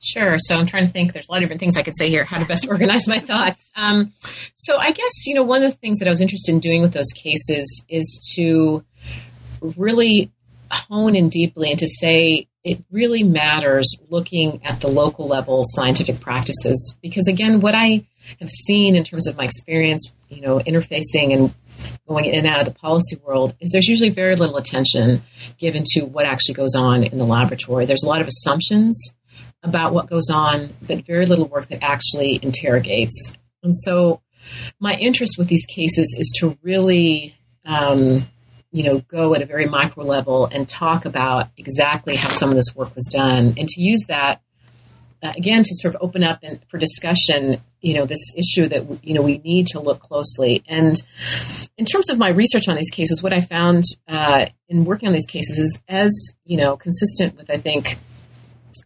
Sure. 0.00 0.38
So 0.38 0.56
I'm 0.56 0.66
trying 0.66 0.86
to 0.86 0.92
think. 0.92 1.12
There's 1.12 1.28
a 1.28 1.32
lot 1.32 1.38
of 1.38 1.42
different 1.42 1.60
things 1.60 1.76
I 1.76 1.82
could 1.82 1.96
say 1.96 2.08
here. 2.08 2.24
How 2.24 2.38
to 2.38 2.46
best 2.46 2.66
organize 2.68 3.06
my 3.06 3.18
thoughts. 3.18 3.70
Um, 3.76 4.12
so 4.54 4.78
I 4.78 4.92
guess 4.92 5.26
you 5.26 5.34
know 5.34 5.42
one 5.42 5.62
of 5.62 5.70
the 5.70 5.78
things 5.78 5.98
that 5.98 6.08
I 6.08 6.10
was 6.10 6.20
interested 6.20 6.52
in 6.52 6.60
doing 6.60 6.82
with 6.82 6.92
those 6.92 7.12
cases 7.14 7.84
is 7.88 8.32
to 8.36 8.84
really 9.60 10.30
hone 10.70 11.16
in 11.16 11.28
deeply 11.28 11.70
and 11.70 11.78
to 11.80 11.88
say 11.88 12.46
it 12.62 12.82
really 12.90 13.24
matters 13.24 13.88
looking 14.08 14.60
at 14.64 14.80
the 14.80 14.88
local 14.88 15.26
level 15.26 15.62
scientific 15.64 16.20
practices 16.20 16.96
because 17.02 17.26
again, 17.26 17.60
what 17.60 17.74
I 17.74 18.06
have 18.38 18.50
seen 18.50 18.96
in 18.96 19.04
terms 19.04 19.26
of 19.26 19.36
my 19.36 19.44
experience, 19.44 20.12
you 20.28 20.40
know, 20.40 20.60
interfacing 20.60 21.32
and 21.34 21.54
going 22.06 22.26
in 22.26 22.34
and 22.34 22.46
out 22.46 22.60
of 22.60 22.66
the 22.66 22.78
policy 22.78 23.16
world 23.24 23.54
is 23.60 23.70
there's 23.72 23.86
usually 23.86 24.10
very 24.10 24.36
little 24.36 24.56
attention 24.56 25.22
given 25.58 25.84
to 25.86 26.02
what 26.02 26.26
actually 26.26 26.54
goes 26.54 26.74
on 26.74 27.04
in 27.04 27.18
the 27.18 27.24
laboratory. 27.24 27.86
There's 27.86 28.02
a 28.02 28.08
lot 28.08 28.20
of 28.20 28.28
assumptions 28.28 29.14
about 29.62 29.92
what 29.92 30.08
goes 30.08 30.30
on, 30.30 30.74
but 30.82 31.06
very 31.06 31.26
little 31.26 31.46
work 31.46 31.68
that 31.68 31.82
actually 31.82 32.38
interrogates. 32.42 33.36
And 33.62 33.74
so, 33.74 34.20
my 34.78 34.94
interest 34.94 35.36
with 35.36 35.48
these 35.48 35.66
cases 35.66 36.16
is 36.18 36.32
to 36.40 36.56
really, 36.62 37.34
um, 37.66 38.26
you 38.72 38.84
know, 38.84 39.00
go 39.00 39.34
at 39.34 39.42
a 39.42 39.46
very 39.46 39.66
micro 39.66 40.04
level 40.04 40.46
and 40.46 40.66
talk 40.66 41.04
about 41.04 41.48
exactly 41.58 42.16
how 42.16 42.30
some 42.30 42.48
of 42.48 42.54
this 42.54 42.74
work 42.74 42.94
was 42.94 43.08
done, 43.12 43.54
and 43.58 43.68
to 43.68 43.80
use 43.80 44.06
that 44.08 44.40
uh, 45.22 45.32
again 45.36 45.62
to 45.62 45.74
sort 45.74 45.94
of 45.94 46.02
open 46.02 46.22
up 46.22 46.38
and 46.42 46.60
for 46.68 46.78
discussion. 46.78 47.60
You 47.82 47.94
know, 47.94 48.06
this 48.06 48.34
issue 48.36 48.68
that 48.68 49.04
you 49.04 49.14
know 49.14 49.22
we 49.22 49.38
need 49.38 49.66
to 49.68 49.80
look 49.80 50.00
closely. 50.00 50.62
And 50.66 50.96
in 51.76 51.84
terms 51.84 52.10
of 52.10 52.18
my 52.18 52.28
research 52.30 52.68
on 52.68 52.76
these 52.76 52.90
cases, 52.90 53.22
what 53.22 53.32
I 53.32 53.40
found 53.40 53.84
uh, 54.08 54.46
in 54.68 54.84
working 54.84 55.08
on 55.08 55.12
these 55.12 55.26
cases 55.26 55.58
is 55.58 55.80
as 55.88 56.36
you 56.44 56.56
know 56.56 56.76
consistent 56.76 57.36
with 57.36 57.50
I 57.50 57.58
think 57.58 57.98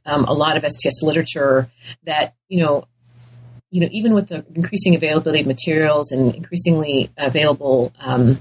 um, 0.06 0.24
a 0.24 0.32
lot 0.32 0.56
of 0.56 0.64
STS 0.64 1.02
literature 1.02 1.70
that 2.04 2.34
you 2.48 2.62
know 2.62 2.86
you 3.70 3.80
know 3.80 3.88
even 3.90 4.14
with 4.14 4.28
the 4.28 4.44
increasing 4.54 4.94
availability 4.94 5.40
of 5.40 5.46
materials 5.46 6.12
and 6.12 6.34
increasingly 6.34 7.10
available 7.16 7.92
um, 8.00 8.38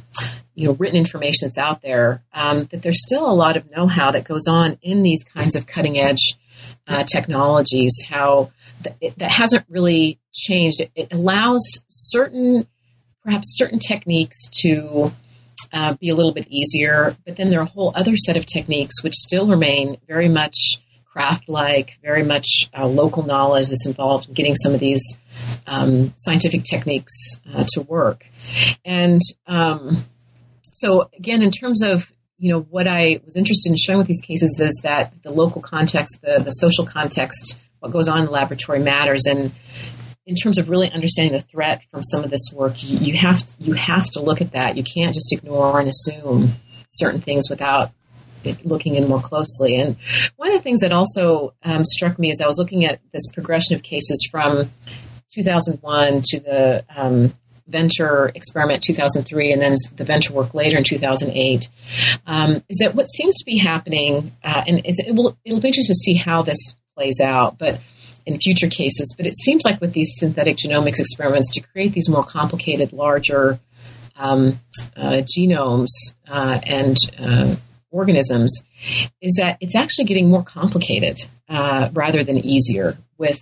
you 0.55 0.67
know 0.67 0.73
written 0.73 0.97
information 0.97 1.47
that's 1.47 1.57
out 1.57 1.81
there 1.81 2.23
um, 2.33 2.65
that 2.65 2.81
there's 2.81 3.01
still 3.05 3.29
a 3.29 3.33
lot 3.33 3.57
of 3.57 3.69
know-how 3.71 4.11
that 4.11 4.23
goes 4.23 4.47
on 4.47 4.77
in 4.81 5.03
these 5.03 5.23
kinds 5.23 5.55
of 5.55 5.65
cutting 5.65 5.97
edge 5.97 6.37
uh, 6.87 7.03
technologies 7.03 7.93
how 8.09 8.51
th- 8.83 8.95
it, 9.01 9.17
that 9.17 9.31
hasn't 9.31 9.65
really 9.69 10.19
changed. 10.33 10.81
It, 10.81 10.91
it, 10.95 11.13
allows 11.13 11.63
certain 11.89 12.67
perhaps 13.23 13.57
certain 13.57 13.79
techniques 13.79 14.49
to 14.61 15.13
uh, 15.71 15.93
be 15.93 16.09
a 16.09 16.15
little 16.15 16.33
bit 16.33 16.45
easier 16.49 17.15
but 17.25 17.37
then 17.37 17.49
there 17.49 17.59
are 17.59 17.63
a 17.63 17.69
whole 17.69 17.93
other 17.95 18.17
set 18.17 18.37
of 18.37 18.45
techniques 18.45 19.01
which 19.03 19.13
still 19.13 19.47
remain 19.47 19.97
very 20.07 20.27
much 20.27 20.82
craft 21.13 21.47
like, 21.47 21.99
very 22.01 22.23
much 22.23 22.47
uh, 22.77 22.87
local 22.87 23.23
knowledge 23.23 23.69
that's 23.69 23.85
involved 23.85 24.27
in 24.27 24.33
getting 24.33 24.55
some 24.55 24.73
of 24.73 24.79
these 24.79 25.19
um, 25.67 26.13
scientific 26.17 26.63
techniques 26.63 27.39
uh, 27.53 27.63
to 27.73 27.81
work. 27.81 28.25
And 28.83 29.21
um, 29.45 30.05
so, 30.63 31.09
again, 31.15 31.43
in 31.43 31.51
terms 31.51 31.83
of 31.83 32.11
you 32.39 32.51
know 32.51 32.61
what 32.61 32.87
I 32.87 33.21
was 33.23 33.37
interested 33.37 33.69
in 33.69 33.77
showing 33.77 33.99
with 33.99 34.07
these 34.07 34.21
cases 34.21 34.59
is 34.59 34.81
that 34.83 35.13
the 35.21 35.31
local 35.31 35.61
context, 35.61 36.19
the 36.21 36.39
the 36.43 36.51
social 36.51 36.85
context, 36.85 37.57
what 37.79 37.91
goes 37.91 38.07
on 38.07 38.19
in 38.19 38.25
the 38.25 38.31
laboratory 38.31 38.79
matters, 38.79 39.25
and 39.25 39.51
in 40.25 40.35
terms 40.35 40.57
of 40.57 40.67
really 40.67 40.89
understanding 40.91 41.33
the 41.33 41.41
threat 41.41 41.83
from 41.91 42.03
some 42.03 42.23
of 42.23 42.29
this 42.31 42.51
work, 42.53 42.83
you, 42.83 42.97
you 42.97 43.17
have 43.17 43.45
to, 43.45 43.53
you 43.59 43.73
have 43.73 44.05
to 44.11 44.19
look 44.21 44.41
at 44.41 44.53
that. 44.53 44.75
You 44.77 44.83
can't 44.83 45.13
just 45.13 45.31
ignore 45.31 45.79
and 45.79 45.87
assume 45.87 46.53
certain 46.91 47.21
things 47.21 47.49
without 47.49 47.91
looking 48.63 48.95
in 48.95 49.07
more 49.07 49.21
closely. 49.21 49.75
And 49.75 49.95
one 50.35 50.49
of 50.49 50.55
the 50.55 50.61
things 50.61 50.81
that 50.81 50.91
also 50.91 51.53
um, 51.63 51.85
struck 51.85 52.19
me 52.19 52.31
as 52.31 52.41
I 52.41 52.47
was 52.47 52.57
looking 52.57 52.85
at 52.85 52.99
this 53.11 53.29
progression 53.31 53.75
of 53.75 53.83
cases 53.83 54.27
from 54.29 54.71
2001 55.33 56.21
to 56.25 56.39
the 56.39 56.85
um, 56.95 57.33
Venter 57.67 58.31
experiment 58.35 58.83
2003 58.83 59.53
and 59.53 59.61
then 59.61 59.75
the 59.95 60.03
Venter 60.03 60.33
work 60.33 60.53
later 60.53 60.77
in 60.77 60.83
2008 60.83 61.69
um, 62.27 62.61
is 62.67 62.77
that 62.81 62.93
what 62.93 63.05
seems 63.05 63.37
to 63.37 63.45
be 63.45 63.57
happening 63.57 64.35
uh, 64.43 64.63
and 64.67 64.81
it 64.83 65.15
will 65.15 65.37
it'll 65.45 65.61
be 65.61 65.69
interesting 65.69 65.93
to 65.93 65.99
see 65.99 66.13
how 66.15 66.41
this 66.41 66.75
plays 66.95 67.21
out 67.21 67.57
but 67.57 67.79
in 68.25 68.37
future 68.37 68.67
cases 68.67 69.13
but 69.17 69.25
it 69.25 69.35
seems 69.35 69.63
like 69.63 69.79
with 69.79 69.93
these 69.93 70.13
synthetic 70.17 70.57
genomics 70.57 70.99
experiments 70.99 71.53
to 71.53 71.61
create 71.61 71.93
these 71.93 72.09
more 72.09 72.23
complicated 72.23 72.91
larger 72.91 73.59
um, 74.17 74.59
uh, 74.97 75.21
genomes 75.37 75.89
uh, 76.27 76.59
and 76.65 76.97
uh, 77.17 77.55
organisms 77.93 78.63
is 79.21 79.35
that 79.39 79.57
it's 79.61 79.75
actually 79.75 80.05
getting 80.05 80.29
more 80.29 80.43
complicated 80.43 81.17
uh, 81.47 81.89
rather 81.93 82.23
than 82.23 82.39
easier 82.39 82.97
with 83.17 83.39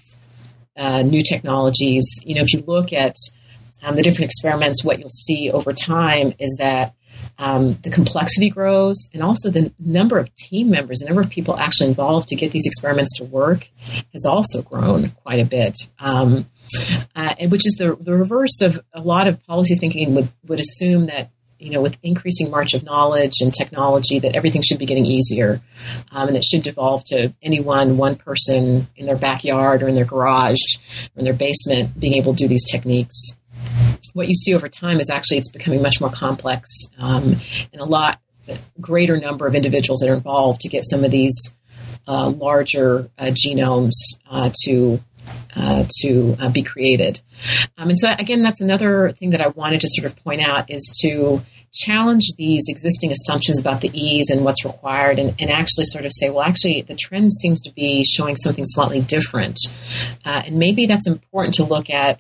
uh, 0.78 1.02
new 1.02 1.22
technologies. 1.22 2.06
You 2.24 2.36
know, 2.36 2.42
if 2.42 2.54
you 2.54 2.64
look 2.68 2.94
at 2.94 3.16
um, 3.82 3.96
the 3.96 4.04
different 4.04 4.30
experiments, 4.30 4.84
what 4.84 5.00
you'll 5.00 5.10
see 5.10 5.50
over 5.50 5.74
time 5.74 6.34
is 6.38 6.58
that 6.60 6.94
um, 7.40 7.74
the 7.82 7.90
complexity 7.90 8.50
grows 8.50 9.10
and 9.14 9.24
also 9.24 9.50
the 9.50 9.72
number 9.80 10.20
of 10.20 10.34
team 10.36 10.70
members, 10.70 11.00
the 11.00 11.08
number 11.08 11.22
of 11.22 11.30
people 11.30 11.58
actually 11.58 11.90
involved 11.90 12.28
to 12.30 12.36
get 12.36 12.52
these 12.52 12.66
experiments 12.66 13.18
to 13.18 13.24
work 13.24 13.70
has 14.14 14.26
also 14.26 14.62
grown 14.62 15.10
quite 15.24 15.40
a 15.40 15.46
bit. 15.46 15.76
Um, 16.00 16.46
uh, 17.16 17.34
and 17.40 17.52
which 17.52 17.66
is 17.66 17.76
the, 17.78 17.98
the 18.00 18.14
reverse 18.14 18.62
of 18.62 18.80
a 18.94 19.02
lot 19.02 19.28
of 19.28 19.44
policy 19.46 19.76
thinking 19.76 20.16
would, 20.16 20.30
would 20.46 20.60
assume 20.60 21.06
that 21.06 21.32
you 21.62 21.70
know, 21.70 21.82
with 21.82 21.98
increasing 22.02 22.50
march 22.50 22.74
of 22.74 22.84
knowledge 22.84 23.36
and 23.42 23.54
technology, 23.54 24.20
that 24.20 24.36
everything 24.36 24.62
should 24.62 24.80
be 24.80 24.86
getting 24.86 25.06
easier, 25.06 25.62
um, 26.12 26.28
and 26.28 26.36
it 26.36 26.44
should 26.44 26.64
devolve 26.64 27.04
to 27.06 27.34
anyone, 27.42 27.98
one 27.98 28.16
person 28.16 28.88
in 28.96 29.06
their 29.06 29.16
backyard 29.16 29.84
or 29.84 29.88
in 29.88 29.96
their 29.96 30.06
garage 30.06 30.62
or 31.16 31.20
in 31.20 31.24
their 31.24 31.34
basement, 31.34 32.00
being 32.00 32.14
able 32.14 32.34
to 32.34 32.44
do 32.44 32.48
these 32.48 32.70
techniques. 32.70 33.38
What 34.14 34.28
you 34.28 34.34
see 34.34 34.54
over 34.54 34.68
time 34.68 35.00
is 35.00 35.10
actually 35.10 35.38
it's 35.38 35.52
becoming 35.52 35.82
much 35.82 36.02
more 36.02 36.10
complex, 36.10 36.70
um, 36.98 37.38
and 37.72 37.82
a 37.82 37.86
lot 37.86 38.20
greater 38.80 39.18
number 39.18 39.48
of 39.48 39.56
individuals 39.56 40.00
that 40.00 40.10
are 40.10 40.14
involved 40.14 40.62
to 40.62 40.68
get 40.68 40.84
some 40.84 41.04
of 41.04 41.12
these 41.12 41.56
uh, 42.08 42.30
larger 42.30 43.10
uh, 43.18 43.26
genomes 43.26 43.94
uh, 44.30 44.50
to 44.66 45.00
uh, 45.56 45.86
to 46.02 46.36
uh, 46.40 46.50
be 46.50 46.62
created. 46.62 47.22
Um, 47.78 47.90
and 47.90 48.00
so, 48.00 48.14
again, 48.18 48.44
that's 48.44 48.62
another 48.62 49.12
thing 49.12 49.32
that 49.32 49.42
I 49.42 49.48
wanted 49.48 49.82
to 49.82 49.88
sort 49.90 50.06
of 50.06 50.16
point 50.24 50.42
out 50.42 50.70
is 50.70 50.84
to 51.02 51.42
challenge 51.74 52.24
these 52.38 52.66
existing 52.68 53.12
assumptions 53.12 53.60
about 53.60 53.82
the 53.82 53.90
ease 53.94 54.30
and 54.30 54.44
what's 54.44 54.66
required 54.66 55.18
and, 55.20 55.34
and 55.40 55.50
actually 55.50 55.86
sort 55.86 56.06
of 56.06 56.12
say, 56.14 56.30
well, 56.30 56.44
actually, 56.44 56.82
the 56.82 56.96
trend 56.96 57.34
seems 57.34 57.62
to 57.62 57.72
be 57.72 58.04
showing 58.04 58.36
something 58.36 58.66
slightly 58.66 59.02
different. 59.02 59.58
Uh, 60.26 60.44
and 60.46 60.58
maybe 60.58 60.86
that's 60.86 61.08
important 61.08 61.56
to 61.56 61.64
look 61.64 61.90
at 61.90 62.20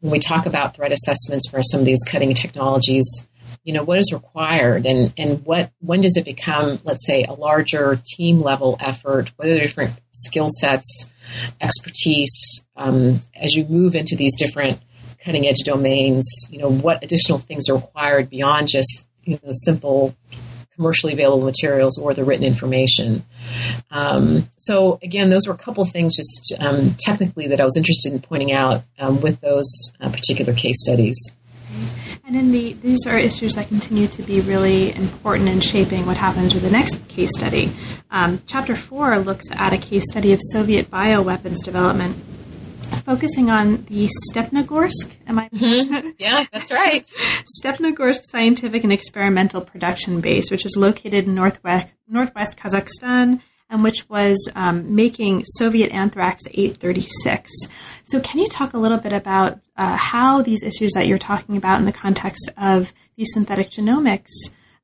when 0.00 0.10
we 0.10 0.18
talk 0.18 0.46
about 0.46 0.74
threat 0.74 0.92
assessments 0.92 1.48
for 1.48 1.62
some 1.62 1.80
of 1.80 1.86
these 1.86 2.02
cutting 2.06 2.34
technologies 2.34 3.28
you 3.64 3.74
know 3.74 3.84
what 3.84 3.98
is 3.98 4.12
required 4.12 4.86
and 4.86 5.12
and 5.18 5.44
what 5.44 5.70
when 5.80 6.00
does 6.00 6.16
it 6.16 6.24
become 6.24 6.80
let's 6.84 7.06
say 7.06 7.24
a 7.24 7.32
larger 7.32 8.00
team 8.06 8.40
level 8.40 8.76
effort 8.80 9.30
what 9.36 9.48
are 9.48 9.54
the 9.54 9.60
different 9.60 9.92
skill 10.12 10.48
sets 10.48 11.09
expertise 11.60 12.66
um, 12.76 13.20
as 13.34 13.54
you 13.54 13.64
move 13.66 13.94
into 13.94 14.16
these 14.16 14.36
different 14.36 14.80
cutting 15.24 15.46
edge 15.46 15.64
domains 15.64 16.26
you 16.50 16.58
know 16.58 16.70
what 16.70 17.02
additional 17.02 17.38
things 17.38 17.68
are 17.68 17.74
required 17.74 18.30
beyond 18.30 18.68
just 18.68 19.06
you 19.24 19.38
know 19.42 19.50
simple 19.52 20.16
commercially 20.80 21.12
available 21.12 21.44
materials 21.44 21.98
or 21.98 22.14
the 22.14 22.24
written 22.24 22.42
information. 22.42 23.22
Um, 23.90 24.48
so 24.56 24.98
again 25.02 25.28
those 25.28 25.46
were 25.46 25.52
a 25.52 25.58
couple 25.58 25.84
things 25.84 26.16
just 26.16 26.54
um, 26.58 26.94
technically 26.98 27.48
that 27.48 27.60
i 27.60 27.64
was 27.64 27.76
interested 27.76 28.12
in 28.12 28.20
pointing 28.20 28.52
out 28.52 28.84
um, 28.98 29.20
with 29.20 29.40
those 29.40 29.68
uh, 30.00 30.08
particular 30.08 30.54
case 30.54 30.80
studies 30.80 31.36
and 32.30 32.38
in 32.38 32.52
the 32.52 32.74
these 32.74 33.06
are 33.08 33.18
issues 33.18 33.54
that 33.54 33.66
continue 33.66 34.06
to 34.06 34.22
be 34.22 34.40
really 34.40 34.94
important 34.94 35.48
in 35.48 35.60
shaping 35.60 36.06
what 36.06 36.16
happens 36.16 36.54
with 36.54 36.62
the 36.62 36.70
next 36.70 37.06
case 37.08 37.30
study. 37.36 37.72
Um, 38.08 38.40
chapter 38.46 38.76
four 38.76 39.18
looks 39.18 39.46
at 39.50 39.72
a 39.72 39.76
case 39.76 40.04
study 40.12 40.32
of 40.32 40.38
Soviet 40.52 40.92
bioweapons 40.92 41.64
development, 41.64 42.14
focusing 43.04 43.50
on 43.50 43.82
the 43.86 44.08
Stepnogorsk. 44.32 45.12
Am 45.26 45.40
I? 45.40 45.48
Mm-hmm. 45.48 46.10
Yeah, 46.20 46.46
that's 46.52 46.70
right. 46.70 47.04
Stepnogorsk 47.60 48.20
Scientific 48.22 48.84
and 48.84 48.92
Experimental 48.92 49.60
Production 49.60 50.20
Base, 50.20 50.52
which 50.52 50.64
is 50.64 50.76
located 50.76 51.26
in 51.26 51.34
northwest 51.34 51.92
northwest 52.06 52.56
Kazakhstan 52.56 53.40
and 53.70 53.84
which 53.84 54.08
was 54.08 54.50
um, 54.56 54.94
making 54.94 55.44
Soviet 55.44 55.90
Anthrax 55.92 56.44
836. 56.52 57.50
So, 58.04 58.20
can 58.20 58.40
you 58.40 58.48
talk 58.48 58.74
a 58.74 58.78
little 58.78 58.98
bit 58.98 59.12
about 59.12 59.60
uh, 59.76 59.96
how 59.96 60.42
these 60.42 60.62
issues 60.62 60.92
that 60.92 61.06
you're 61.06 61.18
talking 61.18 61.56
about 61.56 61.78
in 61.78 61.86
the 61.86 61.92
context 61.92 62.50
of 62.58 62.92
the 63.16 63.24
synthetic 63.24 63.70
genomics 63.70 64.30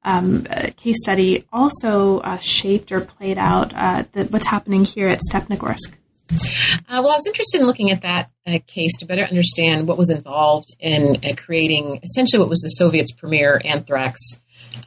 um, 0.04 0.46
uh, 0.48 0.68
case 0.76 0.96
study 1.02 1.44
also 1.52 2.20
uh, 2.20 2.38
shaped 2.38 2.92
or 2.92 3.00
played 3.00 3.38
out 3.38 3.74
uh, 3.74 4.04
the, 4.12 4.24
what's 4.26 4.46
happening 4.46 4.84
here 4.84 5.08
at 5.08 5.20
Stepnogorsk? 5.30 5.92
Uh, 6.30 7.00
well, 7.02 7.10
I 7.10 7.14
was 7.14 7.26
interested 7.26 7.60
in 7.60 7.66
looking 7.66 7.90
at 7.90 8.02
that 8.02 8.30
uh, 8.46 8.58
case 8.66 8.96
to 8.98 9.06
better 9.06 9.22
understand 9.22 9.86
what 9.86 9.98
was 9.98 10.10
involved 10.10 10.68
in 10.80 11.20
creating 11.36 12.00
essentially 12.02 12.40
what 12.40 12.48
was 12.48 12.60
the 12.60 12.68
Soviets' 12.68 13.12
premier 13.12 13.60
anthrax 13.64 14.42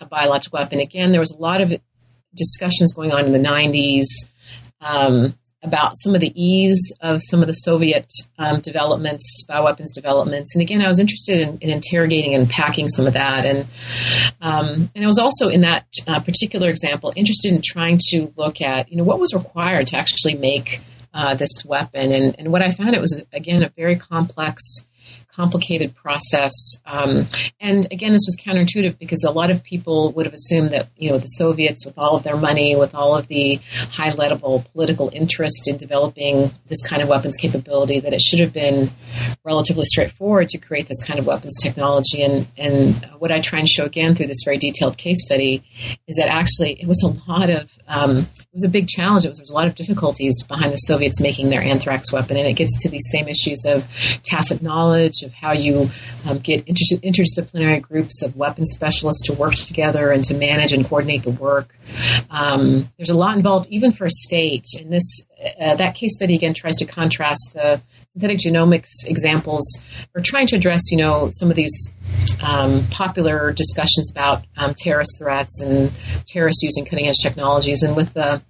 biological 0.10 0.60
weapon. 0.60 0.80
Again, 0.80 1.12
there 1.12 1.20
was 1.20 1.32
a 1.32 1.38
lot 1.38 1.62
of 1.62 1.74
discussions 2.36 2.94
going 2.94 3.12
on 3.12 3.26
in 3.26 3.32
the 3.32 3.40
90s 3.40 4.06
um, 4.82 5.36
about 5.62 5.92
some 5.96 6.16
of 6.16 6.22
the 6.22 6.32
ease 6.42 6.94
of 7.02 7.22
some 7.22 7.42
of 7.42 7.48
the 7.48 7.54
Soviet 7.54 8.10
um, 8.38 8.62
developments, 8.62 9.44
bioweapons 9.50 9.94
developments. 9.94 10.56
And 10.56 10.62
again, 10.62 10.82
I 10.82 10.88
was 10.88 11.00
interested 11.00 11.42
in, 11.42 11.58
in 11.60 11.70
interrogating 11.70 12.34
and 12.34 12.50
packing 12.50 12.88
some 12.88 13.06
of 13.06 13.14
that. 13.14 13.46
And 13.46 13.68
um, 14.42 14.90
and 14.96 15.04
I 15.04 15.08
was 15.08 15.20
also 15.20 15.50
in 15.50 15.62
that 15.62 15.86
uh, 16.08 16.20
particular 16.22 16.70
example 16.70 17.12
interested 17.16 17.54
in 17.54 17.62
trying 17.64 18.00
to 18.10 18.34
look 18.38 18.62
at 18.62 18.90
you 18.90 18.98
know 18.98 19.04
what 19.04 19.20
was 19.20 19.34
required 19.34 19.88
to 19.88 19.98
actually 19.98 20.36
make 20.36 20.82
uh, 21.14 21.36
this 21.36 21.66
weapon. 21.66 22.12
And, 22.14 22.36
and 22.40 22.52
what 22.52 22.62
I 22.62 22.72
found 22.72 22.96
it 22.96 23.02
was 23.02 23.22
again 23.34 23.64
a 23.64 23.70
very 23.70 23.98
complex 23.98 24.64
complicated 25.32 25.96
process. 25.96 26.54
Um, 26.86 27.28
and 27.60 27.88
again, 27.92 28.12
this 28.12 28.26
was 28.26 28.38
counterintuitive 28.44 28.98
because 28.98 29.24
a 29.24 29.32
lot 29.32 29.52
of 29.52 29.64
people 29.64 30.12
would 30.14 30.26
have 30.26 30.34
assumed 30.34 30.70
that 30.70 30.90
you 30.98 31.10
know 31.10 31.18
the 31.18 31.28
Soviets, 31.28 31.86
with 31.86 31.98
all 31.98 32.16
of 32.16 32.24
their 32.24 32.38
money, 32.38 32.76
with 32.76 32.94
all 32.96 33.16
of 33.16 33.28
the 33.28 33.60
high 33.92 34.12
level 34.12 34.66
political 34.74 35.10
interest 35.14 35.68
in 35.68 35.78
developing 35.78 36.52
this 36.68 36.86
kind 36.88 37.02
of 37.02 37.08
weapons 37.08 37.38
capability, 37.38 38.00
that 38.00 38.14
it 38.14 38.22
should 38.22 38.40
have 38.40 38.54
been 38.54 38.92
relatively 39.46 39.86
straightforward 39.86 40.50
to 40.50 40.58
create 40.58 40.88
this 40.88 41.04
kind 41.06 41.20
of 41.20 41.26
weapons 41.26 41.58
technology. 41.62 42.24
And 42.24 42.48
and 42.58 42.96
what 43.20 43.32
I 43.32 43.40
try 43.40 43.60
and 43.60 43.70
show 43.70 43.86
again 43.86 44.16
through 44.16 44.28
this 44.28 44.44
very 44.44 44.58
detailed 44.58 44.98
case 44.98 45.24
study 45.24 45.64
is 46.08 46.16
that 46.18 46.28
actually 46.28 46.74
it 46.82 46.88
was 46.88 47.02
a 47.04 47.32
lot 47.32 47.50
of 47.50 47.78
um, 47.88 48.18
it 48.18 48.48
was 48.54 48.64
a 48.64 48.70
big 48.70 48.88
challenge. 48.88 49.26
It 49.26 49.30
was, 49.30 49.38
there 49.38 49.44
was 49.44 49.52
a 49.52 49.56
lot 49.56 49.68
of 49.68 49.76
difficulties 49.76 50.44
behind 50.44 50.74
the 50.74 50.78
Soviets 50.78 51.22
making 51.22 51.50
their 51.50 51.62
anthrax 51.62 52.12
weapon, 52.12 52.38
and 52.38 52.48
it 52.48 52.54
gets 52.54 52.82
to 52.82 52.90
these 52.90 53.08
same 53.12 53.28
issues 53.28 53.64
of 53.66 53.88
tacit 54.24 54.62
knowledge 54.62 55.19
of 55.24 55.34
how 55.34 55.52
you 55.52 55.90
um, 56.28 56.40
get 56.40 56.68
inter- 56.68 56.98
interdisciplinary 57.04 57.82
groups 57.82 58.24
of 58.24 58.36
weapons 58.36 58.72
specialists 58.74 59.28
to 59.28 59.34
work 59.34 59.56
together 59.56 60.12
and 60.12 60.24
to 60.26 60.34
manage 60.34 60.74
and 60.74 60.86
coordinate 60.86 61.24
the 61.24 61.32
work. 61.32 61.76
Um, 62.30 62.90
there's 62.98 63.10
a 63.10 63.18
lot 63.18 63.36
involved, 63.36 63.70
even 63.70 63.92
for 63.92 64.06
a 64.06 64.10
state. 64.10 64.66
And 64.80 64.92
this 64.92 65.26
uh, 65.62 65.76
that 65.76 65.96
case 65.96 66.16
study 66.16 66.36
again 66.36 66.54
tries 66.54 66.76
to 66.78 66.86
contrast 66.86 67.54
the 67.54 67.82
synthetic 68.14 68.40
genomics 68.40 69.08
examples, 69.08 69.64
or 70.14 70.22
trying 70.22 70.48
to 70.48 70.56
address, 70.56 70.82
you 70.92 70.98
know, 70.98 71.30
some 71.32 71.50
of 71.50 71.56
these 71.56 71.94
um, 72.42 72.86
popular 72.92 73.54
discussions 73.54 74.12
about 74.12 74.44
um, 74.58 74.74
terrorist 74.74 75.18
threats 75.20 75.62
and 75.62 75.92
terrorists 76.28 76.64
using 76.64 76.86
cutting 76.86 77.08
edge 77.08 77.20
technologies. 77.22 77.84
And 77.84 77.96
with 77.96 78.14
the 78.14 78.42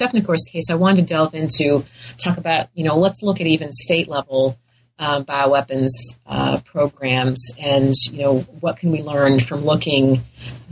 Stepnogorsk 0.00 0.50
case, 0.52 0.70
I 0.70 0.74
wanted 0.74 1.06
to 1.06 1.14
delve 1.14 1.34
into 1.34 1.84
talk 2.22 2.38
about, 2.38 2.68
you 2.74 2.84
know, 2.84 2.96
let's 2.96 3.22
look 3.22 3.40
at 3.40 3.46
even 3.46 3.72
state 3.72 4.08
level 4.08 4.58
um, 4.98 5.24
bioweapons 5.24 5.88
uh, 6.26 6.58
programs, 6.64 7.40
and 7.58 7.94
you 8.10 8.20
know 8.20 8.38
what 8.60 8.76
can 8.78 8.90
we 8.90 9.02
learn 9.02 9.40
from 9.40 9.64
looking 9.64 10.22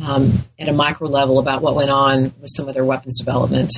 um, 0.03 0.45
at 0.59 0.69
a 0.69 0.73
micro 0.73 1.09
level 1.09 1.39
about 1.39 1.63
what 1.63 1.75
went 1.75 1.91
on 1.91 2.25
with 2.41 2.51
some 2.57 2.69
of 2.69 2.75
their 2.75 2.85
weapons 2.85 3.19
development. 3.19 3.71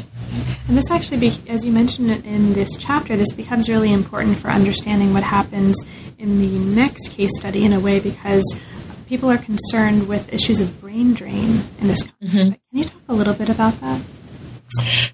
And 0.68 0.76
this 0.76 0.90
actually, 0.90 1.18
be, 1.18 1.32
as 1.48 1.64
you 1.64 1.72
mentioned 1.72 2.10
in 2.24 2.52
this 2.52 2.76
chapter, 2.76 3.16
this 3.16 3.32
becomes 3.32 3.68
really 3.68 3.92
important 3.92 4.36
for 4.38 4.48
understanding 4.48 5.12
what 5.12 5.22
happens 5.22 5.76
in 6.18 6.40
the 6.40 6.58
next 6.74 7.10
case 7.10 7.30
study 7.38 7.64
in 7.64 7.72
a 7.72 7.80
way 7.80 8.00
because 8.00 8.44
people 9.08 9.30
are 9.30 9.38
concerned 9.38 10.08
with 10.08 10.32
issues 10.32 10.60
of 10.60 10.80
brain 10.80 11.14
drain 11.14 11.62
in 11.80 11.88
this 11.88 12.02
context. 12.02 12.36
Mm-hmm. 12.36 12.50
Can 12.52 12.58
you 12.72 12.84
talk 12.84 13.02
a 13.08 13.14
little 13.14 13.34
bit 13.34 13.48
about 13.48 13.80
that? 13.80 14.00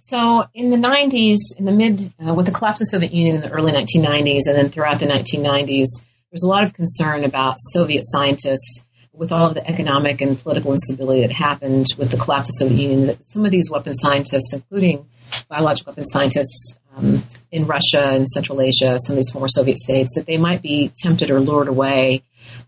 So 0.00 0.46
in 0.55 0.70
the 0.70 0.76
90s, 0.76 1.38
in 1.59 1.64
the 1.64 1.72
mid, 1.72 2.12
uh, 2.24 2.34
with 2.34 2.46
the 2.46 2.53
collapse 2.53 2.80
of 2.80 2.86
the 2.86 2.90
Soviet 2.90 3.12
Union 3.12 3.36
in 3.36 3.42
the 3.42 3.50
early 3.50 3.72
1990s, 3.72 4.42
and 4.46 4.57
then 4.57 4.68
throughout 4.68 5.00
the 5.00 5.07
1990s, 5.07 6.03
there 6.03 6.32
was 6.32 6.42
a 6.42 6.48
lot 6.48 6.64
of 6.64 6.72
concern 6.72 7.24
about 7.24 7.57
Soviet 7.59 8.03
scientists 8.05 8.86
with 9.12 9.30
all 9.30 9.46
of 9.46 9.55
the 9.55 9.68
economic 9.68 10.20
and 10.20 10.40
political 10.42 10.72
instability 10.72 11.20
that 11.20 11.32
happened 11.32 11.86
with 11.98 12.11
the 12.11 12.16
collapse 12.16 12.48
of 12.48 12.68
the 12.68 12.74
Soviet 12.74 12.82
Union. 12.82 13.07
That 13.07 13.26
some 13.26 13.44
of 13.44 13.50
these 13.50 13.70
weapon 13.70 13.94
scientists, 13.94 14.55
including 14.55 15.07
biological 15.48 15.92
weapon 15.92 16.07
scientists 16.07 16.78
um, 16.96 17.22
in 17.50 17.66
Russia 17.66 18.11
and 18.12 18.28
Central 18.28 18.61
Asia, 18.61 18.98
some 18.98 19.14
of 19.14 19.16
these 19.18 19.30
former 19.30 19.48
Soviet 19.48 19.78
states, 19.78 20.14
that 20.16 20.26
they 20.26 20.38
might 20.38 20.62
be 20.62 20.92
tempted 20.96 21.30
or 21.30 21.40
lured 21.40 21.68
away 21.68 22.22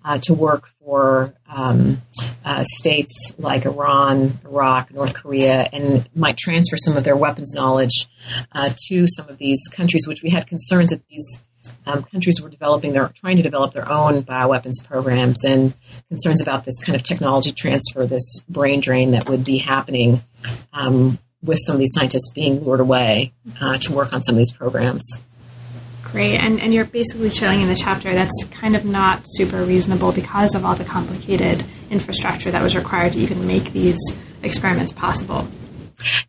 uh, 0.04 0.18
to 0.22 0.34
work 0.34 0.68
for 0.84 1.34
um, 1.48 2.02
uh, 2.44 2.64
states 2.64 3.34
like 3.38 3.64
Iran, 3.64 4.38
Iraq, 4.44 4.92
North 4.92 5.14
Korea, 5.14 5.68
and 5.72 6.08
might 6.14 6.36
transfer 6.36 6.76
some 6.76 6.96
of 6.96 7.04
their 7.04 7.16
weapons 7.16 7.54
knowledge 7.54 8.06
uh, 8.52 8.70
to 8.88 9.06
some 9.06 9.28
of 9.28 9.38
these 9.38 9.60
countries, 9.72 10.06
which 10.06 10.22
we 10.22 10.30
had 10.30 10.46
concerns 10.46 10.90
that 10.90 11.06
these 11.08 11.44
um, 11.86 12.02
countries 12.04 12.40
were 12.42 12.48
developing 12.48 12.92
their 12.92 13.08
trying 13.08 13.36
to 13.36 13.42
develop 13.42 13.72
their 13.72 13.90
own 13.90 14.22
bioweapons 14.22 14.84
programs 14.84 15.44
and 15.44 15.74
concerns 16.08 16.40
about 16.40 16.64
this 16.64 16.82
kind 16.82 16.96
of 16.96 17.02
technology 17.02 17.52
transfer, 17.52 18.06
this 18.06 18.40
brain 18.48 18.80
drain 18.80 19.12
that 19.12 19.28
would 19.28 19.44
be 19.44 19.58
happening 19.58 20.22
um, 20.72 21.18
with 21.42 21.58
some 21.66 21.76
of 21.76 21.80
these 21.80 21.92
scientists 21.94 22.30
being 22.34 22.64
lured 22.64 22.80
away 22.80 23.32
uh, 23.60 23.78
to 23.78 23.92
work 23.92 24.12
on 24.12 24.22
some 24.22 24.34
of 24.34 24.38
these 24.38 24.52
programs. 24.52 25.22
Great, 26.14 26.40
and 26.40 26.60
and 26.60 26.72
you're 26.72 26.84
basically 26.84 27.28
showing 27.28 27.60
in 27.60 27.66
the 27.66 27.74
chapter 27.74 28.14
that's 28.14 28.44
kind 28.52 28.76
of 28.76 28.84
not 28.84 29.22
super 29.24 29.64
reasonable 29.64 30.12
because 30.12 30.54
of 30.54 30.64
all 30.64 30.76
the 30.76 30.84
complicated 30.84 31.64
infrastructure 31.90 32.52
that 32.52 32.62
was 32.62 32.76
required 32.76 33.14
to 33.14 33.18
even 33.18 33.48
make 33.48 33.72
these 33.72 33.98
experiments 34.40 34.92
possible. 34.92 35.48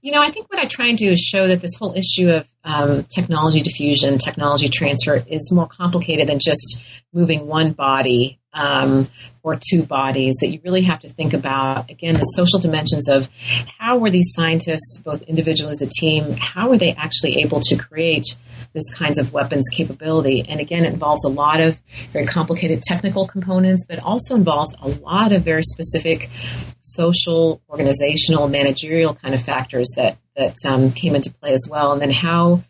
You 0.01 0.11
know, 0.11 0.23
I 0.23 0.31
think 0.31 0.51
what 0.51 0.59
I 0.59 0.65
try 0.65 0.87
and 0.87 0.97
do 0.97 1.11
is 1.11 1.19
show 1.19 1.47
that 1.47 1.61
this 1.61 1.75
whole 1.77 1.93
issue 1.93 2.29
of 2.31 2.47
um, 2.63 3.05
technology 3.13 3.59
diffusion, 3.59 4.17
technology 4.17 4.69
transfer 4.69 5.23
is 5.27 5.51
more 5.53 5.67
complicated 5.67 6.29
than 6.29 6.39
just 6.39 6.81
moving 7.13 7.45
one 7.45 7.73
body 7.73 8.39
um, 8.53 9.07
or 9.43 9.59
two 9.69 9.83
bodies. 9.83 10.37
That 10.41 10.47
you 10.47 10.61
really 10.63 10.81
have 10.81 11.01
to 11.01 11.09
think 11.09 11.35
about, 11.35 11.91
again, 11.91 12.15
the 12.15 12.23
social 12.23 12.57
dimensions 12.57 13.07
of 13.07 13.29
how 13.77 13.99
were 13.99 14.09
these 14.09 14.33
scientists, 14.33 14.99
both 15.05 15.21
individually 15.23 15.73
as 15.73 15.83
a 15.83 15.89
team, 15.89 16.31
how 16.37 16.69
were 16.69 16.77
they 16.79 16.93
actually 16.93 17.41
able 17.41 17.61
to 17.65 17.75
create 17.75 18.35
this 18.75 18.93
kinds 18.93 19.17
of 19.17 19.33
weapons 19.33 19.67
capability. 19.71 20.45
And 20.47 20.59
again, 20.59 20.85
it 20.85 20.93
involves 20.93 21.23
a 21.23 21.29
lot 21.29 21.61
of 21.61 21.79
very 22.11 22.25
complicated 22.25 22.83
technical 22.83 23.25
components, 23.25 23.85
but 23.87 23.99
also 23.99 24.35
involves 24.35 24.75
a 24.81 24.89
lot 24.89 25.31
of 25.31 25.43
very 25.43 25.63
specific 25.63 26.29
social, 26.81 27.61
organizational, 27.69 28.47
managerial 28.47 29.15
kind 29.15 29.33
of 29.33 29.41
factors 29.41 29.91
that 29.95 30.17
that 30.35 30.57
um, 30.67 30.91
came 30.91 31.15
into 31.15 31.31
play 31.31 31.53
as 31.53 31.65
well. 31.71 31.93
And 31.93 32.01
then 32.01 32.11
how, 32.11 32.61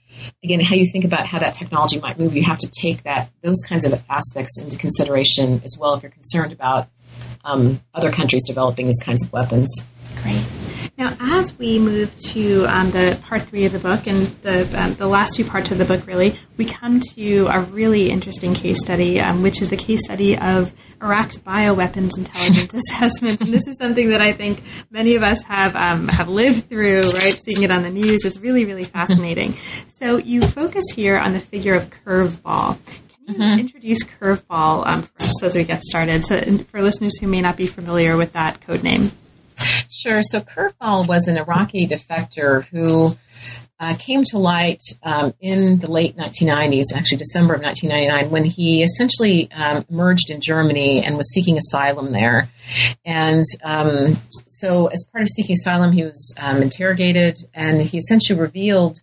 again, 0.44 0.60
how 0.60 0.76
you 0.76 0.86
think 0.86 1.04
about 1.04 1.26
how 1.26 1.40
that 1.40 1.56
technology 1.56 2.00
might 2.00 2.20
move, 2.20 2.36
you 2.36 2.44
have 2.44 2.60
to 2.60 2.70
take 2.80 3.04
that 3.04 3.32
those 3.42 3.62
kinds 3.68 3.86
of 3.86 4.02
aspects 4.08 4.62
into 4.62 4.78
consideration 4.78 5.62
as 5.64 5.76
well 5.80 5.96
if 5.96 6.04
you're 6.04 6.12
concerned 6.12 6.54
about 6.54 6.88
um, 7.44 7.82
other 7.94 8.12
countries 8.12 8.46
developing 8.48 8.86
these 8.86 9.02
kinds 9.04 9.24
of 9.26 9.34
weapons. 9.34 9.70
Great. 10.22 10.55
Now, 10.98 11.14
as 11.20 11.58
we 11.58 11.78
move 11.78 12.18
to 12.32 12.66
um, 12.68 12.92
the 12.92 13.20
part 13.24 13.42
three 13.42 13.66
of 13.66 13.74
the 13.74 13.80
book 13.80 14.08
and 14.08 14.28
the, 14.44 14.82
um, 14.82 14.94
the 14.94 15.08
last 15.08 15.36
two 15.36 15.44
parts 15.44 15.70
of 15.72 15.78
the 15.78 15.84
book, 15.84 16.08
really, 16.08 16.40
we 16.56 16.64
come 16.64 17.02
to 17.16 17.48
a 17.48 17.60
really 17.60 18.10
interesting 18.10 18.54
case 18.54 18.80
study, 18.80 19.20
um, 19.20 19.44
which 19.44 19.62
is 19.62 19.70
the 19.70 19.76
case 19.76 20.06
study 20.06 20.38
of 20.38 20.74
Iraq's 21.02 21.38
bioweapons 21.38 22.18
intelligence 22.18 22.74
assessment. 22.92 23.42
And 23.42 23.50
this 23.50 23.68
is 23.68 23.78
something 23.78 24.10
that 24.10 24.22
I 24.22 24.32
think 24.32 24.64
many 24.90 25.16
of 25.16 25.24
us 25.24 25.44
have 25.44 25.76
um, 25.76 26.08
have 26.08 26.30
lived 26.30 26.70
through, 26.70 27.02
right? 27.02 27.38
Seeing 27.44 27.64
it 27.64 27.72
on 27.72 27.84
the 27.84 27.92
news, 27.92 28.24
it's 28.24 28.40
really, 28.40 28.64
really 28.64 28.86
fascinating. 28.86 29.58
so 29.90 30.16
you 30.16 30.48
focus 30.48 30.86
here 30.96 31.18
on 31.18 31.34
the 31.34 31.42
figure 31.42 31.76
of 31.76 31.90
curveball. 31.90 32.78
Can 33.26 33.36
you 33.36 33.42
mm-hmm. 33.42 33.60
introduce 33.60 34.04
curveball 34.04 34.88
um, 34.88 35.02
for 35.02 35.24
us 35.24 35.44
as 35.44 35.56
we 35.58 35.66
get 35.66 35.84
started? 35.84 36.24
So, 36.24 36.40
for 36.40 36.82
listeners 36.82 37.18
who 37.20 37.28
may 37.28 37.42
not 37.42 37.58
be 37.58 37.68
familiar 37.68 38.16
with 38.16 38.32
that 38.34 38.62
code 38.62 38.84
name. 38.84 39.12
Sure. 40.06 40.22
So 40.22 40.40
Curveball 40.40 41.08
was 41.08 41.28
an 41.28 41.36
Iraqi 41.36 41.88
defector 41.88 42.64
who 42.66 43.18
uh, 43.80 43.96
came 43.96 44.24
to 44.26 44.38
light 44.38 44.84
um, 45.02 45.34
in 45.40 45.80
the 45.80 45.90
late 45.90 46.16
1990s, 46.16 46.94
actually 46.94 47.18
December 47.18 47.56
of 47.56 47.64
1999, 47.64 48.30
when 48.30 48.46
he 48.46 48.84
essentially 48.84 49.52
um, 49.52 49.84
emerged 49.90 50.30
in 50.30 50.42
Germany 50.42 51.04
and 51.04 51.18
was 51.18 51.34
seeking 51.34 51.58
asylum 51.58 52.12
there. 52.12 52.50
And 53.04 53.44
um, 53.64 54.22
so, 54.48 54.86
as 54.90 55.04
part 55.12 55.24
of 55.24 55.30
seeking 55.30 55.54
asylum, 55.54 55.92
he 55.92 56.04
was 56.04 56.36
um, 56.40 56.62
interrogated, 56.62 57.40
and 57.56 57.82
he 57.82 57.98
essentially 57.98 58.40
revealed. 58.40 59.02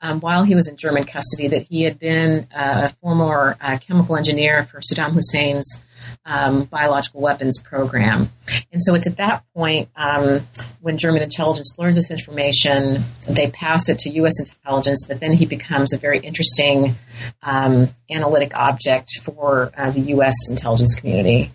Um, 0.00 0.20
while 0.20 0.44
he 0.44 0.54
was 0.54 0.68
in 0.68 0.76
German 0.76 1.02
custody, 1.02 1.48
that 1.48 1.62
he 1.62 1.82
had 1.82 1.98
been 1.98 2.46
a 2.54 2.90
former 3.00 3.56
uh, 3.60 3.78
chemical 3.78 4.16
engineer 4.16 4.64
for 4.64 4.80
Saddam 4.80 5.14
Hussein's 5.14 5.83
um, 6.24 6.64
biological 6.64 7.20
weapons 7.20 7.60
program. 7.60 8.30
And 8.72 8.82
so 8.82 8.94
it's 8.94 9.06
at 9.06 9.16
that 9.16 9.44
point 9.54 9.88
um, 9.96 10.46
when 10.80 10.98
German 10.98 11.22
intelligence 11.22 11.74
learns 11.78 11.96
this 11.96 12.10
information, 12.10 13.04
they 13.28 13.50
pass 13.50 13.88
it 13.88 13.98
to 14.00 14.10
U.S. 14.10 14.38
intelligence, 14.40 15.06
that 15.08 15.20
then 15.20 15.32
he 15.32 15.46
becomes 15.46 15.92
a 15.92 15.98
very 15.98 16.18
interesting 16.18 16.96
um, 17.42 17.90
analytic 18.10 18.56
object 18.56 19.10
for 19.22 19.72
uh, 19.76 19.90
the 19.90 20.00
U.S. 20.00 20.34
intelligence 20.48 20.94
community. 20.94 21.50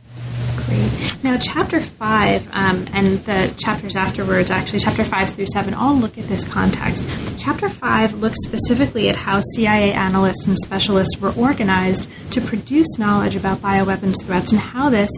Now, 1.24 1.38
chapter 1.38 1.80
five 1.80 2.48
um, 2.54 2.88
and 2.94 3.20
the 3.20 3.54
chapters 3.58 3.96
afterwards, 3.96 4.52
actually, 4.52 4.80
chapter 4.80 5.04
five 5.04 5.30
through 5.30 5.48
seven, 5.48 5.74
all 5.74 5.96
look 5.96 6.18
at 6.18 6.26
this 6.26 6.46
context. 6.48 7.08
Chapter 7.38 7.68
five 7.68 8.14
looks 8.14 8.38
specifically 8.44 9.10
at 9.10 9.16
how 9.16 9.42
CIA 9.56 9.92
analysts 9.94 10.48
and 10.48 10.58
specialists 10.58 11.20
were 11.20 11.34
organized 11.34 12.10
to 12.32 12.42
produce 12.42 12.98
knowledge 12.98 13.36
about 13.36 13.60
bioweapons 13.60 14.24
threats 14.24 14.52
and 14.52 14.62
how 14.62 14.90
this 14.90 15.10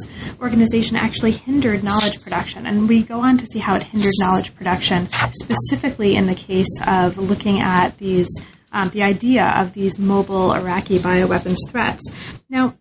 organization 0.41 0.95
actually 0.97 1.31
hindered 1.31 1.83
knowledge 1.83 2.21
production. 2.23 2.65
And 2.65 2.89
we 2.89 3.03
go 3.03 3.19
on 3.19 3.37
to 3.37 3.45
see 3.45 3.59
how 3.59 3.75
it 3.75 3.83
hindered 3.83 4.13
knowledge 4.19 4.55
production, 4.55 5.07
specifically 5.33 6.15
in 6.15 6.25
the 6.25 6.35
case 6.35 6.79
of 6.85 7.17
looking 7.17 7.59
at 7.59 7.97
these. 7.97 8.27
Um, 8.73 8.87
the 8.91 9.03
idea 9.03 9.53
of 9.57 9.73
these 9.73 9.99
mobile 9.99 10.53
Iraqi 10.53 10.97
bioweapons 10.97 11.57
threats. 11.69 12.09
Now, 12.49 12.75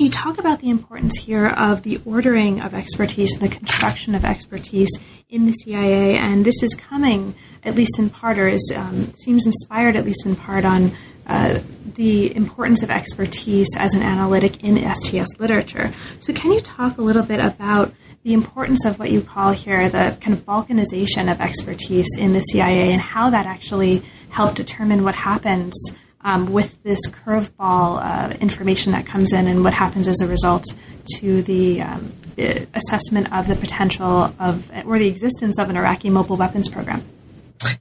you 0.00 0.10
talk 0.10 0.38
about 0.38 0.60
the 0.60 0.70
importance 0.70 1.16
here 1.16 1.46
of 1.46 1.82
the 1.82 2.00
ordering 2.04 2.60
of 2.60 2.74
expertise 2.74 3.34
and 3.34 3.42
the 3.42 3.54
construction 3.54 4.14
of 4.14 4.24
expertise 4.24 4.90
in 5.28 5.46
the 5.46 5.52
CIA, 5.52 6.16
and 6.16 6.44
this 6.44 6.62
is 6.62 6.74
coming, 6.74 7.34
at 7.64 7.74
least 7.74 7.98
in 7.98 8.10
part, 8.10 8.38
or 8.38 8.48
is 8.48 8.72
um, 8.74 9.12
seems 9.14 9.46
inspired, 9.46 9.96
at 9.96 10.04
least 10.04 10.24
in 10.24 10.36
part, 10.36 10.64
on 10.64 10.92
uh, 11.26 11.60
the 11.94 12.34
importance 12.34 12.82
of 12.82 12.90
expertise 12.90 13.68
as 13.76 13.94
an 13.94 14.02
analytic 14.02 14.62
in 14.64 14.78
STS 14.94 15.38
literature. 15.38 15.92
So, 16.20 16.32
can 16.32 16.52
you 16.52 16.60
talk 16.60 16.98
a 16.98 17.02
little 17.02 17.24
bit 17.24 17.40
about 17.40 17.92
the 18.22 18.32
importance 18.32 18.84
of 18.84 18.98
what 18.98 19.10
you 19.10 19.20
call 19.20 19.52
here 19.52 19.88
the 19.88 20.16
kind 20.20 20.36
of 20.36 20.44
balkanization 20.44 21.30
of 21.30 21.40
expertise 21.40 22.08
in 22.18 22.32
the 22.32 22.40
CIA 22.40 22.92
and 22.92 23.00
how 23.00 23.30
that 23.30 23.46
actually 23.46 24.02
helped 24.30 24.56
determine 24.56 25.04
what 25.04 25.14
happens? 25.14 25.74
Um, 26.22 26.52
with 26.52 26.82
this 26.82 27.10
curveball 27.10 28.02
uh, 28.02 28.34
information 28.40 28.92
that 28.92 29.06
comes 29.06 29.32
in 29.32 29.46
and 29.46 29.62
what 29.64 29.72
happens 29.72 30.08
as 30.08 30.20
a 30.20 30.26
result 30.26 30.66
to 31.16 31.42
the, 31.42 31.82
um, 31.82 32.12
assessment 32.74 33.32
of 33.32 33.48
the 33.48 33.56
potential 33.56 34.32
of 34.38 34.70
or 34.86 34.98
the 34.98 35.08
existence 35.08 35.58
of 35.58 35.70
an 35.70 35.76
Iraqi 35.76 36.08
mobile 36.08 36.36
weapons 36.36 36.68
program. 36.68 37.02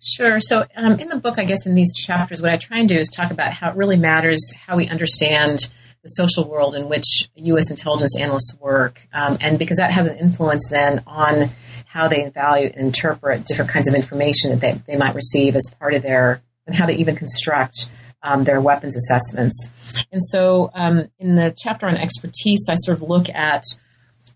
Sure. 0.01 0.39
So, 0.39 0.65
um, 0.75 0.99
in 0.99 1.09
the 1.09 1.17
book, 1.17 1.37
I 1.37 1.45
guess 1.45 1.65
in 1.65 1.75
these 1.75 1.93
chapters, 1.95 2.41
what 2.41 2.51
I 2.51 2.57
try 2.57 2.79
and 2.79 2.89
do 2.89 2.95
is 2.95 3.09
talk 3.09 3.31
about 3.31 3.53
how 3.53 3.69
it 3.69 3.75
really 3.75 3.97
matters 3.97 4.53
how 4.65 4.75
we 4.75 4.87
understand 4.87 5.69
the 6.01 6.07
social 6.07 6.47
world 6.47 6.75
in 6.75 6.89
which 6.89 7.29
U.S. 7.35 7.69
intelligence 7.69 8.19
analysts 8.19 8.57
work, 8.59 9.07
um, 9.13 9.37
and 9.41 9.59
because 9.59 9.77
that 9.77 9.91
has 9.91 10.07
an 10.07 10.17
influence 10.17 10.69
then 10.71 11.03
on 11.05 11.49
how 11.85 12.07
they 12.07 12.29
value 12.29 12.67
and 12.67 12.87
interpret 12.87 13.45
different 13.45 13.71
kinds 13.71 13.87
of 13.87 13.95
information 13.95 14.51
that 14.51 14.59
they, 14.59 14.81
they 14.87 14.97
might 14.97 15.15
receive 15.15 15.55
as 15.55 15.63
part 15.79 15.93
of 15.93 16.01
their, 16.01 16.41
and 16.65 16.75
how 16.75 16.85
they 16.85 16.95
even 16.95 17.15
construct 17.15 17.87
um, 18.23 18.43
their 18.43 18.61
weapons 18.61 18.95
assessments. 18.95 19.69
And 20.11 20.23
so, 20.23 20.71
um, 20.73 21.09
in 21.19 21.35
the 21.35 21.55
chapter 21.57 21.85
on 21.85 21.97
expertise, 21.97 22.67
I 22.69 22.75
sort 22.75 22.97
of 22.97 23.07
look 23.07 23.29
at, 23.29 23.63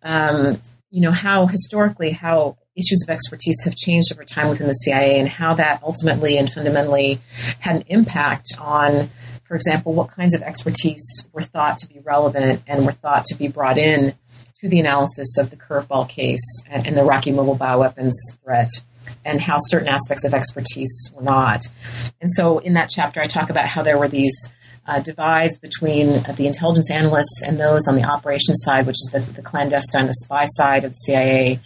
um, 0.04 0.62
you 0.90 1.02
know, 1.02 1.12
how 1.12 1.48
historically 1.48 2.12
how 2.12 2.58
issues 2.76 3.04
of 3.04 3.10
expertise 3.10 3.64
have 3.66 3.76
changed 3.76 4.12
over 4.12 4.24
time 4.24 4.50
within 4.50 4.68
the 4.68 4.74
CIA, 4.74 5.20
and 5.20 5.28
how 5.28 5.54
that 5.56 5.82
ultimately 5.84 6.38
and 6.38 6.52
fundamentally 6.52 7.20
had 7.60 7.78
an 7.78 7.84
impact 7.88 8.48
on, 8.60 9.10
for 9.44 9.56
example, 9.56 9.94
what 9.94 10.10
kinds 10.10 10.34
of 10.34 10.42
expertise 10.42 11.28
were 11.34 11.42
thought 11.42 11.78
to 11.80 11.88
be 11.88 12.00
relevant 12.00 12.62
and 12.68 12.86
were 12.86 12.92
thought 12.92 13.26
to 13.26 13.36
be 13.36 13.48
brought 13.48 13.78
in 13.78 14.14
to 14.62 14.70
the 14.70 14.80
analysis 14.80 15.38
of 15.38 15.50
the 15.50 15.58
curveball 15.58 16.08
case 16.08 16.64
and, 16.70 16.88
and 16.88 16.96
the 16.96 17.02
Iraqi 17.02 17.32
mobile 17.32 17.58
bioweapons 17.58 18.14
threat 18.44 18.70
and 19.26 19.42
how 19.42 19.58
certain 19.58 19.88
aspects 19.88 20.26
of 20.26 20.34
expertise 20.34 21.12
were 21.16 21.24
not. 21.24 21.62
And 22.20 22.32
so 22.32 22.60
in 22.60 22.74
that 22.74 22.90
chapter, 22.90 23.22
I 23.22 23.28
talk 23.28 23.50
about 23.50 23.68
how 23.68 23.84
there 23.84 23.98
were 23.98 24.08
these 24.08 24.54
uh, 24.88 25.00
divides 25.00 25.60
between 25.60 26.10
uh, 26.10 26.34
the 26.36 26.48
intelligence 26.48 26.90
analysts 26.90 27.44
and 27.46 27.60
those 27.60 27.88
on 27.88 27.96
the 27.96 28.04
operations 28.04 28.62
side, 28.64 28.88
which 28.88 28.96
is 28.96 29.10
the, 29.14 29.20
the 29.20 29.42
clandestine, 29.42 30.08
the 30.08 30.14
spy 30.14 30.46
side 30.46 30.84
of 30.84 30.92
the 30.92 30.96
CIA, 30.96 31.60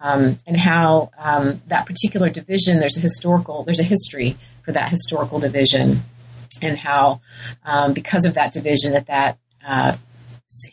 um, 0.00 0.38
and 0.46 0.56
how 0.56 1.10
um, 1.18 1.60
that 1.68 1.86
particular 1.86 2.30
division, 2.30 2.80
there's 2.80 2.96
a 2.96 3.00
historical, 3.00 3.64
there's 3.64 3.80
a 3.80 3.84
history 3.84 4.36
for 4.64 4.72
that 4.72 4.88
historical 4.88 5.38
division, 5.38 6.00
and 6.62 6.78
how 6.78 7.20
um, 7.64 7.92
because 7.92 8.24
of 8.24 8.34
that 8.34 8.52
division, 8.52 8.92
that 8.92 9.06
that 9.06 9.38
uh, 9.66 9.96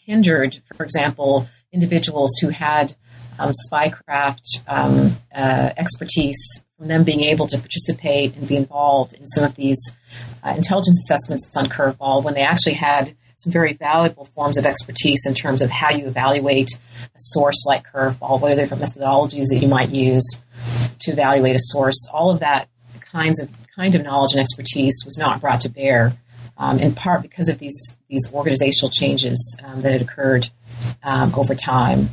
hindered, 0.06 0.62
for 0.76 0.84
example, 0.84 1.48
individuals 1.74 2.32
who 2.42 2.50
had 2.50 2.96
um, 3.40 3.52
spycraft 3.72 4.64
um, 4.68 5.18
uh, 5.34 5.72
expertise, 5.78 6.64
from 6.78 6.88
them 6.88 7.04
being 7.04 7.22
able 7.22 7.48
to 7.48 7.58
participate 7.58 8.36
and 8.36 8.48
be 8.48 8.56
involved 8.56 9.14
in 9.14 9.28
some 9.28 9.44
of 9.44 9.56
these 9.56 9.96
uh, 10.44 10.54
intelligence 10.56 11.04
assessments 11.06 11.56
on 11.56 11.68
Curveball 11.68 12.24
when 12.24 12.34
they 12.34 12.42
actually 12.42 12.74
had 12.74 13.16
some 13.36 13.52
very 13.52 13.74
valuable 13.74 14.26
forms 14.26 14.58
of 14.58 14.66
expertise 14.66 15.26
in 15.26 15.34
terms 15.34 15.62
of 15.62 15.70
how 15.70 15.90
you 15.92 16.08
evaluate 16.08 16.70
a 17.04 17.10
source 17.18 17.66
like 17.66 17.86
Curveball, 17.86 18.40
what 18.40 18.52
are 18.52 18.56
the 18.56 18.62
different 18.62 18.84
methodologies 18.84 19.46
that 19.50 19.60
you 19.62 19.68
might 19.68 19.90
use 19.90 20.42
to 21.00 21.12
evaluate 21.12 21.56
a 21.56 21.60
source. 21.60 22.08
All 22.14 22.30
of 22.30 22.40
that 22.40 22.70
kinds 23.00 23.40
of 23.40 23.50
kind 23.76 23.96
of 23.96 24.04
knowledge 24.04 24.34
and 24.34 24.42
expertise 24.42 25.04
was 25.06 25.18
not 25.18 25.42
brought 25.42 25.62
to 25.62 25.70
bear 25.70 26.14
um, 26.58 26.80
in 26.80 26.94
part 26.94 27.22
because 27.22 27.50
of 27.50 27.58
these 27.60 27.98
these 28.08 28.32
organizational 28.34 28.90
changes 28.90 29.60
um, 29.64 29.82
that 29.82 29.94
had 29.94 30.02
occurred 30.02 30.50
um, 31.04 31.34
over 31.36 31.56
time. 31.56 32.10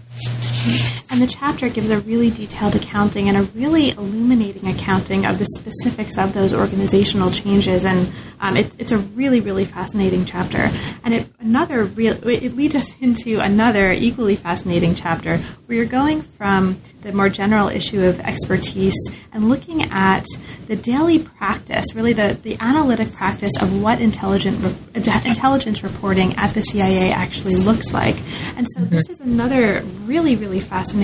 And 1.10 1.22
the 1.22 1.26
chapter 1.26 1.70
gives 1.70 1.88
a 1.88 2.00
really 2.00 2.30
detailed 2.30 2.76
accounting 2.76 3.28
and 3.28 3.36
a 3.38 3.42
really 3.42 3.90
illuminating 3.90 4.68
accounting 4.68 5.24
of 5.24 5.38
the 5.38 5.46
specifics 5.46 6.18
of 6.18 6.34
those 6.34 6.52
organizational 6.52 7.30
changes. 7.30 7.84
And 7.86 8.12
um, 8.40 8.58
it's, 8.58 8.76
it's 8.76 8.92
a 8.92 8.98
really, 8.98 9.40
really 9.40 9.64
fascinating 9.64 10.26
chapter. 10.26 10.68
And 11.02 11.14
it, 11.14 11.28
another 11.40 11.84
real, 11.84 12.16
it 12.28 12.54
leads 12.54 12.74
us 12.74 12.94
into 13.00 13.40
another 13.40 13.90
equally 13.90 14.36
fascinating 14.36 14.94
chapter 14.94 15.38
where 15.38 15.76
you're 15.76 15.86
going 15.86 16.20
from 16.20 16.78
the 17.02 17.12
more 17.12 17.28
general 17.28 17.68
issue 17.68 18.02
of 18.02 18.20
expertise 18.20 18.96
and 19.32 19.48
looking 19.48 19.84
at 19.84 20.26
the 20.66 20.76
daily 20.76 21.18
practice, 21.18 21.94
really 21.94 22.12
the, 22.12 22.38
the 22.42 22.56
analytic 22.60 23.12
practice 23.12 23.52
of 23.62 23.80
what 23.80 24.00
intelligent 24.00 24.58
re- 24.62 24.74
intelligence 25.24 25.82
reporting 25.82 26.34
at 26.36 26.52
the 26.54 26.62
CIA 26.62 27.12
actually 27.12 27.54
looks 27.54 27.94
like. 27.94 28.16
And 28.56 28.66
so 28.74 28.84
this 28.84 29.08
is 29.08 29.20
another 29.20 29.82
really, 30.04 30.34
really 30.36 30.60
fascinating 30.60 30.97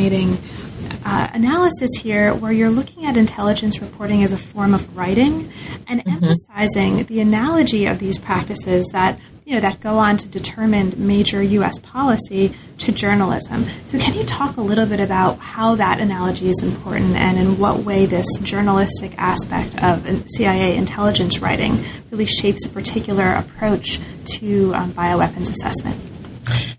uh, 1.05 1.29
analysis 1.33 1.91
here 2.01 2.35
where 2.35 2.53
you're 2.53 2.71
looking 2.71 3.07
at 3.07 3.17
intelligence 3.17 3.81
reporting 3.81 4.23
as 4.23 4.33
a 4.33 4.37
form 4.37 4.75
of 4.75 4.97
writing 4.97 5.53
and 5.87 6.01
mm-hmm. 6.01 6.25
emphasizing 6.25 7.05
the 7.05 7.21
analogy 7.21 7.87
of 7.87 7.99
these 7.99 8.19
practices 8.19 8.89
that 8.93 9.19
you 9.45 9.55
know 9.55 9.61
that 9.61 9.81
go 9.81 9.99
on 9.99 10.17
to 10.17 10.29
determine 10.29 10.95
major 10.97 11.43
U.S. 11.43 11.79
policy 11.79 12.55
to 12.79 12.93
journalism. 12.93 13.65
So, 13.85 13.99
can 13.99 14.15
you 14.15 14.25
talk 14.25 14.57
a 14.57 14.63
little 14.63 14.87
bit 14.87 15.01
about 15.01 15.39
how 15.39 15.75
that 15.75 16.01
analogy 16.01 16.49
is 16.49 16.63
important 16.63 17.15
and 17.15 17.37
in 17.39 17.59
what 17.59 17.81
way 17.81 18.07
this 18.07 18.27
journalistic 18.43 19.13
aspect 19.19 19.83
of 19.83 20.07
CIA 20.31 20.77
intelligence 20.77 21.41
writing 21.41 21.85
really 22.11 22.25
shapes 22.25 22.65
a 22.65 22.71
particular 22.71 23.33
approach 23.33 24.01
to 24.39 24.75
um, 24.75 24.93
bioweapons 24.93 25.51
assessment? 25.51 26.01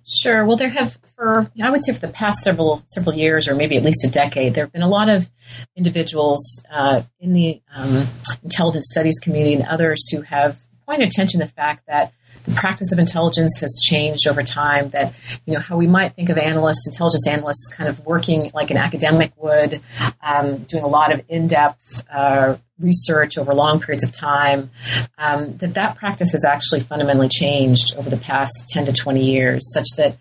Sure. 0.03 0.43
Well, 0.43 0.57
there 0.57 0.69
have 0.69 0.97
for 1.15 1.49
I 1.61 1.69
would 1.69 1.83
say 1.83 1.93
for 1.93 1.99
the 1.99 2.13
past 2.13 2.39
several 2.39 2.83
several 2.87 3.15
years, 3.15 3.47
or 3.47 3.55
maybe 3.55 3.77
at 3.77 3.83
least 3.83 4.05
a 4.05 4.09
decade, 4.09 4.53
there 4.53 4.65
have 4.65 4.73
been 4.73 4.81
a 4.81 4.89
lot 4.89 5.09
of 5.09 5.29
individuals 5.75 6.63
uh, 6.71 7.03
in 7.19 7.33
the 7.33 7.61
um, 7.73 8.07
intelligence 8.43 8.87
studies 8.91 9.19
community 9.21 9.55
and 9.55 9.65
others 9.65 10.09
who 10.11 10.21
have 10.21 10.59
pointed 10.85 11.07
attention 11.07 11.39
to 11.39 11.45
the 11.45 11.51
fact 11.51 11.85
that 11.87 12.13
the 12.45 12.53
practice 12.53 12.91
of 12.91 12.99
intelligence 12.99 13.59
has 13.59 13.81
changed 13.83 14.27
over 14.27 14.43
time. 14.43 14.89
That 14.89 15.13
you 15.45 15.53
know 15.53 15.59
how 15.59 15.77
we 15.77 15.87
might 15.87 16.15
think 16.15 16.29
of 16.29 16.37
analysts, 16.37 16.87
intelligence 16.87 17.27
analysts, 17.27 17.73
kind 17.75 17.89
of 17.89 18.05
working 18.05 18.51
like 18.53 18.71
an 18.71 18.77
academic 18.77 19.31
would, 19.37 19.81
um, 20.21 20.59
doing 20.63 20.83
a 20.83 20.87
lot 20.87 21.11
of 21.11 21.23
in-depth 21.29 22.03
uh, 22.11 22.57
research 22.79 23.37
over 23.37 23.53
long 23.53 23.79
periods 23.79 24.03
of 24.03 24.11
time. 24.11 24.69
Um, 25.17 25.57
that 25.57 25.73
that 25.73 25.97
practice 25.97 26.31
has 26.33 26.43
actually 26.43 26.81
fundamentally 26.81 27.29
changed 27.29 27.95
over 27.97 28.09
the 28.09 28.17
past 28.17 28.67
ten 28.69 28.85
to 28.85 28.93
twenty 28.93 29.23
years, 29.23 29.73
such 29.73 29.87
that. 29.97 30.17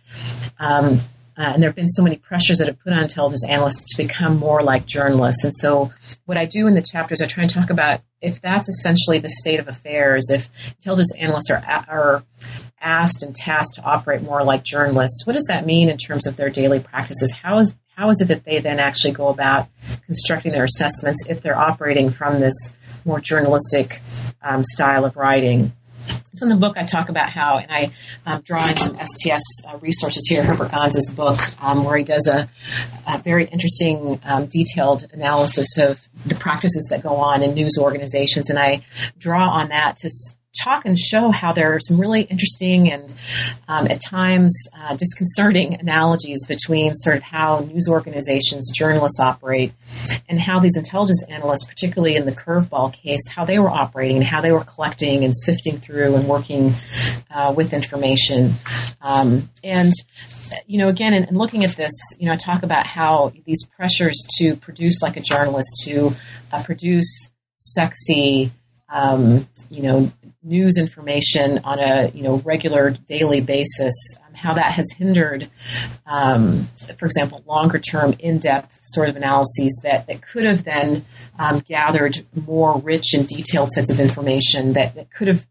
Um, 0.58 1.00
uh, 1.36 1.52
and 1.54 1.62
there 1.62 1.68
have 1.68 1.76
been 1.76 1.88
so 1.88 2.02
many 2.02 2.16
pressures 2.16 2.58
that 2.58 2.68
have 2.68 2.78
put 2.78 2.92
on 2.92 3.02
intelligence 3.02 3.44
analysts 3.48 3.94
to 3.94 4.02
become 4.02 4.36
more 4.36 4.62
like 4.62 4.86
journalists. 4.86 5.44
And 5.44 5.54
so, 5.54 5.90
what 6.26 6.36
I 6.36 6.46
do 6.46 6.66
in 6.66 6.74
the 6.74 6.82
chapters, 6.82 7.20
I 7.20 7.26
try 7.26 7.42
and 7.42 7.50
talk 7.50 7.70
about 7.70 8.02
if 8.20 8.40
that's 8.40 8.68
essentially 8.68 9.18
the 9.18 9.30
state 9.30 9.60
of 9.60 9.68
affairs, 9.68 10.30
if 10.30 10.48
intelligence 10.76 11.14
analysts 11.18 11.50
are, 11.50 11.62
are 11.88 12.24
asked 12.80 13.22
and 13.22 13.34
tasked 13.34 13.74
to 13.74 13.82
operate 13.82 14.22
more 14.22 14.44
like 14.44 14.62
journalists, 14.62 15.26
what 15.26 15.32
does 15.32 15.46
that 15.48 15.66
mean 15.66 15.88
in 15.88 15.98
terms 15.98 16.26
of 16.26 16.36
their 16.36 16.50
daily 16.50 16.80
practices? 16.80 17.34
How 17.34 17.58
is 17.58 17.76
how 17.96 18.10
is 18.10 18.20
it 18.20 18.28
that 18.28 18.44
they 18.44 18.58
then 18.58 18.80
actually 18.80 19.12
go 19.12 19.28
about 19.28 19.68
constructing 20.04 20.52
their 20.52 20.64
assessments 20.64 21.24
if 21.28 21.42
they're 21.42 21.56
operating 21.56 22.10
from 22.10 22.40
this 22.40 22.74
more 23.04 23.20
journalistic 23.20 24.00
um, 24.42 24.64
style 24.64 25.04
of 25.04 25.16
writing? 25.16 25.72
So 26.34 26.44
in 26.44 26.48
the 26.48 26.56
book, 26.56 26.76
I 26.76 26.84
talk 26.84 27.08
about 27.08 27.30
how, 27.30 27.58
and 27.58 27.70
I 27.70 27.92
um, 28.26 28.40
draw 28.42 28.66
in 28.68 28.76
some 28.76 28.96
STS 28.96 29.66
uh, 29.68 29.78
resources 29.78 30.26
here, 30.28 30.42
Herbert 30.42 30.72
Gans's 30.72 31.12
book, 31.14 31.38
um, 31.62 31.84
where 31.84 31.96
he 31.96 32.02
does 32.02 32.26
a, 32.26 32.48
a 33.06 33.18
very 33.18 33.44
interesting, 33.44 34.20
um, 34.24 34.46
detailed 34.46 35.06
analysis 35.12 35.78
of 35.78 36.08
the 36.26 36.34
practices 36.34 36.88
that 36.90 37.02
go 37.02 37.16
on 37.16 37.42
in 37.42 37.54
news 37.54 37.78
organizations. 37.80 38.50
And 38.50 38.58
I 38.58 38.82
draw 39.16 39.48
on 39.48 39.68
that 39.68 39.96
to 39.98 40.10
talk 40.62 40.84
and 40.84 40.98
show 40.98 41.30
how 41.30 41.52
there 41.52 41.74
are 41.74 41.80
some 41.80 42.00
really 42.00 42.22
interesting 42.22 42.90
and 42.90 43.12
um, 43.68 43.86
at 43.86 44.00
times 44.00 44.54
uh, 44.78 44.94
disconcerting 44.96 45.74
analogies 45.74 46.46
between 46.46 46.94
sort 46.94 47.16
of 47.16 47.22
how 47.22 47.60
news 47.60 47.88
organizations, 47.88 48.70
journalists 48.74 49.20
operate, 49.20 49.72
and 50.28 50.40
how 50.40 50.58
these 50.60 50.76
intelligence 50.76 51.24
analysts, 51.28 51.64
particularly 51.64 52.16
in 52.16 52.26
the 52.26 52.32
curveball 52.32 52.92
case, 52.92 53.32
how 53.32 53.44
they 53.44 53.58
were 53.58 53.70
operating 53.70 54.16
and 54.16 54.24
how 54.24 54.40
they 54.40 54.52
were 54.52 54.64
collecting 54.64 55.24
and 55.24 55.34
sifting 55.36 55.76
through 55.76 56.14
and 56.14 56.28
working 56.28 56.74
uh, 57.30 57.52
with 57.56 57.72
information. 57.72 58.52
Um, 59.02 59.48
and 59.62 59.92
you 60.66 60.78
know, 60.78 60.88
again, 60.88 61.14
in, 61.14 61.24
in, 61.24 61.36
looking 61.36 61.64
at 61.64 61.72
this, 61.72 61.92
you 62.18 62.26
know, 62.26 62.32
I 62.32 62.36
talk 62.36 62.62
about 62.62 62.86
how 62.86 63.32
these 63.44 63.66
pressures 63.76 64.16
to 64.38 64.56
produce 64.56 65.02
like 65.02 65.16
a 65.16 65.20
journalist, 65.20 65.82
to 65.84 66.14
uh, 66.52 66.62
produce 66.62 67.32
sexy, 67.56 68.52
um, 68.88 69.48
you 69.70 69.82
know, 69.82 70.12
news 70.44 70.76
information 70.78 71.60
on 71.64 71.78
a 71.78 72.10
you 72.14 72.22
know 72.22 72.36
regular 72.38 72.90
daily 72.90 73.40
basis, 73.40 73.94
um, 74.26 74.34
how 74.34 74.54
that 74.54 74.72
has 74.72 74.92
hindered, 74.96 75.50
um, 76.06 76.68
for 76.98 77.06
example, 77.06 77.42
longer 77.46 77.78
term, 77.78 78.14
in 78.18 78.38
depth 78.38 78.78
sort 78.86 79.08
of 79.08 79.16
analyses 79.16 79.80
that, 79.84 80.06
that 80.06 80.22
could 80.22 80.44
have 80.44 80.64
then 80.64 81.04
um, 81.38 81.60
gathered 81.60 82.24
more 82.46 82.78
rich 82.78 83.14
and 83.14 83.26
detailed 83.26 83.70
sets 83.72 83.90
of 83.90 83.98
information 83.98 84.74
that, 84.74 84.94
that 84.94 85.10
could 85.10 85.28
have 85.28 85.46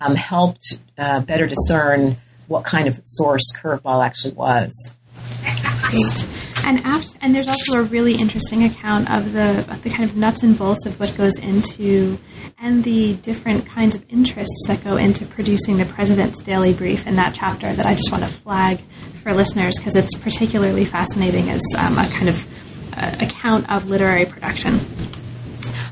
um, 0.00 0.14
helped 0.14 0.78
uh, 0.98 1.20
better 1.20 1.46
discern 1.46 2.16
what 2.46 2.64
kind 2.64 2.86
of 2.86 3.00
source 3.02 3.52
curveball 3.56 4.04
actually 4.04 4.34
was. 4.34 4.94
Great. 5.82 6.26
And 6.66 6.80
after, 6.80 7.18
and 7.20 7.34
there's 7.34 7.48
also 7.48 7.78
a 7.78 7.82
really 7.82 8.14
interesting 8.14 8.64
account 8.64 9.10
of 9.10 9.32
the 9.32 9.78
the 9.82 9.90
kind 9.90 10.02
of 10.02 10.16
nuts 10.16 10.42
and 10.42 10.58
bolts 10.58 10.84
of 10.84 10.98
what 10.98 11.14
goes 11.16 11.38
into 11.38 12.18
and 12.58 12.84
the 12.84 13.14
different 13.16 13.66
kinds 13.66 13.94
of 13.94 14.04
interests 14.10 14.64
that 14.66 14.82
go 14.82 14.96
into 14.96 15.26
producing 15.26 15.76
the 15.76 15.84
president's 15.84 16.42
daily 16.42 16.72
brief 16.72 17.06
in 17.06 17.16
that 17.16 17.34
chapter 17.34 17.70
that 17.70 17.86
I 17.86 17.94
just 17.94 18.10
want 18.10 18.24
to 18.24 18.30
flag 18.30 18.78
for 19.22 19.34
listeners 19.34 19.74
because 19.78 19.96
it's 19.96 20.16
particularly 20.18 20.84
fascinating 20.84 21.50
as 21.50 21.60
um, 21.76 21.98
a 21.98 22.08
kind 22.10 22.28
of 22.28 22.96
uh, 22.96 23.16
account 23.20 23.70
of 23.70 23.90
literary 23.90 24.24
production. 24.24 24.80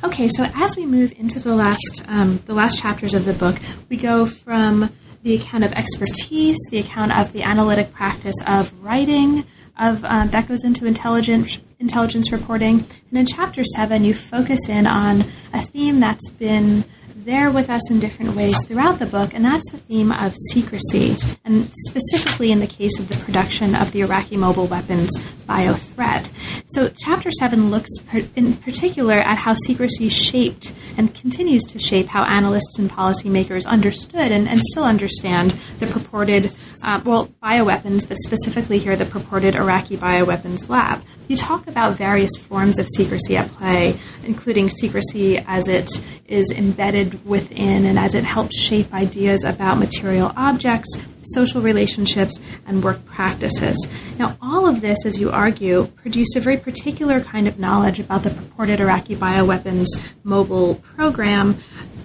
Okay, 0.02 0.28
so 0.28 0.46
as 0.54 0.76
we 0.76 0.86
move 0.86 1.12
into 1.18 1.38
the 1.38 1.54
last 1.54 2.02
um, 2.08 2.40
the 2.46 2.54
last 2.54 2.78
chapters 2.78 3.14
of 3.14 3.24
the 3.24 3.32
book, 3.32 3.56
we 3.88 3.96
go 3.96 4.26
from 4.26 4.90
the 5.22 5.34
account 5.34 5.64
of 5.64 5.72
expertise, 5.72 6.58
the 6.70 6.78
account 6.78 7.16
of 7.16 7.32
the 7.32 7.42
analytic 7.42 7.92
practice 7.92 8.36
of 8.46 8.72
writing, 8.82 9.44
of 9.78 10.04
uh, 10.04 10.26
that 10.26 10.46
goes 10.48 10.64
into 10.64 10.86
intelligence 10.86 11.58
intelligence 11.84 12.32
reporting. 12.32 12.84
And 13.10 13.18
in 13.20 13.26
chapter 13.26 13.62
seven, 13.62 14.04
you 14.04 14.14
focus 14.14 14.68
in 14.68 14.86
on 14.86 15.20
a 15.52 15.60
theme 15.60 16.00
that's 16.00 16.30
been 16.30 16.84
there 17.14 17.50
with 17.50 17.70
us 17.70 17.90
in 17.90 18.00
different 18.00 18.34
ways 18.34 18.64
throughout 18.66 18.98
the 18.98 19.06
book, 19.06 19.32
and 19.34 19.44
that's 19.44 19.70
the 19.70 19.78
theme 19.78 20.10
of 20.12 20.34
secrecy, 20.50 21.16
and 21.44 21.70
specifically 21.86 22.52
in 22.52 22.60
the 22.60 22.66
case 22.66 22.98
of 22.98 23.08
the 23.08 23.16
production 23.24 23.74
of 23.74 23.92
the 23.92 24.00
Iraqi 24.00 24.36
mobile 24.36 24.66
weapons 24.66 25.10
bio 25.46 25.74
threat. 25.74 26.30
So, 26.66 26.88
chapter 26.88 27.30
7 27.30 27.70
looks 27.70 27.90
in 28.34 28.54
particular 28.56 29.14
at 29.14 29.38
how 29.38 29.54
secrecy 29.54 30.08
shaped 30.08 30.74
and 30.96 31.14
continues 31.14 31.64
to 31.64 31.78
shape 31.78 32.06
how 32.06 32.24
analysts 32.24 32.78
and 32.78 32.90
policymakers 32.90 33.66
understood 33.66 34.30
and, 34.30 34.48
and 34.48 34.60
still 34.60 34.84
understand 34.84 35.50
the 35.78 35.86
purported 35.86 36.52
uh, 36.84 37.00
well, 37.04 37.28
bioweapons, 37.42 38.06
but 38.06 38.18
specifically 38.18 38.78
here 38.78 38.94
the 38.94 39.06
purported 39.06 39.54
Iraqi 39.54 39.96
bioweapons 39.96 40.68
lab. 40.68 41.02
You 41.28 41.36
talk 41.36 41.66
about 41.66 41.96
various 41.96 42.36
forms 42.36 42.78
of 42.78 42.86
secrecy 42.94 43.36
at 43.36 43.50
play, 43.52 43.98
including 44.24 44.68
secrecy 44.68 45.38
as 45.38 45.66
it 45.66 45.88
is 46.26 46.50
embedded 46.50 47.24
within 47.26 47.86
and 47.86 47.98
as 47.98 48.14
it 48.14 48.24
helps 48.24 48.60
shape 48.60 48.92
ideas 48.92 49.44
about 49.44 49.78
material 49.78 50.32
objects, 50.36 51.00
social 51.32 51.60
relationships, 51.60 52.38
and 52.66 52.82
work 52.82 53.04
practices. 53.06 53.88
Now, 54.18 54.36
all 54.42 54.68
of 54.68 54.80
this, 54.80 55.04
as 55.04 55.18
you 55.18 55.30
argue, 55.30 55.86
produced 55.86 56.36
a 56.36 56.40
very 56.40 56.56
particular 56.56 57.20
kind 57.20 57.46
of 57.48 57.58
knowledge 57.58 58.00
about 58.00 58.22
the 58.22 58.30
purported 58.30 58.80
Iraqi 58.80 59.16
bioweapons 59.16 59.86
mobile 60.22 60.76
program, 60.76 61.58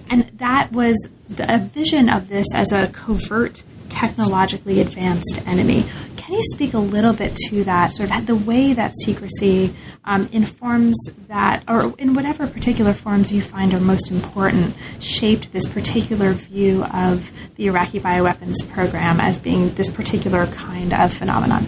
and 0.08 0.24
that 0.38 0.72
was 0.72 1.08
the, 1.28 1.54
a 1.54 1.58
vision 1.58 2.08
of 2.08 2.28
this 2.28 2.46
as 2.54 2.72
a 2.72 2.88
covert 2.88 3.62
technologically 3.90 4.80
advanced 4.80 5.40
enemy. 5.46 5.84
Can 6.16 6.34
you 6.34 6.42
speak 6.44 6.74
a 6.74 6.78
little 6.78 7.12
bit 7.12 7.34
to 7.48 7.64
that, 7.64 7.92
sort 7.92 8.14
of 8.14 8.26
the 8.26 8.36
way 8.36 8.72
that 8.72 8.94
secrecy 9.04 9.74
um, 10.04 10.28
informs 10.32 10.96
that, 11.28 11.64
or 11.68 11.94
in 11.98 12.14
whatever 12.14 12.46
particular 12.46 12.92
forms 12.92 13.32
you 13.32 13.42
find 13.42 13.74
are 13.74 13.80
most 13.80 14.10
important, 14.10 14.74
shaped 15.00 15.52
this 15.52 15.66
particular 15.66 16.32
view 16.32 16.84
of 16.84 17.30
the 17.56 17.66
Iraqi 17.66 18.00
bioweapons 18.00 18.66
program 18.70 19.20
as 19.20 19.38
being 19.38 19.74
this 19.74 19.90
particular 19.90 20.46
kind 20.46 20.92
of 20.92 21.12
phenomenon? 21.12 21.66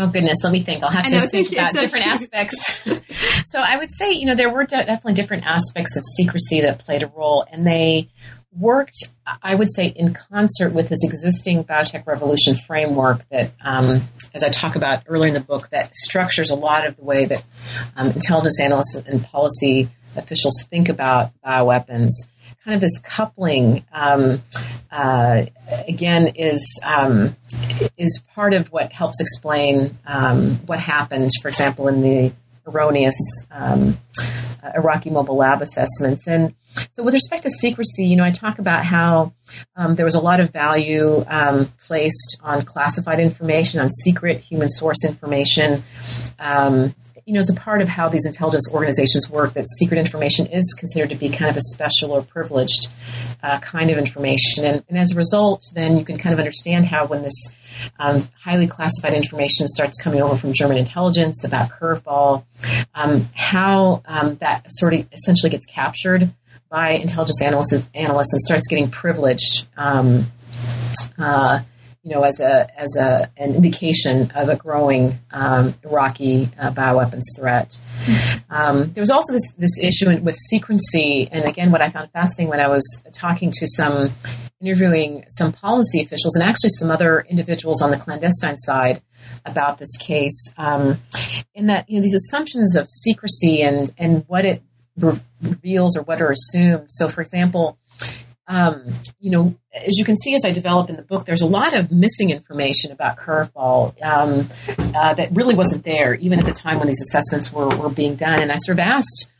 Oh 0.00 0.06
goodness, 0.06 0.38
let 0.44 0.52
me 0.52 0.62
think. 0.62 0.84
I'll 0.84 0.90
have 0.90 1.06
to 1.08 1.20
think 1.22 1.50
about 1.50 1.72
different 1.72 2.06
aspects. 2.14 2.80
so 3.46 3.60
I 3.60 3.76
would 3.76 3.90
say, 3.90 4.12
you 4.12 4.26
know, 4.26 4.36
there 4.36 4.48
were 4.48 4.64
definitely 4.64 5.14
different 5.14 5.44
aspects 5.44 5.96
of 5.96 6.04
secrecy 6.04 6.60
that 6.60 6.78
played 6.78 7.02
a 7.02 7.08
role, 7.08 7.44
and 7.50 7.66
they 7.66 8.08
worked, 8.58 9.10
I 9.42 9.54
would 9.54 9.72
say, 9.72 9.86
in 9.86 10.14
concert 10.14 10.72
with 10.72 10.88
this 10.88 11.04
existing 11.04 11.64
biotech 11.64 12.06
revolution 12.06 12.54
framework 12.56 13.28
that, 13.28 13.52
um, 13.64 14.02
as 14.34 14.42
I 14.42 14.48
talk 14.48 14.76
about 14.76 15.04
earlier 15.06 15.28
in 15.28 15.34
the 15.34 15.40
book, 15.40 15.68
that 15.70 15.94
structures 15.94 16.50
a 16.50 16.54
lot 16.54 16.86
of 16.86 16.96
the 16.96 17.04
way 17.04 17.24
that 17.26 17.44
um, 17.96 18.08
intelligence 18.08 18.60
analysts 18.60 18.96
and 18.96 19.22
policy 19.24 19.88
officials 20.16 20.66
think 20.70 20.88
about 20.88 21.32
bioweapons. 21.44 22.10
Kind 22.64 22.74
of 22.74 22.80
this 22.80 22.98
coupling, 23.00 23.84
um, 23.92 24.42
uh, 24.90 25.46
again, 25.86 26.28
is 26.34 26.80
um, 26.84 27.36
is 27.96 28.22
part 28.34 28.52
of 28.52 28.68
what 28.68 28.92
helps 28.92 29.20
explain 29.20 29.96
um, 30.06 30.56
what 30.66 30.78
happened, 30.78 31.30
for 31.40 31.48
example, 31.48 31.88
in 31.88 32.02
the 32.02 32.32
erroneous 32.66 33.46
um, 33.50 33.98
uh, 34.62 34.72
Iraqi 34.74 35.08
mobile 35.08 35.36
lab 35.36 35.62
assessments. 35.62 36.26
And 36.26 36.54
so, 36.90 37.02
with 37.02 37.14
respect 37.14 37.44
to 37.44 37.50
secrecy, 37.50 38.06
you 38.06 38.16
know, 38.16 38.24
I 38.24 38.30
talk 38.30 38.58
about 38.58 38.84
how 38.84 39.32
um, 39.76 39.94
there 39.94 40.04
was 40.04 40.14
a 40.14 40.20
lot 40.20 40.40
of 40.40 40.50
value 40.50 41.24
um, 41.28 41.72
placed 41.86 42.40
on 42.42 42.62
classified 42.62 43.20
information, 43.20 43.80
on 43.80 43.90
secret 43.90 44.40
human 44.40 44.68
source 44.70 45.04
information. 45.04 45.82
Um, 46.38 46.94
you 47.28 47.34
know, 47.34 47.40
as 47.40 47.50
a 47.50 47.54
part 47.54 47.82
of 47.82 47.88
how 47.88 48.08
these 48.08 48.24
intelligence 48.24 48.72
organizations 48.72 49.28
work, 49.30 49.52
that 49.52 49.68
secret 49.68 49.98
information 49.98 50.46
is 50.46 50.74
considered 50.78 51.10
to 51.10 51.14
be 51.14 51.28
kind 51.28 51.50
of 51.50 51.58
a 51.58 51.60
special 51.60 52.12
or 52.12 52.22
privileged 52.22 52.88
uh, 53.42 53.58
kind 53.58 53.90
of 53.90 53.98
information. 53.98 54.64
And, 54.64 54.82
and, 54.88 54.96
as 54.96 55.12
a 55.12 55.14
result, 55.14 55.62
then 55.74 55.98
you 55.98 56.06
can 56.06 56.16
kind 56.16 56.32
of 56.32 56.38
understand 56.38 56.86
how 56.86 57.04
when 57.04 57.22
this 57.22 57.54
um, 57.98 58.30
highly 58.40 58.66
classified 58.66 59.12
information 59.12 59.68
starts 59.68 60.02
coming 60.02 60.22
over 60.22 60.36
from 60.36 60.54
German 60.54 60.78
intelligence 60.78 61.44
about 61.44 61.68
Curveball, 61.68 62.46
um, 62.94 63.28
how 63.34 64.00
um, 64.06 64.36
that 64.36 64.64
sort 64.68 64.94
of 64.94 65.06
essentially 65.12 65.50
gets 65.50 65.66
captured 65.66 66.32
by 66.68 66.90
intelligence 66.90 67.42
analysts, 67.42 67.82
analysts 67.94 68.32
and 68.32 68.40
starts 68.40 68.68
getting 68.68 68.90
privileged. 68.90 69.66
Um, 69.76 70.26
uh, 71.18 71.60
you 72.08 72.14
know, 72.14 72.22
as 72.22 72.40
a 72.40 72.80
as 72.80 72.96
a 72.96 73.30
an 73.36 73.54
indication 73.54 74.30
of 74.34 74.48
a 74.48 74.56
growing 74.56 75.18
um, 75.30 75.74
Iraqi 75.84 76.48
uh, 76.58 76.70
bioweapons 76.70 77.24
threat. 77.36 77.78
Um, 78.48 78.92
there 78.92 79.02
was 79.02 79.10
also 79.10 79.32
this 79.32 79.52
this 79.58 79.82
issue 79.82 80.18
with 80.20 80.36
secrecy, 80.36 81.28
and 81.30 81.44
again, 81.44 81.70
what 81.70 81.82
I 81.82 81.90
found 81.90 82.10
fascinating 82.12 82.48
when 82.48 82.60
I 82.60 82.68
was 82.68 82.84
talking 83.12 83.50
to 83.50 83.66
some 83.66 84.10
interviewing 84.60 85.24
some 85.28 85.52
policy 85.52 86.00
officials 86.00 86.34
and 86.34 86.42
actually 86.42 86.70
some 86.70 86.90
other 86.90 87.26
individuals 87.28 87.82
on 87.82 87.90
the 87.90 87.96
clandestine 87.96 88.56
side 88.56 89.02
about 89.44 89.78
this 89.78 89.96
case, 89.98 90.54
um, 90.56 91.00
in 91.54 91.66
that 91.66 91.90
you 91.90 91.96
know 91.96 92.02
these 92.02 92.14
assumptions 92.14 92.76
of 92.76 92.88
secrecy 92.88 93.60
and 93.62 93.92
and 93.98 94.24
what 94.28 94.44
it 94.44 94.62
reveals 94.98 95.96
or 95.96 96.02
what 96.02 96.20
are 96.20 96.30
assumed. 96.30 96.86
So, 96.88 97.08
for 97.08 97.20
example 97.20 97.78
um, 98.48 98.82
you 99.20 99.30
know, 99.30 99.54
as 99.74 99.98
you 99.98 100.04
can 100.04 100.16
see 100.16 100.34
as 100.34 100.44
I 100.44 100.52
develop 100.52 100.88
in 100.88 100.96
the 100.96 101.02
book, 101.02 101.26
there's 101.26 101.42
a 101.42 101.46
lot 101.46 101.74
of 101.74 101.92
missing 101.92 102.30
information 102.30 102.90
about 102.90 103.18
curveball 103.18 104.02
um, 104.02 104.48
uh, 104.96 105.14
that 105.14 105.28
really 105.32 105.54
wasn't 105.54 105.84
there, 105.84 106.14
even 106.14 106.38
at 106.38 106.46
the 106.46 106.52
time 106.52 106.78
when 106.78 106.88
these 106.88 107.00
assessments 107.02 107.52
were, 107.52 107.68
were 107.76 107.90
being 107.90 108.16
done. 108.16 108.40
And 108.40 108.50
I 108.50 108.56
sort 108.56 108.76
of 108.76 108.80
asked, 108.80 109.30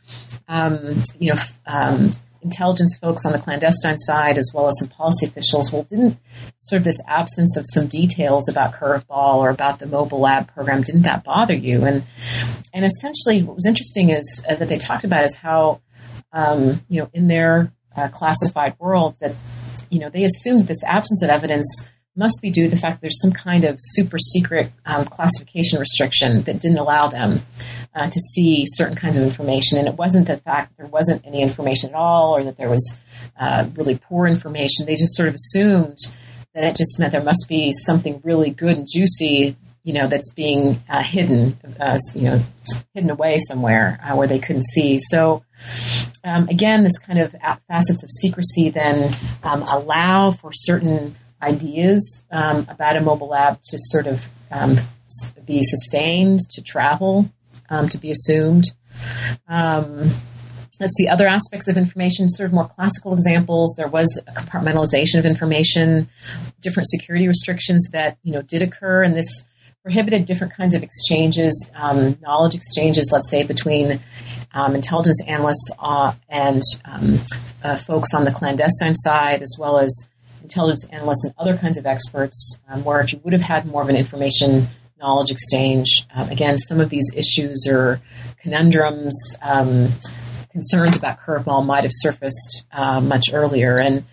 um, 0.47 1.01
you 1.19 1.33
know, 1.33 1.41
um, 1.65 2.11
intelligence 2.41 2.97
folks 2.97 3.25
on 3.25 3.33
the 3.33 3.39
clandestine 3.39 3.97
side, 3.97 4.37
as 4.37 4.51
well 4.53 4.67
as 4.67 4.79
some 4.79 4.89
policy 4.89 5.25
officials, 5.25 5.71
well, 5.71 5.83
didn't 5.83 6.17
sort 6.59 6.77
of 6.77 6.83
this 6.83 7.01
absence 7.07 7.57
of 7.57 7.65
some 7.67 7.87
details 7.87 8.47
about 8.47 8.73
curveball 8.73 9.35
or 9.35 9.49
about 9.49 9.79
the 9.79 9.85
mobile 9.85 10.19
lab 10.19 10.53
program, 10.53 10.81
didn't 10.81 11.03
that 11.03 11.23
bother 11.23 11.55
you? 11.55 11.85
And 11.85 12.03
and 12.73 12.85
essentially, 12.85 13.43
what 13.43 13.55
was 13.55 13.65
interesting 13.65 14.09
is 14.09 14.45
uh, 14.49 14.55
that 14.55 14.69
they 14.69 14.77
talked 14.77 15.03
about 15.03 15.25
is 15.25 15.35
how, 15.35 15.81
um, 16.31 16.81
you 16.89 17.01
know, 17.01 17.09
in 17.13 17.27
their 17.27 17.71
uh, 17.95 18.07
classified 18.09 18.75
world 18.79 19.15
that 19.19 19.35
you 19.89 19.99
know 19.99 20.09
they 20.09 20.23
assumed 20.23 20.67
this 20.67 20.83
absence 20.83 21.23
of 21.23 21.29
evidence 21.29 21.89
must 22.15 22.41
be 22.41 22.51
due 22.51 22.65
to 22.65 22.69
the 22.69 22.77
fact 22.77 23.01
there's 23.01 23.21
some 23.21 23.31
kind 23.31 23.63
of 23.63 23.77
super 23.79 24.19
secret 24.19 24.71
um, 24.85 25.05
classification 25.05 25.79
restriction 25.79 26.41
that 26.43 26.59
didn't 26.59 26.77
allow 26.77 27.07
them 27.07 27.41
uh, 27.95 28.09
to 28.09 28.19
see 28.19 28.65
certain 28.67 28.95
kinds 28.95 29.17
of 29.17 29.23
information. 29.23 29.77
And 29.77 29.87
it 29.87 29.95
wasn't 29.95 30.27
the 30.27 30.37
fact 30.37 30.69
that 30.69 30.77
there 30.77 30.91
wasn't 30.91 31.25
any 31.25 31.41
information 31.41 31.89
at 31.89 31.95
all 31.95 32.35
or 32.35 32.43
that 32.43 32.57
there 32.57 32.69
was 32.69 32.99
uh, 33.39 33.67
really 33.75 33.97
poor 33.97 34.27
information. 34.27 34.85
They 34.85 34.95
just 34.95 35.15
sort 35.15 35.29
of 35.29 35.35
assumed 35.35 35.97
that 36.53 36.63
it 36.63 36.75
just 36.75 36.99
meant 36.99 37.11
there 37.11 37.23
must 37.23 37.47
be 37.47 37.71
something 37.73 38.21
really 38.23 38.51
good 38.51 38.77
and 38.77 38.87
juicy, 38.89 39.55
you 39.83 39.93
know, 39.93 40.07
that's 40.07 40.33
being 40.33 40.81
uh, 40.89 41.01
hidden, 41.01 41.57
uh, 41.79 41.97
you 42.15 42.23
know, 42.23 42.41
hidden 42.93 43.09
away 43.09 43.37
somewhere 43.37 43.99
uh, 44.03 44.15
where 44.15 44.27
they 44.27 44.39
couldn't 44.39 44.65
see. 44.65 44.99
So 44.99 45.43
um, 46.23 46.47
again, 46.49 46.83
this 46.83 46.99
kind 46.99 47.19
of 47.19 47.35
facets 47.67 48.03
of 48.03 48.09
secrecy 48.09 48.69
then 48.69 49.15
um, 49.43 49.63
allow 49.63 50.31
for 50.31 50.51
certain 50.53 51.15
ideas 51.41 52.25
um, 52.31 52.67
about 52.69 52.97
a 52.97 53.01
mobile 53.01 53.29
lab 53.29 53.61
to 53.63 53.77
sort 53.79 54.07
of 54.07 54.27
um, 54.51 54.75
be 55.45 55.63
sustained, 55.63 56.41
to 56.51 56.61
travel, 56.61 57.31
um, 57.69 57.89
to 57.89 57.97
be 57.97 58.11
assumed. 58.11 58.65
Um, 59.47 60.11
let's 60.79 60.95
see 60.95 61.07
other 61.07 61.27
aspects 61.27 61.67
of 61.67 61.77
information 61.77 62.29
sort 62.29 62.47
of 62.47 62.53
more 62.53 62.67
classical 62.67 63.13
examples 63.13 63.75
there 63.77 63.87
was 63.87 64.21
a 64.27 64.31
compartmentalization 64.31 65.19
of 65.19 65.25
information 65.25 66.07
different 66.61 66.87
security 66.87 67.27
restrictions 67.27 67.89
that 67.91 68.17
you 68.23 68.31
know 68.31 68.41
did 68.41 68.61
occur 68.61 69.03
and 69.03 69.15
this 69.15 69.45
prohibited 69.83 70.25
different 70.25 70.53
kinds 70.53 70.73
of 70.75 70.81
exchanges 70.81 71.69
um, 71.75 72.17
knowledge 72.21 72.55
exchanges 72.55 73.09
let's 73.11 73.29
say 73.29 73.43
between 73.43 73.99
um, 74.53 74.75
intelligence 74.75 75.21
analysts 75.27 75.71
uh, 75.79 76.13
and 76.27 76.61
um, 76.85 77.19
uh, 77.63 77.75
folks 77.75 78.13
on 78.13 78.25
the 78.25 78.31
clandestine 78.31 78.95
side, 78.95 79.41
as 79.41 79.55
well 79.59 79.77
as 79.77 80.09
intelligence 80.41 80.87
analysts 80.91 81.25
and 81.25 81.33
other 81.37 81.57
kinds 81.57 81.77
of 81.77 81.85
experts, 81.85 82.59
um, 82.69 82.83
where 82.83 82.99
if 83.01 83.13
you 83.13 83.19
would 83.23 83.33
have 83.33 83.41
had 83.41 83.65
more 83.65 83.81
of 83.81 83.89
an 83.89 83.95
information 83.95 84.67
knowledge 84.99 85.31
exchange, 85.31 86.05
um, 86.13 86.29
again, 86.29 86.57
some 86.57 86.79
of 86.79 86.89
these 86.89 87.11
issues 87.15 87.67
or 87.69 88.01
conundrums, 88.41 89.17
um, 89.41 89.89
concerns 90.51 90.97
about 90.97 91.19
curveball 91.19 91.65
might 91.65 91.83
have 91.83 91.91
surfaced 91.93 92.65
uh, 92.71 92.99
much 92.99 93.25
earlier. 93.31 93.77
And, 93.77 94.03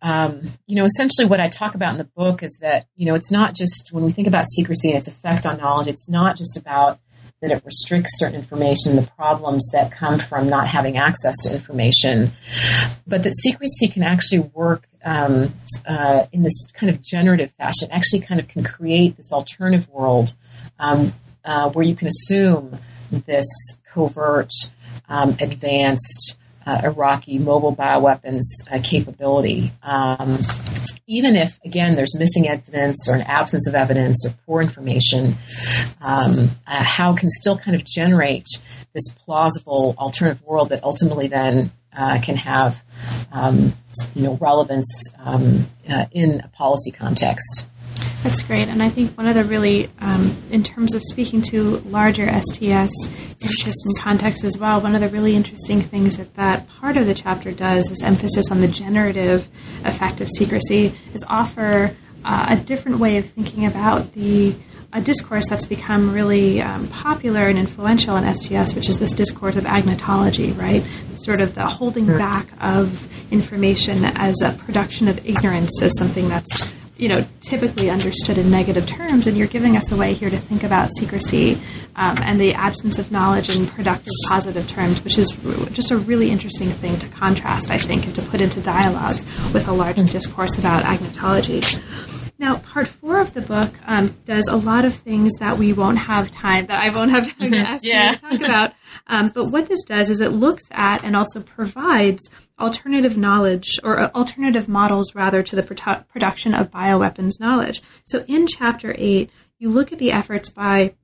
um, 0.00 0.52
you 0.66 0.76
know, 0.76 0.84
essentially 0.84 1.26
what 1.26 1.40
I 1.40 1.48
talk 1.48 1.74
about 1.74 1.92
in 1.92 1.98
the 1.98 2.04
book 2.04 2.42
is 2.42 2.58
that, 2.62 2.86
you 2.96 3.06
know, 3.06 3.14
it's 3.14 3.30
not 3.30 3.54
just 3.54 3.90
when 3.92 4.04
we 4.04 4.10
think 4.10 4.28
about 4.28 4.46
secrecy 4.48 4.90
and 4.90 4.98
its 4.98 5.08
effect 5.08 5.46
on 5.46 5.58
knowledge, 5.58 5.88
it's 5.88 6.08
not 6.08 6.36
just 6.36 6.56
about 6.56 7.00
that 7.40 7.52
it 7.52 7.62
restricts 7.64 8.18
certain 8.18 8.34
information, 8.34 8.96
the 8.96 9.02
problems 9.02 9.68
that 9.72 9.92
come 9.92 10.18
from 10.18 10.48
not 10.48 10.66
having 10.66 10.96
access 10.96 11.34
to 11.44 11.52
information, 11.52 12.32
but 13.06 13.22
that 13.22 13.34
secrecy 13.34 13.86
can 13.86 14.02
actually 14.02 14.40
work 14.40 14.87
um, 15.04 15.52
uh, 15.86 16.26
in 16.32 16.42
this 16.42 16.66
kind 16.72 16.90
of 16.90 17.02
generative 17.02 17.52
fashion, 17.52 17.88
actually 17.90 18.20
kind 18.20 18.40
of 18.40 18.48
can 18.48 18.62
create 18.62 19.16
this 19.16 19.32
alternative 19.32 19.88
world 19.88 20.34
um, 20.78 21.12
uh, 21.44 21.70
where 21.70 21.84
you 21.84 21.94
can 21.94 22.08
assume 22.08 22.78
this 23.10 23.46
covert, 23.92 24.52
um, 25.08 25.36
advanced, 25.40 26.38
uh, 26.68 26.82
Iraqi 26.84 27.38
mobile 27.38 27.74
bioweapons 27.74 28.42
uh, 28.70 28.78
capability. 28.82 29.72
Um, 29.82 30.38
even 31.06 31.34
if, 31.34 31.58
again, 31.64 31.96
there's 31.96 32.18
missing 32.18 32.46
evidence 32.46 33.08
or 33.08 33.14
an 33.14 33.22
absence 33.22 33.66
of 33.66 33.74
evidence 33.74 34.26
or 34.26 34.34
poor 34.44 34.60
information, 34.60 35.34
um, 36.02 36.50
uh, 36.66 36.84
how 36.84 37.14
can 37.14 37.30
still 37.30 37.56
kind 37.56 37.74
of 37.74 37.84
generate 37.84 38.46
this 38.92 39.14
plausible 39.14 39.94
alternative 39.98 40.42
world 40.42 40.68
that 40.68 40.84
ultimately 40.84 41.26
then 41.26 41.72
uh, 41.98 42.20
can 42.22 42.36
have 42.36 42.82
um, 43.32 43.74
you 44.14 44.22
know 44.22 44.38
relevance 44.40 45.12
um, 45.18 45.66
uh, 45.90 46.06
in 46.12 46.40
a 46.40 46.48
policy 46.48 46.92
context. 46.92 47.66
That's 48.22 48.42
great. 48.42 48.68
And 48.68 48.82
I 48.82 48.88
think 48.88 49.16
one 49.16 49.26
of 49.26 49.34
the 49.34 49.44
really, 49.44 49.88
um, 50.00 50.36
in 50.50 50.62
terms 50.62 50.94
of 50.94 51.02
speaking 51.02 51.42
to 51.42 51.78
larger 51.78 52.26
STS 52.26 52.92
interests 53.40 53.84
and 53.86 53.98
contexts 53.98 54.44
as 54.44 54.56
well, 54.58 54.80
one 54.80 54.94
of 54.94 55.00
the 55.00 55.08
really 55.08 55.34
interesting 55.34 55.80
things 55.80 56.16
that 56.16 56.34
that 56.34 56.68
part 56.68 56.96
of 56.96 57.06
the 57.06 57.14
chapter 57.14 57.52
does, 57.52 57.86
this 57.86 58.02
emphasis 58.02 58.50
on 58.50 58.60
the 58.60 58.68
generative 58.68 59.48
effect 59.84 60.20
of 60.20 60.28
secrecy, 60.28 60.92
is 61.14 61.24
offer 61.28 61.94
uh, 62.24 62.46
a 62.50 62.56
different 62.56 62.98
way 62.98 63.16
of 63.18 63.24
thinking 63.24 63.66
about 63.66 64.12
the 64.12 64.54
a 64.92 65.00
discourse 65.00 65.46
that's 65.48 65.66
become 65.66 66.12
really 66.12 66.62
um, 66.62 66.88
popular 66.88 67.40
and 67.40 67.58
influential 67.58 68.16
in 68.16 68.34
STS, 68.34 68.74
which 68.74 68.88
is 68.88 68.98
this 68.98 69.12
discourse 69.12 69.56
of 69.56 69.64
agnotology, 69.64 70.56
right? 70.58 70.82
Sort 71.16 71.40
of 71.40 71.54
the 71.54 71.66
holding 71.66 72.06
back 72.06 72.48
of 72.60 73.06
information 73.30 74.04
as 74.04 74.40
a 74.42 74.52
production 74.52 75.08
of 75.08 75.26
ignorance 75.26 75.82
as 75.82 75.96
something 75.98 76.28
that's 76.28 76.74
you 76.98 77.08
know, 77.08 77.24
typically 77.40 77.88
understood 77.88 78.36
in 78.38 78.50
negative 78.50 78.84
terms, 78.84 79.28
and 79.28 79.36
you're 79.36 79.46
giving 79.46 79.76
us 79.76 79.92
a 79.92 79.96
way 79.96 80.14
here 80.14 80.28
to 80.28 80.36
think 80.36 80.64
about 80.64 80.90
secrecy 80.98 81.54
um, 81.94 82.18
and 82.24 82.40
the 82.40 82.52
absence 82.54 82.98
of 82.98 83.12
knowledge 83.12 83.56
in 83.56 83.68
productive, 83.68 84.12
positive 84.28 84.68
terms, 84.68 85.02
which 85.04 85.16
is 85.16 85.30
just 85.70 85.92
a 85.92 85.96
really 85.96 86.28
interesting 86.28 86.68
thing 86.68 86.98
to 86.98 87.06
contrast, 87.08 87.70
I 87.70 87.78
think, 87.78 88.04
and 88.04 88.14
to 88.16 88.22
put 88.22 88.40
into 88.40 88.60
dialogue 88.60 89.14
with 89.54 89.68
a 89.68 89.72
larger 89.72 90.02
discourse 90.02 90.58
about 90.58 90.82
agnotology. 90.82 91.80
Now, 92.40 92.58
part 92.58 92.86
four 92.86 93.18
of 93.18 93.34
the 93.34 93.40
book 93.40 93.72
um, 93.84 94.14
does 94.24 94.46
a 94.46 94.56
lot 94.56 94.84
of 94.84 94.94
things 94.94 95.32
that 95.40 95.58
we 95.58 95.72
won't 95.72 95.98
have 95.98 96.30
time, 96.30 96.66
that 96.66 96.80
I 96.80 96.96
won't 96.96 97.10
have 97.10 97.24
time 97.36 97.50
to 97.50 97.56
mm-hmm. 97.56 97.66
ask 97.66 97.84
yeah. 97.84 98.10
you 98.10 98.16
to 98.16 98.20
talk 98.20 98.40
about. 98.40 98.72
Um, 99.08 99.30
but 99.34 99.50
what 99.50 99.68
this 99.68 99.82
does 99.84 100.08
is 100.08 100.20
it 100.20 100.30
looks 100.30 100.62
at 100.70 101.02
and 101.02 101.16
also 101.16 101.40
provides 101.40 102.30
alternative 102.60 103.16
knowledge 103.16 103.80
or 103.82 103.98
uh, 103.98 104.10
alternative 104.14 104.68
models 104.68 105.14
rather 105.14 105.42
to 105.42 105.56
the 105.56 105.62
produ- 105.62 106.06
production 106.08 106.54
of 106.54 106.70
bioweapons 106.70 107.40
knowledge. 107.40 107.82
So 108.04 108.24
in 108.28 108.46
chapter 108.46 108.94
eight, 108.96 109.30
you 109.58 109.70
look 109.70 109.92
at 109.92 109.98
the 109.98 110.12
efforts 110.12 110.48
by 110.48 110.94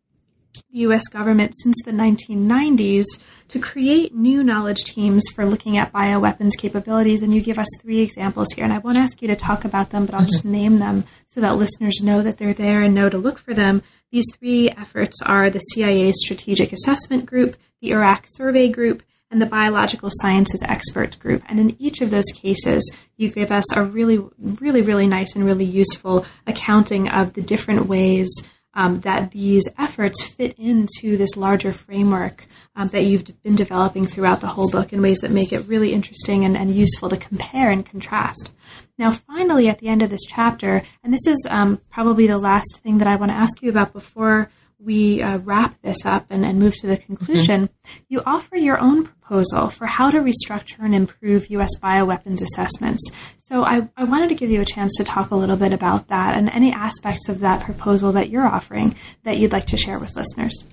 the 0.70 0.80
US 0.80 1.08
government 1.08 1.54
since 1.56 1.76
the 1.84 1.92
1990s 1.92 3.04
to 3.48 3.58
create 3.58 4.14
new 4.14 4.42
knowledge 4.42 4.84
teams 4.84 5.22
for 5.34 5.44
looking 5.44 5.76
at 5.76 5.92
bioweapons 5.92 6.52
capabilities. 6.58 7.22
And 7.22 7.32
you 7.34 7.40
give 7.40 7.58
us 7.58 7.68
three 7.80 8.00
examples 8.00 8.48
here. 8.52 8.64
And 8.64 8.72
I 8.72 8.78
won't 8.78 8.98
ask 8.98 9.20
you 9.22 9.28
to 9.28 9.36
talk 9.36 9.64
about 9.64 9.90
them, 9.90 10.06
but 10.06 10.14
I'll 10.14 10.22
just 10.22 10.42
mm-hmm. 10.42 10.52
name 10.52 10.78
them 10.78 11.04
so 11.26 11.40
that 11.40 11.56
listeners 11.56 12.00
know 12.02 12.22
that 12.22 12.38
they're 12.38 12.54
there 12.54 12.82
and 12.82 12.94
know 12.94 13.08
to 13.08 13.18
look 13.18 13.38
for 13.38 13.54
them. 13.54 13.82
These 14.10 14.26
three 14.38 14.70
efforts 14.70 15.20
are 15.22 15.50
the 15.50 15.60
CIA 15.60 16.12
Strategic 16.12 16.72
Assessment 16.72 17.26
Group, 17.26 17.56
the 17.80 17.90
Iraq 17.90 18.26
Survey 18.28 18.68
Group, 18.68 19.02
and 19.30 19.42
the 19.42 19.46
Biological 19.46 20.10
Sciences 20.12 20.62
Expert 20.62 21.18
Group. 21.18 21.42
And 21.48 21.58
in 21.58 21.76
each 21.80 22.00
of 22.00 22.10
those 22.10 22.30
cases, 22.32 22.88
you 23.16 23.30
give 23.30 23.50
us 23.50 23.64
a 23.74 23.82
really, 23.82 24.24
really, 24.38 24.82
really 24.82 25.08
nice 25.08 25.34
and 25.34 25.44
really 25.44 25.64
useful 25.64 26.24
accounting 26.46 27.08
of 27.08 27.34
the 27.34 27.42
different 27.42 27.86
ways 27.86 28.28
um, 28.74 29.00
that 29.00 29.30
these 29.30 29.68
efforts 29.78 30.22
fit 30.22 30.58
into 30.58 31.16
this 31.16 31.36
larger 31.36 31.72
framework 31.72 32.46
um, 32.76 32.88
that 32.88 33.04
you've 33.04 33.24
been 33.42 33.54
developing 33.54 34.06
throughout 34.06 34.40
the 34.40 34.48
whole 34.48 34.70
book 34.70 34.92
in 34.92 35.00
ways 35.00 35.18
that 35.20 35.30
make 35.30 35.52
it 35.52 35.66
really 35.66 35.92
interesting 35.92 36.44
and, 36.44 36.56
and 36.56 36.74
useful 36.74 37.08
to 37.08 37.16
compare 37.16 37.70
and 37.70 37.86
contrast. 37.86 38.52
Now, 38.98 39.12
finally, 39.12 39.68
at 39.68 39.78
the 39.78 39.88
end 39.88 40.02
of 40.02 40.10
this 40.10 40.24
chapter, 40.26 40.82
and 41.02 41.12
this 41.12 41.26
is 41.26 41.46
um, 41.50 41.80
probably 41.90 42.26
the 42.26 42.38
last 42.38 42.80
thing 42.82 42.98
that 42.98 43.08
I 43.08 43.16
want 43.16 43.30
to 43.30 43.36
ask 43.36 43.62
you 43.62 43.70
about 43.70 43.92
before 43.92 44.50
we 44.78 45.22
uh, 45.22 45.38
wrap 45.38 45.80
this 45.82 46.04
up 46.04 46.26
and, 46.30 46.44
and, 46.44 46.58
move 46.58 46.74
to 46.76 46.86
the 46.86 46.96
conclusion, 46.96 47.68
mm-hmm. 47.68 48.02
you 48.08 48.22
offer 48.26 48.56
your 48.56 48.78
own 48.78 49.04
proposal 49.04 49.68
for 49.68 49.86
how 49.86 50.10
to 50.10 50.18
restructure 50.18 50.80
and 50.80 50.94
improve 50.94 51.50
U.S. 51.50 51.70
bioweapons 51.80 52.42
assessments. 52.42 53.10
So 53.38 53.64
I, 53.64 53.88
I, 53.96 54.04
wanted 54.04 54.28
to 54.28 54.34
give 54.34 54.50
you 54.50 54.60
a 54.60 54.64
chance 54.64 54.94
to 54.96 55.04
talk 55.04 55.30
a 55.30 55.36
little 55.36 55.56
bit 55.56 55.72
about 55.72 56.08
that 56.08 56.36
and 56.36 56.48
any 56.50 56.72
aspects 56.72 57.28
of 57.28 57.40
that 57.40 57.64
proposal 57.64 58.12
that 58.12 58.30
you're 58.30 58.46
offering 58.46 58.96
that 59.22 59.38
you'd 59.38 59.52
like 59.52 59.66
to 59.68 59.76
share 59.76 59.98
with 59.98 60.16
listeners. 60.16 60.64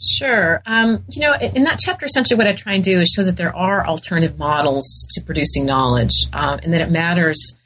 Sure. 0.00 0.62
Um, 0.64 1.04
you 1.08 1.20
know, 1.20 1.34
in 1.34 1.64
that 1.64 1.78
chapter, 1.78 2.06
essentially 2.06 2.38
what 2.38 2.46
I 2.46 2.52
try 2.52 2.74
and 2.74 2.84
do 2.84 3.00
is 3.00 3.12
show 3.14 3.24
that 3.24 3.36
there 3.36 3.54
are 3.54 3.86
alternative 3.86 4.38
models 4.38 5.06
to 5.10 5.24
producing 5.24 5.66
knowledge 5.66 6.12
uh, 6.32 6.58
and 6.62 6.72
that 6.72 6.80
it 6.80 6.90
matters 6.90 7.58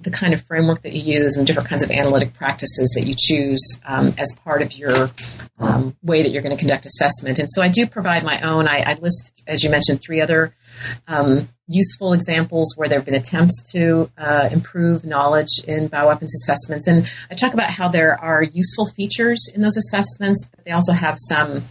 the 0.00 0.10
kind 0.10 0.32
of 0.32 0.42
framework 0.42 0.82
that 0.82 0.92
you 0.92 1.20
use 1.20 1.36
and 1.36 1.46
different 1.46 1.68
kinds 1.68 1.82
of 1.82 1.90
analytic 1.90 2.34
practices 2.34 2.92
that 2.96 3.06
you 3.06 3.14
choose 3.18 3.80
um, 3.84 4.14
as 4.18 4.34
part 4.44 4.62
of 4.62 4.72
your 4.72 5.10
um, 5.58 5.96
way 6.02 6.22
that 6.22 6.30
you're 6.30 6.42
going 6.42 6.56
to 6.56 6.60
conduct 6.60 6.86
assessment. 6.86 7.38
And 7.38 7.50
so 7.50 7.62
I 7.62 7.68
do 7.68 7.86
provide 7.86 8.24
my 8.24 8.40
own. 8.40 8.68
I, 8.68 8.80
I 8.80 8.94
list, 8.94 9.42
as 9.46 9.64
you 9.64 9.70
mentioned, 9.70 10.00
three 10.00 10.20
other 10.20 10.54
um, 11.08 11.48
useful 11.66 12.12
examples 12.12 12.72
where 12.76 12.88
there 12.88 12.98
have 12.98 13.04
been 13.04 13.14
attempts 13.14 13.70
to 13.72 14.10
uh, 14.16 14.48
improve 14.50 15.04
knowledge 15.04 15.58
in 15.66 15.88
bioweapons 15.88 16.30
assessments. 16.34 16.86
And 16.86 17.08
I 17.30 17.34
talk 17.34 17.52
about 17.52 17.70
how 17.70 17.88
there 17.88 18.18
are 18.18 18.42
useful 18.42 18.86
features 18.86 19.50
in 19.54 19.60
those 19.60 19.76
assessments, 19.76 20.48
but 20.54 20.64
they 20.64 20.70
also 20.70 20.92
have 20.92 21.16
some 21.18 21.64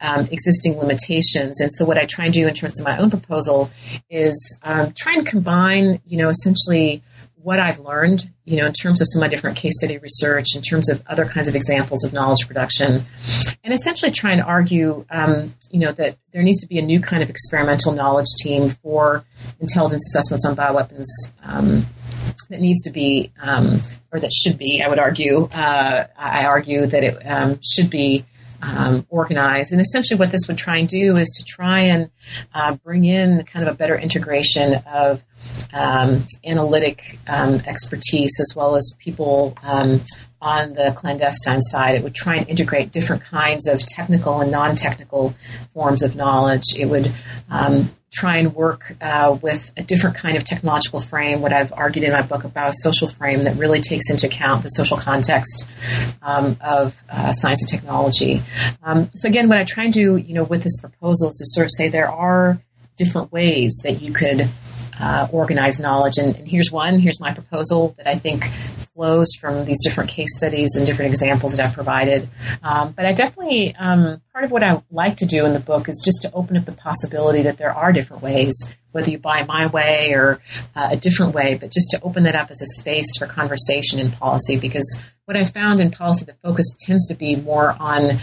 um, 0.00 0.28
existing 0.30 0.78
limitations. 0.78 1.60
And 1.60 1.72
so 1.72 1.84
what 1.84 1.98
I 1.98 2.04
try 2.04 2.26
and 2.26 2.34
do 2.34 2.46
in 2.46 2.54
terms 2.54 2.78
of 2.78 2.86
my 2.86 2.96
own 2.98 3.10
proposal 3.10 3.70
is 4.08 4.60
um, 4.62 4.92
try 4.96 5.14
and 5.14 5.26
combine, 5.26 6.00
you 6.06 6.18
know, 6.18 6.28
essentially 6.28 7.02
what 7.42 7.58
I've 7.58 7.78
learned, 7.78 8.30
you 8.44 8.56
know, 8.56 8.66
in 8.66 8.72
terms 8.72 9.00
of 9.00 9.06
some 9.10 9.22
of 9.22 9.26
my 9.26 9.28
different 9.28 9.56
case 9.56 9.74
study 9.78 9.98
research, 9.98 10.54
in 10.54 10.62
terms 10.62 10.90
of 10.90 11.02
other 11.06 11.24
kinds 11.24 11.48
of 11.48 11.54
examples 11.54 12.04
of 12.04 12.12
knowledge 12.12 12.46
production, 12.46 13.04
and 13.64 13.74
essentially 13.74 14.10
try 14.10 14.32
and 14.32 14.42
argue, 14.42 15.04
um, 15.10 15.54
you 15.70 15.80
know, 15.80 15.92
that 15.92 16.18
there 16.32 16.42
needs 16.42 16.60
to 16.60 16.66
be 16.66 16.78
a 16.78 16.82
new 16.82 17.00
kind 17.00 17.22
of 17.22 17.30
experimental 17.30 17.92
knowledge 17.92 18.28
team 18.38 18.70
for 18.82 19.24
intelligence 19.58 20.06
assessments 20.08 20.44
on 20.44 20.54
bioweapons 20.54 21.06
um, 21.44 21.86
that 22.50 22.60
needs 22.60 22.82
to 22.82 22.90
be, 22.90 23.32
um, 23.40 23.80
or 24.12 24.20
that 24.20 24.32
should 24.32 24.58
be, 24.58 24.82
I 24.82 24.88
would 24.88 24.98
argue, 24.98 25.48
uh, 25.54 26.06
I 26.18 26.44
argue 26.44 26.86
that 26.86 27.02
it 27.02 27.18
um, 27.26 27.58
should 27.62 27.88
be 27.88 28.24
um. 28.62 29.06
And 29.10 29.80
essentially, 29.80 30.18
what 30.18 30.30
this 30.30 30.42
would 30.48 30.58
try 30.58 30.78
and 30.78 30.88
do 30.88 31.16
is 31.16 31.28
to 31.30 31.44
try 31.44 31.80
and 31.80 32.10
uh, 32.54 32.76
bring 32.76 33.04
in 33.04 33.44
kind 33.44 33.66
of 33.66 33.74
a 33.74 33.76
better 33.76 33.98
integration 33.98 34.74
of 34.86 35.24
um, 35.72 36.26
analytic 36.44 37.18
um, 37.28 37.60
expertise 37.66 38.32
as 38.40 38.54
well 38.56 38.76
as 38.76 38.94
people 38.98 39.56
um, 39.62 40.02
on 40.40 40.74
the 40.74 40.92
clandestine 40.96 41.60
side. 41.60 41.94
It 41.94 42.02
would 42.02 42.14
try 42.14 42.36
and 42.36 42.48
integrate 42.48 42.92
different 42.92 43.22
kinds 43.22 43.66
of 43.66 43.80
technical 43.80 44.40
and 44.40 44.50
non 44.50 44.76
technical 44.76 45.34
forms 45.72 46.02
of 46.02 46.16
knowledge. 46.16 46.64
It 46.76 46.86
would 46.86 47.12
um, 47.50 47.90
try 48.10 48.38
and 48.38 48.54
work 48.54 48.96
uh, 49.00 49.38
with 49.40 49.70
a 49.76 49.82
different 49.82 50.16
kind 50.16 50.36
of 50.36 50.44
technological 50.44 51.00
frame, 51.00 51.40
what 51.40 51.52
I've 51.52 51.72
argued 51.72 52.04
in 52.04 52.12
my 52.12 52.22
book 52.22 52.44
about 52.44 52.70
a 52.70 52.74
social 52.74 53.08
frame 53.08 53.42
that 53.42 53.56
really 53.56 53.80
takes 53.80 54.10
into 54.10 54.26
account 54.26 54.62
the 54.62 54.68
social 54.68 54.96
context 54.96 55.68
um, 56.22 56.56
of 56.60 57.00
uh, 57.08 57.32
science 57.32 57.62
and 57.62 57.70
technology. 57.70 58.42
Um, 58.82 59.10
so 59.14 59.28
again, 59.28 59.48
what 59.48 59.58
I 59.58 59.64
try 59.64 59.84
and 59.84 59.92
do, 59.92 60.16
you 60.16 60.34
know, 60.34 60.44
with 60.44 60.62
this 60.62 60.80
proposal 60.80 61.30
is 61.30 61.36
to 61.36 61.46
sort 61.46 61.66
of 61.66 61.70
say 61.76 61.88
there 61.88 62.10
are 62.10 62.60
different 62.96 63.32
ways 63.32 63.80
that 63.84 64.02
you 64.02 64.12
could 64.12 64.48
uh, 65.00 65.28
organize 65.32 65.80
knowledge. 65.80 66.18
And, 66.18 66.36
and, 66.36 66.46
here's 66.46 66.70
one. 66.70 66.98
Here's 66.98 67.20
my 67.20 67.32
proposal 67.32 67.94
that 67.96 68.06
I 68.06 68.16
think 68.16 68.44
flows 68.94 69.34
from 69.40 69.64
these 69.64 69.82
different 69.82 70.10
case 70.10 70.36
studies 70.36 70.76
and 70.76 70.86
different 70.86 71.10
examples 71.10 71.56
that 71.56 71.66
I've 71.66 71.74
provided. 71.74 72.28
Um, 72.62 72.92
but 72.92 73.06
I 73.06 73.12
definitely 73.12 73.74
um, 73.76 74.20
part 74.32 74.44
of 74.44 74.50
what 74.50 74.62
I 74.62 74.82
like 74.90 75.18
to 75.18 75.26
do 75.26 75.44
in 75.44 75.52
the 75.52 75.60
book 75.60 75.88
is 75.88 76.02
just 76.04 76.22
to 76.22 76.32
open 76.34 76.56
up 76.56 76.64
the 76.64 76.72
possibility 76.72 77.42
that 77.42 77.58
there 77.58 77.74
are 77.74 77.92
different 77.92 78.22
ways. 78.22 78.76
Whether 78.92 79.12
you 79.12 79.18
buy 79.18 79.44
my 79.44 79.68
way 79.68 80.14
or 80.14 80.40
uh, 80.74 80.88
a 80.90 80.96
different 80.96 81.32
way, 81.32 81.54
but 81.54 81.70
just 81.70 81.92
to 81.92 82.02
open 82.02 82.24
that 82.24 82.34
up 82.34 82.50
as 82.50 82.60
a 82.60 82.66
space 82.66 83.16
for 83.16 83.26
conversation 83.26 84.00
in 84.00 84.10
policy, 84.10 84.58
because 84.58 85.12
what 85.26 85.36
I 85.36 85.44
found 85.44 85.78
in 85.78 85.92
policy, 85.92 86.24
the 86.24 86.34
focus 86.42 86.74
tends 86.80 87.06
to 87.06 87.14
be 87.14 87.36
more 87.36 87.76
on 87.78 88.18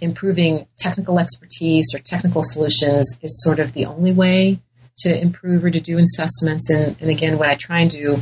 improving 0.00 0.68
technical 0.78 1.18
expertise 1.18 1.92
or 1.92 1.98
technical 1.98 2.44
solutions 2.44 3.16
is 3.20 3.42
sort 3.42 3.58
of 3.58 3.72
the 3.72 3.86
only 3.86 4.12
way 4.12 4.60
to 5.02 5.20
improve 5.20 5.64
or 5.64 5.70
to 5.70 5.80
do 5.80 5.98
assessments. 5.98 6.70
And, 6.70 6.96
and 7.00 7.10
again, 7.10 7.38
what 7.38 7.48
I 7.48 7.54
try 7.54 7.80
and 7.80 7.90
do 7.90 8.20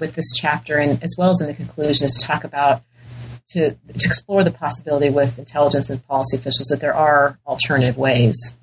with 0.00 0.14
this 0.14 0.32
chapter, 0.34 0.78
and 0.78 1.02
as 1.02 1.14
well 1.16 1.30
as 1.30 1.40
in 1.40 1.46
the 1.46 1.54
conclusion, 1.54 2.06
is 2.06 2.22
talk 2.22 2.44
about 2.44 2.82
to, 3.50 3.72
to 3.72 3.76
explore 3.94 4.44
the 4.44 4.50
possibility 4.50 5.10
with 5.10 5.38
intelligence 5.38 5.90
and 5.90 6.06
policy 6.06 6.36
officials 6.36 6.68
that 6.68 6.80
there 6.80 6.94
are 6.94 7.38
alternative 7.46 7.96
ways. 7.96 8.56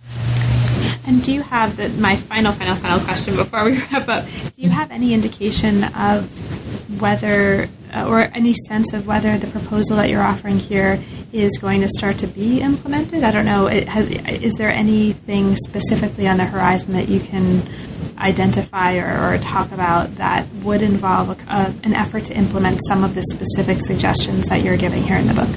And 1.05 1.23
do 1.23 1.33
you 1.33 1.41
have 1.41 1.77
the, 1.77 1.89
my 2.01 2.15
final, 2.15 2.51
final, 2.51 2.75
final 2.75 2.99
question 2.99 3.35
before 3.35 3.65
we 3.65 3.77
wrap 3.91 4.07
up? 4.07 4.25
Do 4.25 4.61
you 4.61 4.69
have 4.69 4.91
any 4.91 5.13
indication 5.13 5.83
of 5.95 6.29
whether, 7.01 7.69
or 7.95 8.19
any 8.33 8.53
sense 8.67 8.93
of 8.93 9.07
whether 9.07 9.37
the 9.37 9.47
proposal 9.47 9.97
that 9.97 10.09
you're 10.09 10.23
offering 10.23 10.59
here 10.59 10.99
is 11.31 11.57
going 11.57 11.81
to 11.81 11.89
start 11.89 12.17
to 12.19 12.27
be 12.27 12.61
implemented? 12.61 13.23
I 13.23 13.31
don't 13.31 13.45
know. 13.45 13.67
Has, 13.67 14.09
is 14.09 14.53
there 14.55 14.69
anything 14.69 15.55
specifically 15.55 16.27
on 16.27 16.37
the 16.37 16.45
horizon 16.45 16.93
that 16.93 17.09
you 17.09 17.19
can 17.19 17.63
identify 18.17 18.97
or, 18.97 19.33
or 19.33 19.37
talk 19.37 19.71
about 19.71 20.15
that 20.15 20.47
would 20.63 20.81
involve 20.81 21.29
a, 21.29 21.51
a, 21.51 21.73
an 21.83 21.93
effort 21.93 22.25
to 22.25 22.33
implement 22.33 22.79
some 22.87 23.03
of 23.03 23.15
the 23.15 23.23
specific 23.23 23.79
suggestions 23.81 24.47
that 24.47 24.61
you're 24.61 24.77
giving 24.77 25.01
here 25.03 25.17
in 25.17 25.27
the 25.27 25.33
book? 25.33 25.49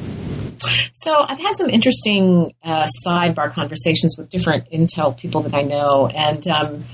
So 0.95 1.25
I've 1.27 1.41
had 1.41 1.57
some 1.57 1.68
interesting 1.68 2.55
uh, 2.62 2.87
sidebar 3.05 3.53
conversations 3.53 4.14
with 4.16 4.31
different 4.31 4.70
Intel 4.70 5.16
people 5.16 5.41
that 5.43 5.55
I 5.55 5.62
know, 5.62 6.07
and 6.07 6.47
um, 6.47 6.85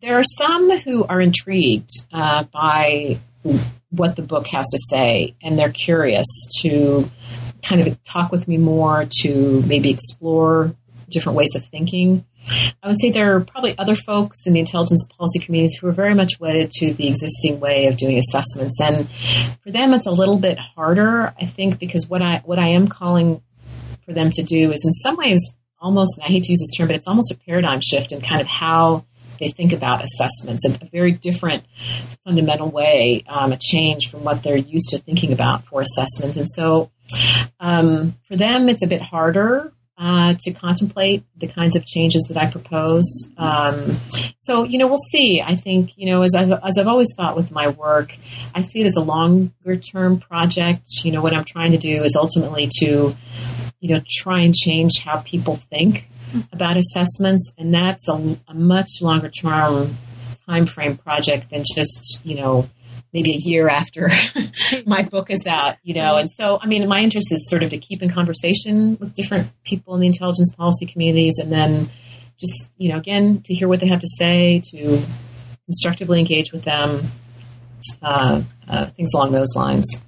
there 0.00 0.18
are 0.18 0.24
some 0.24 0.78
who 0.78 1.04
are 1.04 1.20
intrigued 1.20 1.90
uh, 2.12 2.44
by 2.44 3.18
what 3.90 4.16
the 4.16 4.22
book 4.22 4.46
has 4.46 4.64
to 4.70 4.78
say, 4.88 5.34
and 5.42 5.58
they're 5.58 5.72
curious 5.72 6.26
to 6.62 7.06
kind 7.62 7.86
of 7.86 8.02
talk 8.02 8.32
with 8.32 8.48
me 8.48 8.56
more, 8.58 9.06
to 9.22 9.62
maybe 9.66 9.90
explore 9.90 10.74
different 11.08 11.36
ways 11.36 11.54
of 11.56 11.64
thinking. 11.64 12.24
I 12.82 12.88
would 12.88 12.98
say 12.98 13.10
there 13.10 13.36
are 13.36 13.40
probably 13.40 13.76
other 13.76 13.96
folks 13.96 14.46
in 14.46 14.54
the 14.54 14.60
intelligence 14.60 15.06
policy 15.18 15.40
communities 15.40 15.76
who 15.76 15.88
are 15.88 15.92
very 15.92 16.14
much 16.14 16.40
wedded 16.40 16.70
to 16.76 16.94
the 16.94 17.08
existing 17.08 17.60
way 17.60 17.86
of 17.86 17.96
doing 17.96 18.16
assessments, 18.18 18.80
and 18.80 19.10
for 19.62 19.70
them, 19.70 19.92
it's 19.92 20.06
a 20.06 20.10
little 20.10 20.38
bit 20.38 20.58
harder, 20.58 21.34
I 21.40 21.46
think, 21.46 21.78
because 21.78 22.08
what 22.08 22.22
I 22.22 22.42
what 22.44 22.58
I 22.58 22.68
am 22.68 22.88
calling 22.88 23.42
for 24.04 24.12
them 24.12 24.30
to 24.30 24.42
do 24.42 24.72
is, 24.72 24.84
in 24.86 24.92
some 24.92 25.16
ways, 25.16 25.54
almost. 25.80 26.20
I 26.22 26.26
hate 26.28 26.44
to 26.44 26.52
use 26.52 26.60
this 26.60 26.76
term, 26.76 26.86
but 26.86 26.96
it's 26.96 27.08
almost 27.08 27.30
a 27.30 27.38
paradigm 27.38 27.80
shift 27.82 28.12
in 28.12 28.20
kind 28.20 28.40
of 28.40 28.46
how 28.46 29.04
they 29.38 29.50
think 29.50 29.72
about 29.72 30.04
assessments, 30.04 30.66
a, 30.66 30.84
a 30.84 30.88
very 30.90 31.12
different 31.12 31.64
fundamental 32.24 32.70
way, 32.70 33.24
um, 33.26 33.52
a 33.52 33.58
change 33.58 34.10
from 34.10 34.22
what 34.22 34.42
they're 34.42 34.56
used 34.56 34.90
to 34.90 34.98
thinking 34.98 35.32
about 35.32 35.64
for 35.66 35.82
assessments, 35.82 36.36
and 36.38 36.50
so 36.50 36.90
um, 37.58 38.16
for 38.26 38.36
them, 38.36 38.68
it's 38.68 38.84
a 38.84 38.88
bit 38.88 39.02
harder 39.02 39.72
uh, 40.00 40.34
to 40.40 40.52
contemplate 40.52 41.24
the 41.36 41.46
kinds 41.46 41.76
of 41.76 41.84
changes 41.84 42.26
that 42.28 42.42
I 42.42 42.50
propose. 42.50 43.28
Um, 43.36 43.98
so, 44.38 44.62
you 44.64 44.78
know, 44.78 44.86
we'll 44.86 44.96
see. 44.96 45.42
I 45.42 45.56
think, 45.56 45.90
you 45.96 46.06
know, 46.06 46.22
as 46.22 46.34
I've, 46.34 46.50
as 46.50 46.78
I've 46.78 46.88
always 46.88 47.14
thought 47.14 47.36
with 47.36 47.50
my 47.50 47.68
work, 47.68 48.16
I 48.54 48.62
see 48.62 48.80
it 48.80 48.86
as 48.86 48.96
a 48.96 49.02
longer 49.02 49.76
term 49.76 50.18
project. 50.18 50.86
You 51.04 51.12
know, 51.12 51.20
what 51.20 51.34
I'm 51.34 51.44
trying 51.44 51.72
to 51.72 51.78
do 51.78 52.02
is 52.02 52.16
ultimately 52.16 52.70
to, 52.78 53.14
you 53.80 53.94
know, 53.94 54.00
try 54.08 54.40
and 54.40 54.54
change 54.54 55.00
how 55.04 55.18
people 55.20 55.56
think 55.56 56.08
about 56.50 56.78
assessments. 56.78 57.52
And 57.58 57.74
that's 57.74 58.08
a, 58.08 58.38
a 58.48 58.54
much 58.54 59.02
longer 59.02 59.28
term 59.28 59.98
time 60.48 60.64
frame 60.64 60.96
project 60.96 61.50
than 61.50 61.62
just, 61.76 62.22
you 62.24 62.36
know, 62.36 62.70
maybe 63.12 63.32
a 63.32 63.38
year 63.38 63.68
after 63.68 64.10
my 64.86 65.02
book 65.02 65.30
is 65.30 65.46
out, 65.46 65.76
you 65.82 65.94
know. 65.94 66.16
And 66.16 66.30
so, 66.30 66.58
I 66.60 66.66
mean, 66.66 66.86
my 66.88 67.00
interest 67.00 67.32
is 67.32 67.48
sort 67.48 67.62
of 67.62 67.70
to 67.70 67.78
keep 67.78 68.02
in 68.02 68.10
conversation 68.10 68.96
with 69.00 69.14
different 69.14 69.50
people 69.64 69.94
in 69.94 70.00
the 70.00 70.06
intelligence 70.06 70.54
policy 70.54 70.86
communities 70.86 71.38
and 71.38 71.50
then 71.50 71.90
just, 72.38 72.70
you 72.78 72.88
know, 72.88 72.98
again, 72.98 73.42
to 73.44 73.54
hear 73.54 73.68
what 73.68 73.80
they 73.80 73.86
have 73.88 74.00
to 74.00 74.08
say, 74.08 74.60
to 74.70 75.02
constructively 75.66 76.18
engage 76.18 76.52
with 76.52 76.64
them, 76.64 77.02
uh, 78.02 78.42
uh, 78.68 78.86
things 78.86 79.12
along 79.14 79.32
those 79.32 79.54
lines. 79.54 80.02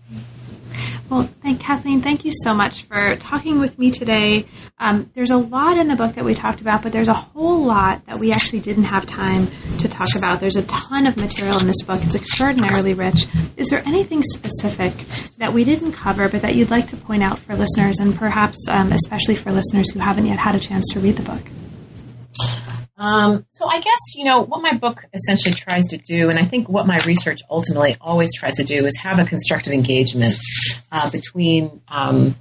Well, 1.12 1.28
thank 1.42 1.60
Kathleen. 1.60 2.00
Thank 2.00 2.24
you 2.24 2.32
so 2.32 2.54
much 2.54 2.84
for 2.84 3.16
talking 3.16 3.60
with 3.60 3.78
me 3.78 3.90
today. 3.90 4.46
Um, 4.78 5.10
there's 5.12 5.30
a 5.30 5.36
lot 5.36 5.76
in 5.76 5.88
the 5.88 5.94
book 5.94 6.14
that 6.14 6.24
we 6.24 6.32
talked 6.32 6.62
about, 6.62 6.82
but 6.82 6.90
there's 6.90 7.08
a 7.08 7.12
whole 7.12 7.66
lot 7.66 8.06
that 8.06 8.18
we 8.18 8.32
actually 8.32 8.60
didn't 8.60 8.84
have 8.84 9.04
time 9.04 9.48
to 9.80 9.88
talk 9.88 10.08
about. 10.16 10.40
There's 10.40 10.56
a 10.56 10.62
ton 10.62 11.06
of 11.06 11.18
material 11.18 11.60
in 11.60 11.66
this 11.66 11.82
book. 11.82 12.02
It's 12.02 12.14
extraordinarily 12.14 12.94
rich. 12.94 13.26
Is 13.58 13.68
there 13.68 13.82
anything 13.84 14.22
specific 14.22 14.94
that 15.36 15.52
we 15.52 15.64
didn't 15.64 15.92
cover, 15.92 16.30
but 16.30 16.40
that 16.40 16.54
you'd 16.54 16.70
like 16.70 16.86
to 16.86 16.96
point 16.96 17.22
out 17.22 17.38
for 17.38 17.54
listeners, 17.56 17.98
and 17.98 18.16
perhaps 18.16 18.56
um, 18.70 18.90
especially 18.90 19.34
for 19.34 19.52
listeners 19.52 19.90
who 19.92 19.98
haven't 19.98 20.24
yet 20.24 20.38
had 20.38 20.54
a 20.54 20.60
chance 20.60 20.86
to 20.94 21.00
read 21.00 21.16
the 21.16 21.30
book? 21.30 21.42
Um, 23.02 23.44
so 23.54 23.66
I 23.66 23.80
guess 23.80 23.98
you 24.14 24.22
know 24.22 24.42
what 24.42 24.62
my 24.62 24.74
book 24.74 25.06
essentially 25.12 25.52
tries 25.52 25.88
to 25.88 25.98
do, 25.98 26.30
and 26.30 26.38
I 26.38 26.44
think 26.44 26.68
what 26.68 26.86
my 26.86 26.98
research 26.98 27.40
ultimately 27.50 27.96
always 28.00 28.30
tries 28.32 28.54
to 28.56 28.64
do 28.64 28.86
is 28.86 28.96
have 28.98 29.18
a 29.18 29.24
constructive 29.24 29.72
engagement 29.72 30.34
uh, 30.92 31.10
between 31.10 31.82
um, 31.88 32.36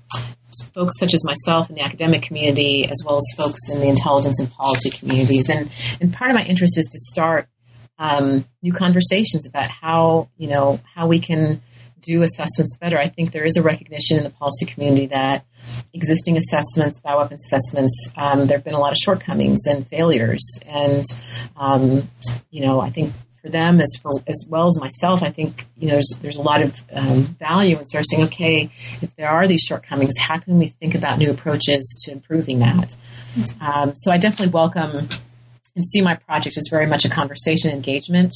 folks 0.75 0.99
such 0.99 1.15
as 1.15 1.25
myself 1.25 1.71
in 1.71 1.77
the 1.77 1.81
academic 1.81 2.21
community, 2.21 2.87
as 2.87 3.03
well 3.03 3.17
as 3.17 3.25
folks 3.35 3.71
in 3.71 3.79
the 3.79 3.87
intelligence 3.87 4.39
and 4.39 4.51
policy 4.51 4.91
communities. 4.91 5.49
And 5.49 5.71
and 5.99 6.13
part 6.13 6.29
of 6.29 6.35
my 6.35 6.43
interest 6.43 6.77
is 6.77 6.85
to 6.85 6.99
start 6.99 7.47
um, 7.97 8.45
new 8.61 8.71
conversations 8.71 9.47
about 9.47 9.71
how 9.71 10.29
you 10.37 10.47
know 10.47 10.79
how 10.93 11.07
we 11.07 11.19
can 11.19 11.59
do 12.01 12.21
assessments 12.21 12.77
better. 12.77 12.97
I 12.97 13.07
think 13.07 13.31
there 13.31 13.45
is 13.45 13.57
a 13.57 13.63
recognition 13.63 14.17
in 14.17 14.23
the 14.23 14.29
policy 14.29 14.65
community 14.65 15.07
that 15.07 15.45
existing 15.93 16.37
assessments, 16.37 17.01
bioweapons 17.01 17.35
assessments, 17.35 18.11
um, 18.17 18.47
there 18.47 18.57
have 18.57 18.65
been 18.65 18.73
a 18.73 18.79
lot 18.79 18.91
of 18.91 18.97
shortcomings 18.97 19.65
and 19.67 19.87
failures. 19.87 20.59
And, 20.65 21.05
um, 21.55 22.09
you 22.49 22.61
know, 22.61 22.79
I 22.79 22.89
think 22.89 23.13
for 23.41 23.49
them 23.49 23.81
as 23.81 23.97
for 24.01 24.11
as 24.27 24.45
well 24.47 24.67
as 24.67 24.79
myself, 24.79 25.23
I 25.23 25.31
think 25.31 25.65
you 25.77 25.87
know 25.87 25.95
there's 25.95 26.19
there's 26.21 26.37
a 26.37 26.41
lot 26.41 26.61
of 26.61 26.79
um, 26.93 27.23
value 27.23 27.77
in 27.79 27.85
sort 27.87 28.01
of 28.01 28.05
saying, 28.05 28.23
okay, 28.25 28.69
if 29.01 29.15
there 29.15 29.29
are 29.29 29.47
these 29.47 29.61
shortcomings, 29.61 30.17
how 30.19 30.37
can 30.37 30.59
we 30.59 30.67
think 30.67 30.93
about 30.93 31.17
new 31.17 31.31
approaches 31.31 32.03
to 32.05 32.11
improving 32.11 32.59
that? 32.59 32.95
Um, 33.59 33.93
so 33.95 34.11
I 34.11 34.17
definitely 34.17 34.53
welcome 34.53 35.07
and 35.75 35.85
see 35.85 36.01
my 36.01 36.15
project 36.15 36.57
as 36.57 36.67
very 36.69 36.85
much 36.85 37.05
a 37.05 37.09
conversation 37.09 37.71
engagement. 37.71 38.33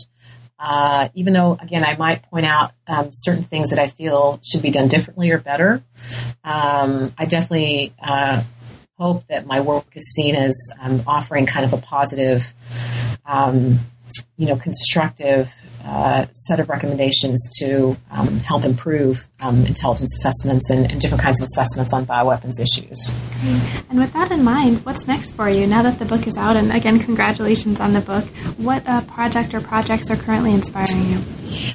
Uh, 0.57 1.09
even 1.15 1.33
though, 1.33 1.57
again, 1.61 1.83
I 1.83 1.97
might 1.97 2.23
point 2.23 2.45
out 2.45 2.71
um, 2.87 3.09
certain 3.11 3.43
things 3.43 3.71
that 3.71 3.79
I 3.79 3.87
feel 3.87 4.39
should 4.43 4.61
be 4.61 4.71
done 4.71 4.87
differently 4.87 5.31
or 5.31 5.37
better, 5.37 5.83
um, 6.43 7.13
I 7.17 7.25
definitely 7.25 7.93
uh, 8.01 8.41
hope 8.97 9.27
that 9.27 9.45
my 9.45 9.59
work 9.59 9.85
is 9.95 10.13
seen 10.13 10.35
as 10.35 10.71
um, 10.79 11.03
offering 11.05 11.45
kind 11.45 11.65
of 11.65 11.73
a 11.73 11.77
positive, 11.77 12.53
um, 13.25 13.79
you 14.37 14.47
know, 14.47 14.55
constructive 14.55 15.53
uh, 15.85 16.25
set 16.33 16.59
of 16.59 16.69
recommendations 16.69 17.47
to 17.59 17.95
um, 18.11 18.39
help 18.39 18.65
improve 18.65 19.27
um, 19.39 19.65
intelligence 19.65 20.15
assessments 20.19 20.69
and, 20.69 20.91
and, 20.91 20.99
different 20.99 21.21
kinds 21.21 21.39
of 21.39 21.45
assessments 21.45 21.93
on 21.93 22.05
bioweapons 22.05 22.59
issues. 22.59 23.13
And 23.89 23.99
with 23.99 24.11
that 24.13 24.31
in 24.31 24.43
mind, 24.43 24.83
what's 24.83 25.07
next 25.07 25.31
for 25.31 25.47
you 25.47 25.67
now 25.67 25.83
that 25.83 25.99
the 25.99 26.05
book 26.05 26.25
is 26.25 26.37
out? 26.37 26.55
And 26.55 26.71
again, 26.71 26.99
congratulations 26.99 27.79
on 27.79 27.93
the 27.93 28.01
book. 28.01 28.25
What 28.57 28.87
uh, 28.87 29.01
project 29.01 29.53
or 29.53 29.61
projects 29.61 30.09
are 30.09 30.15
currently 30.15 30.53
inspiring 30.53 31.05
you? 31.05 31.21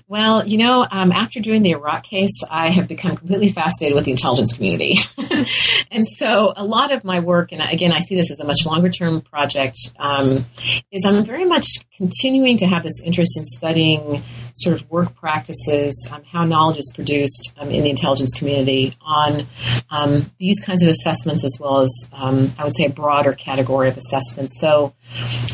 Well, 0.09 0.47
you 0.47 0.59
know, 0.59 0.87
um, 0.91 1.13
after 1.13 1.41
doing 1.41 1.63
the 1.63 1.71
Iraq 1.71 2.05
case, 2.05 2.43
I 2.51 2.69
have 2.69 2.89
become 2.89 3.17
completely 3.17 3.51
fascinated 3.51 3.95
with 3.95 4.05
the 4.05 4.11
intelligence 4.11 4.55
community. 4.55 4.97
and 5.91 6.07
so 6.07 6.53
a 6.57 6.65
lot 6.65 6.93
of 6.93 7.05
my 7.05 7.21
work, 7.21 7.53
and 7.53 7.63
again, 7.63 7.93
I 7.93 8.01
see 8.01 8.17
this 8.17 8.31
as 8.31 8.41
a 8.41 8.45
much 8.45 8.67
longer 8.67 8.91
term 8.91 9.21
project, 9.21 9.79
um, 9.99 10.47
is 10.91 11.05
I'm 11.05 11.25
very 11.25 11.45
much 11.45 11.67
continuing 11.97 12.57
to 12.59 12.67
have 12.67 12.83
this 12.83 13.03
interest 13.05 13.39
in 13.39 13.45
studying 13.45 14.23
sort 14.55 14.81
of 14.81 14.91
work 14.91 15.15
practices, 15.15 16.11
um, 16.13 16.23
how 16.25 16.45
knowledge 16.45 16.79
is 16.79 16.93
produced 16.95 17.55
um, 17.59 17.71
in 17.71 17.83
the 17.83 17.91
intelligence 17.91 18.35
community 18.37 18.95
on 19.01 19.47
um, 19.91 20.31
these 20.39 20.61
kinds 20.61 20.83
of 20.83 20.89
assessments, 20.89 21.45
as 21.45 21.59
well 21.61 21.81
as 21.81 22.11
um, 22.13 22.53
I 22.59 22.65
would 22.65 22.77
say 22.77 22.87
a 22.87 22.91
broader 22.91 23.33
category 23.33 23.89
of 23.89 23.97
assessments. 23.97 24.61
So, 24.61 24.95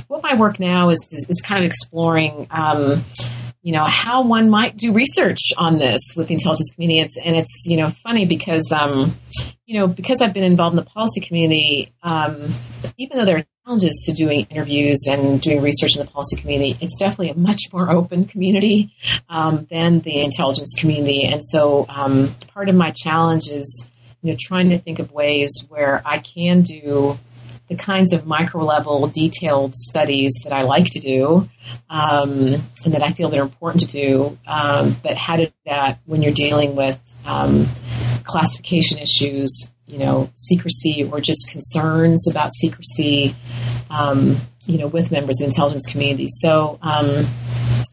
what 0.09 0.23
my 0.23 0.35
work 0.35 0.61
now 0.61 0.89
is 0.91 1.09
is, 1.13 1.27
is 1.29 1.43
kind 1.45 1.65
of 1.65 1.69
exploring 1.69 2.47
um, 2.51 3.05
you 3.67 3.73
know 3.73 3.85
how 3.85 4.23
one 4.23 4.49
might 4.49 4.77
do 4.77 4.93
research 4.93 5.41
on 5.59 5.77
this 5.77 6.15
with 6.17 6.29
the 6.29 6.35
intelligence 6.35 6.71
community. 6.73 7.01
It's, 7.01 7.19
and 7.19 7.35
it's 7.35 7.67
you 7.67 7.77
know 7.77 7.91
funny 7.91 8.25
because 8.25 8.71
um, 8.71 9.17
you 9.67 9.81
know 9.81 9.89
because 9.89 10.23
I've 10.23 10.33
been 10.33 10.45
involved 10.45 10.79
in 10.79 10.85
the 10.85 10.89
policy 10.89 11.21
community, 11.21 11.93
um, 12.01 12.55
even 12.97 13.17
though 13.17 13.25
there 13.25 13.39
are 13.39 13.45
challenges 13.65 14.05
to 14.07 14.13
doing 14.13 14.47
interviews 14.51 15.09
and 15.11 15.41
doing 15.41 15.63
research 15.63 15.97
in 15.97 16.07
the 16.07 16.09
policy 16.09 16.41
community, 16.41 16.79
it's 16.81 16.97
definitely 16.97 17.31
a 17.31 17.35
much 17.35 17.63
more 17.73 17.91
open 17.91 18.27
community 18.27 18.93
um, 19.29 19.67
than 19.69 19.99
the 19.99 20.23
intelligence 20.23 20.77
community. 20.79 21.25
And 21.25 21.45
so 21.45 21.87
um, 21.89 22.37
part 22.55 22.69
of 22.69 22.77
my 22.77 22.93
challenge 22.95 23.49
is 23.51 23.91
you 24.23 24.31
know 24.31 24.37
trying 24.41 24.71
to 24.71 24.79
think 24.79 25.01
of 25.01 25.11
ways 25.11 25.67
where 25.69 26.03
I 26.05 26.21
can 26.21 26.63
do 26.63 27.19
the 27.69 27.77
kinds 27.77 28.13
of 28.13 28.27
micro 28.27 28.65
level 28.65 29.07
detailed 29.09 29.75
studies 29.75 30.33
that 30.45 30.53
I 30.53 30.63
like 30.63 30.87
to 30.93 31.01
do 31.01 31.49
um, 31.91 32.55
and 32.85 32.95
that 32.95 33.03
I 33.03 33.13
feel 33.13 33.29
that 33.29 33.39
are 33.39 33.43
important 33.43 33.83
to 33.83 33.89
do, 33.89 34.39
um, 34.47 34.97
but 35.03 35.17
how 35.17 35.37
to 35.37 35.47
do 35.47 35.53
that 35.67 35.99
when 36.07 36.23
you're 36.23 36.33
dealing 36.33 36.77
with 36.77 37.01
um, 37.25 37.67
classification 38.25 38.99
issues, 38.99 39.73
you 39.87 39.99
know, 39.99 40.31
secrecy 40.37 41.09
or 41.11 41.21
just 41.21 41.51
concerns 41.51 42.29
about 42.31 42.53
secrecy, 42.53 43.35
um, 43.91 44.37
you 44.67 44.79
know, 44.79 44.87
with 44.87 45.11
members 45.11 45.41
of 45.41 45.45
the 45.45 45.47
intelligence 45.47 45.91
community. 45.91 46.27
So 46.29 46.79
um, 46.83 47.27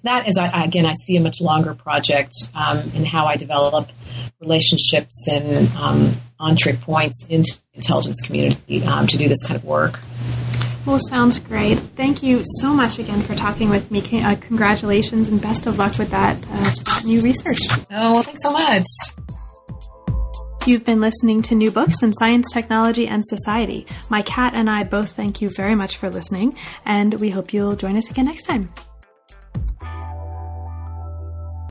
that 0.04 0.28
is, 0.28 0.38
I, 0.38 0.66
again, 0.66 0.86
I 0.86 0.94
see 0.94 1.18
a 1.18 1.22
much 1.22 1.42
longer 1.42 1.74
project 1.74 2.34
um, 2.54 2.80
in 2.94 3.06
how 3.06 3.26
I 3.26 3.38
develop 3.38 3.92
relationships 4.40 5.28
and 5.32 5.70
entree 6.44 6.74
points 6.74 7.26
into 7.30 7.58
the 7.72 7.78
intelligence 7.78 8.22
community 8.26 8.84
um, 8.84 9.08
to 9.08 9.18
do 9.18 9.28
this 9.28 9.46
kind 9.48 9.58
of 9.58 9.64
work. 9.64 10.00
Well, 10.86 11.00
sounds 11.00 11.40
great. 11.40 11.80
Thank 11.80 12.22
you 12.22 12.44
so 12.60 12.74
much 12.74 13.00
again 13.00 13.22
for 13.22 13.36
talking 13.36 13.70
with 13.70 13.90
me. 13.90 14.02
Uh, 14.22 14.36
congratulations 14.36 15.30
and 15.30 15.42
best 15.42 15.66
of 15.66 15.80
luck 15.80 15.98
with 15.98 16.12
that, 16.12 16.36
uh, 16.38 16.64
that 16.64 17.04
new 17.06 17.22
research. 17.22 17.60
Oh, 17.92 18.16
well, 18.16 18.24
thanks 18.24 18.44
so 18.44 18.52
much. 18.52 18.86
You've 20.66 20.86
been 20.86 21.02
listening 21.02 21.42
to 21.44 21.56
New 21.56 21.72
Books 21.72 22.04
in 22.04 22.14
Science, 22.14 22.52
Technology, 22.52 23.08
and 23.08 23.26
Society. 23.26 23.86
My 24.10 24.22
cat 24.22 24.54
and 24.56 24.70
I 24.70 24.84
both 24.84 25.12
thank 25.12 25.42
you 25.42 25.50
very 25.50 25.76
much 25.76 25.98
for 25.98 26.10
listening, 26.10 26.58
and 26.86 27.14
we 27.16 27.30
hope 27.30 27.54
you'll 27.54 27.76
join 27.76 27.98
us 27.98 28.10
again 28.10 28.26
next 28.26 28.44
time. 28.44 28.70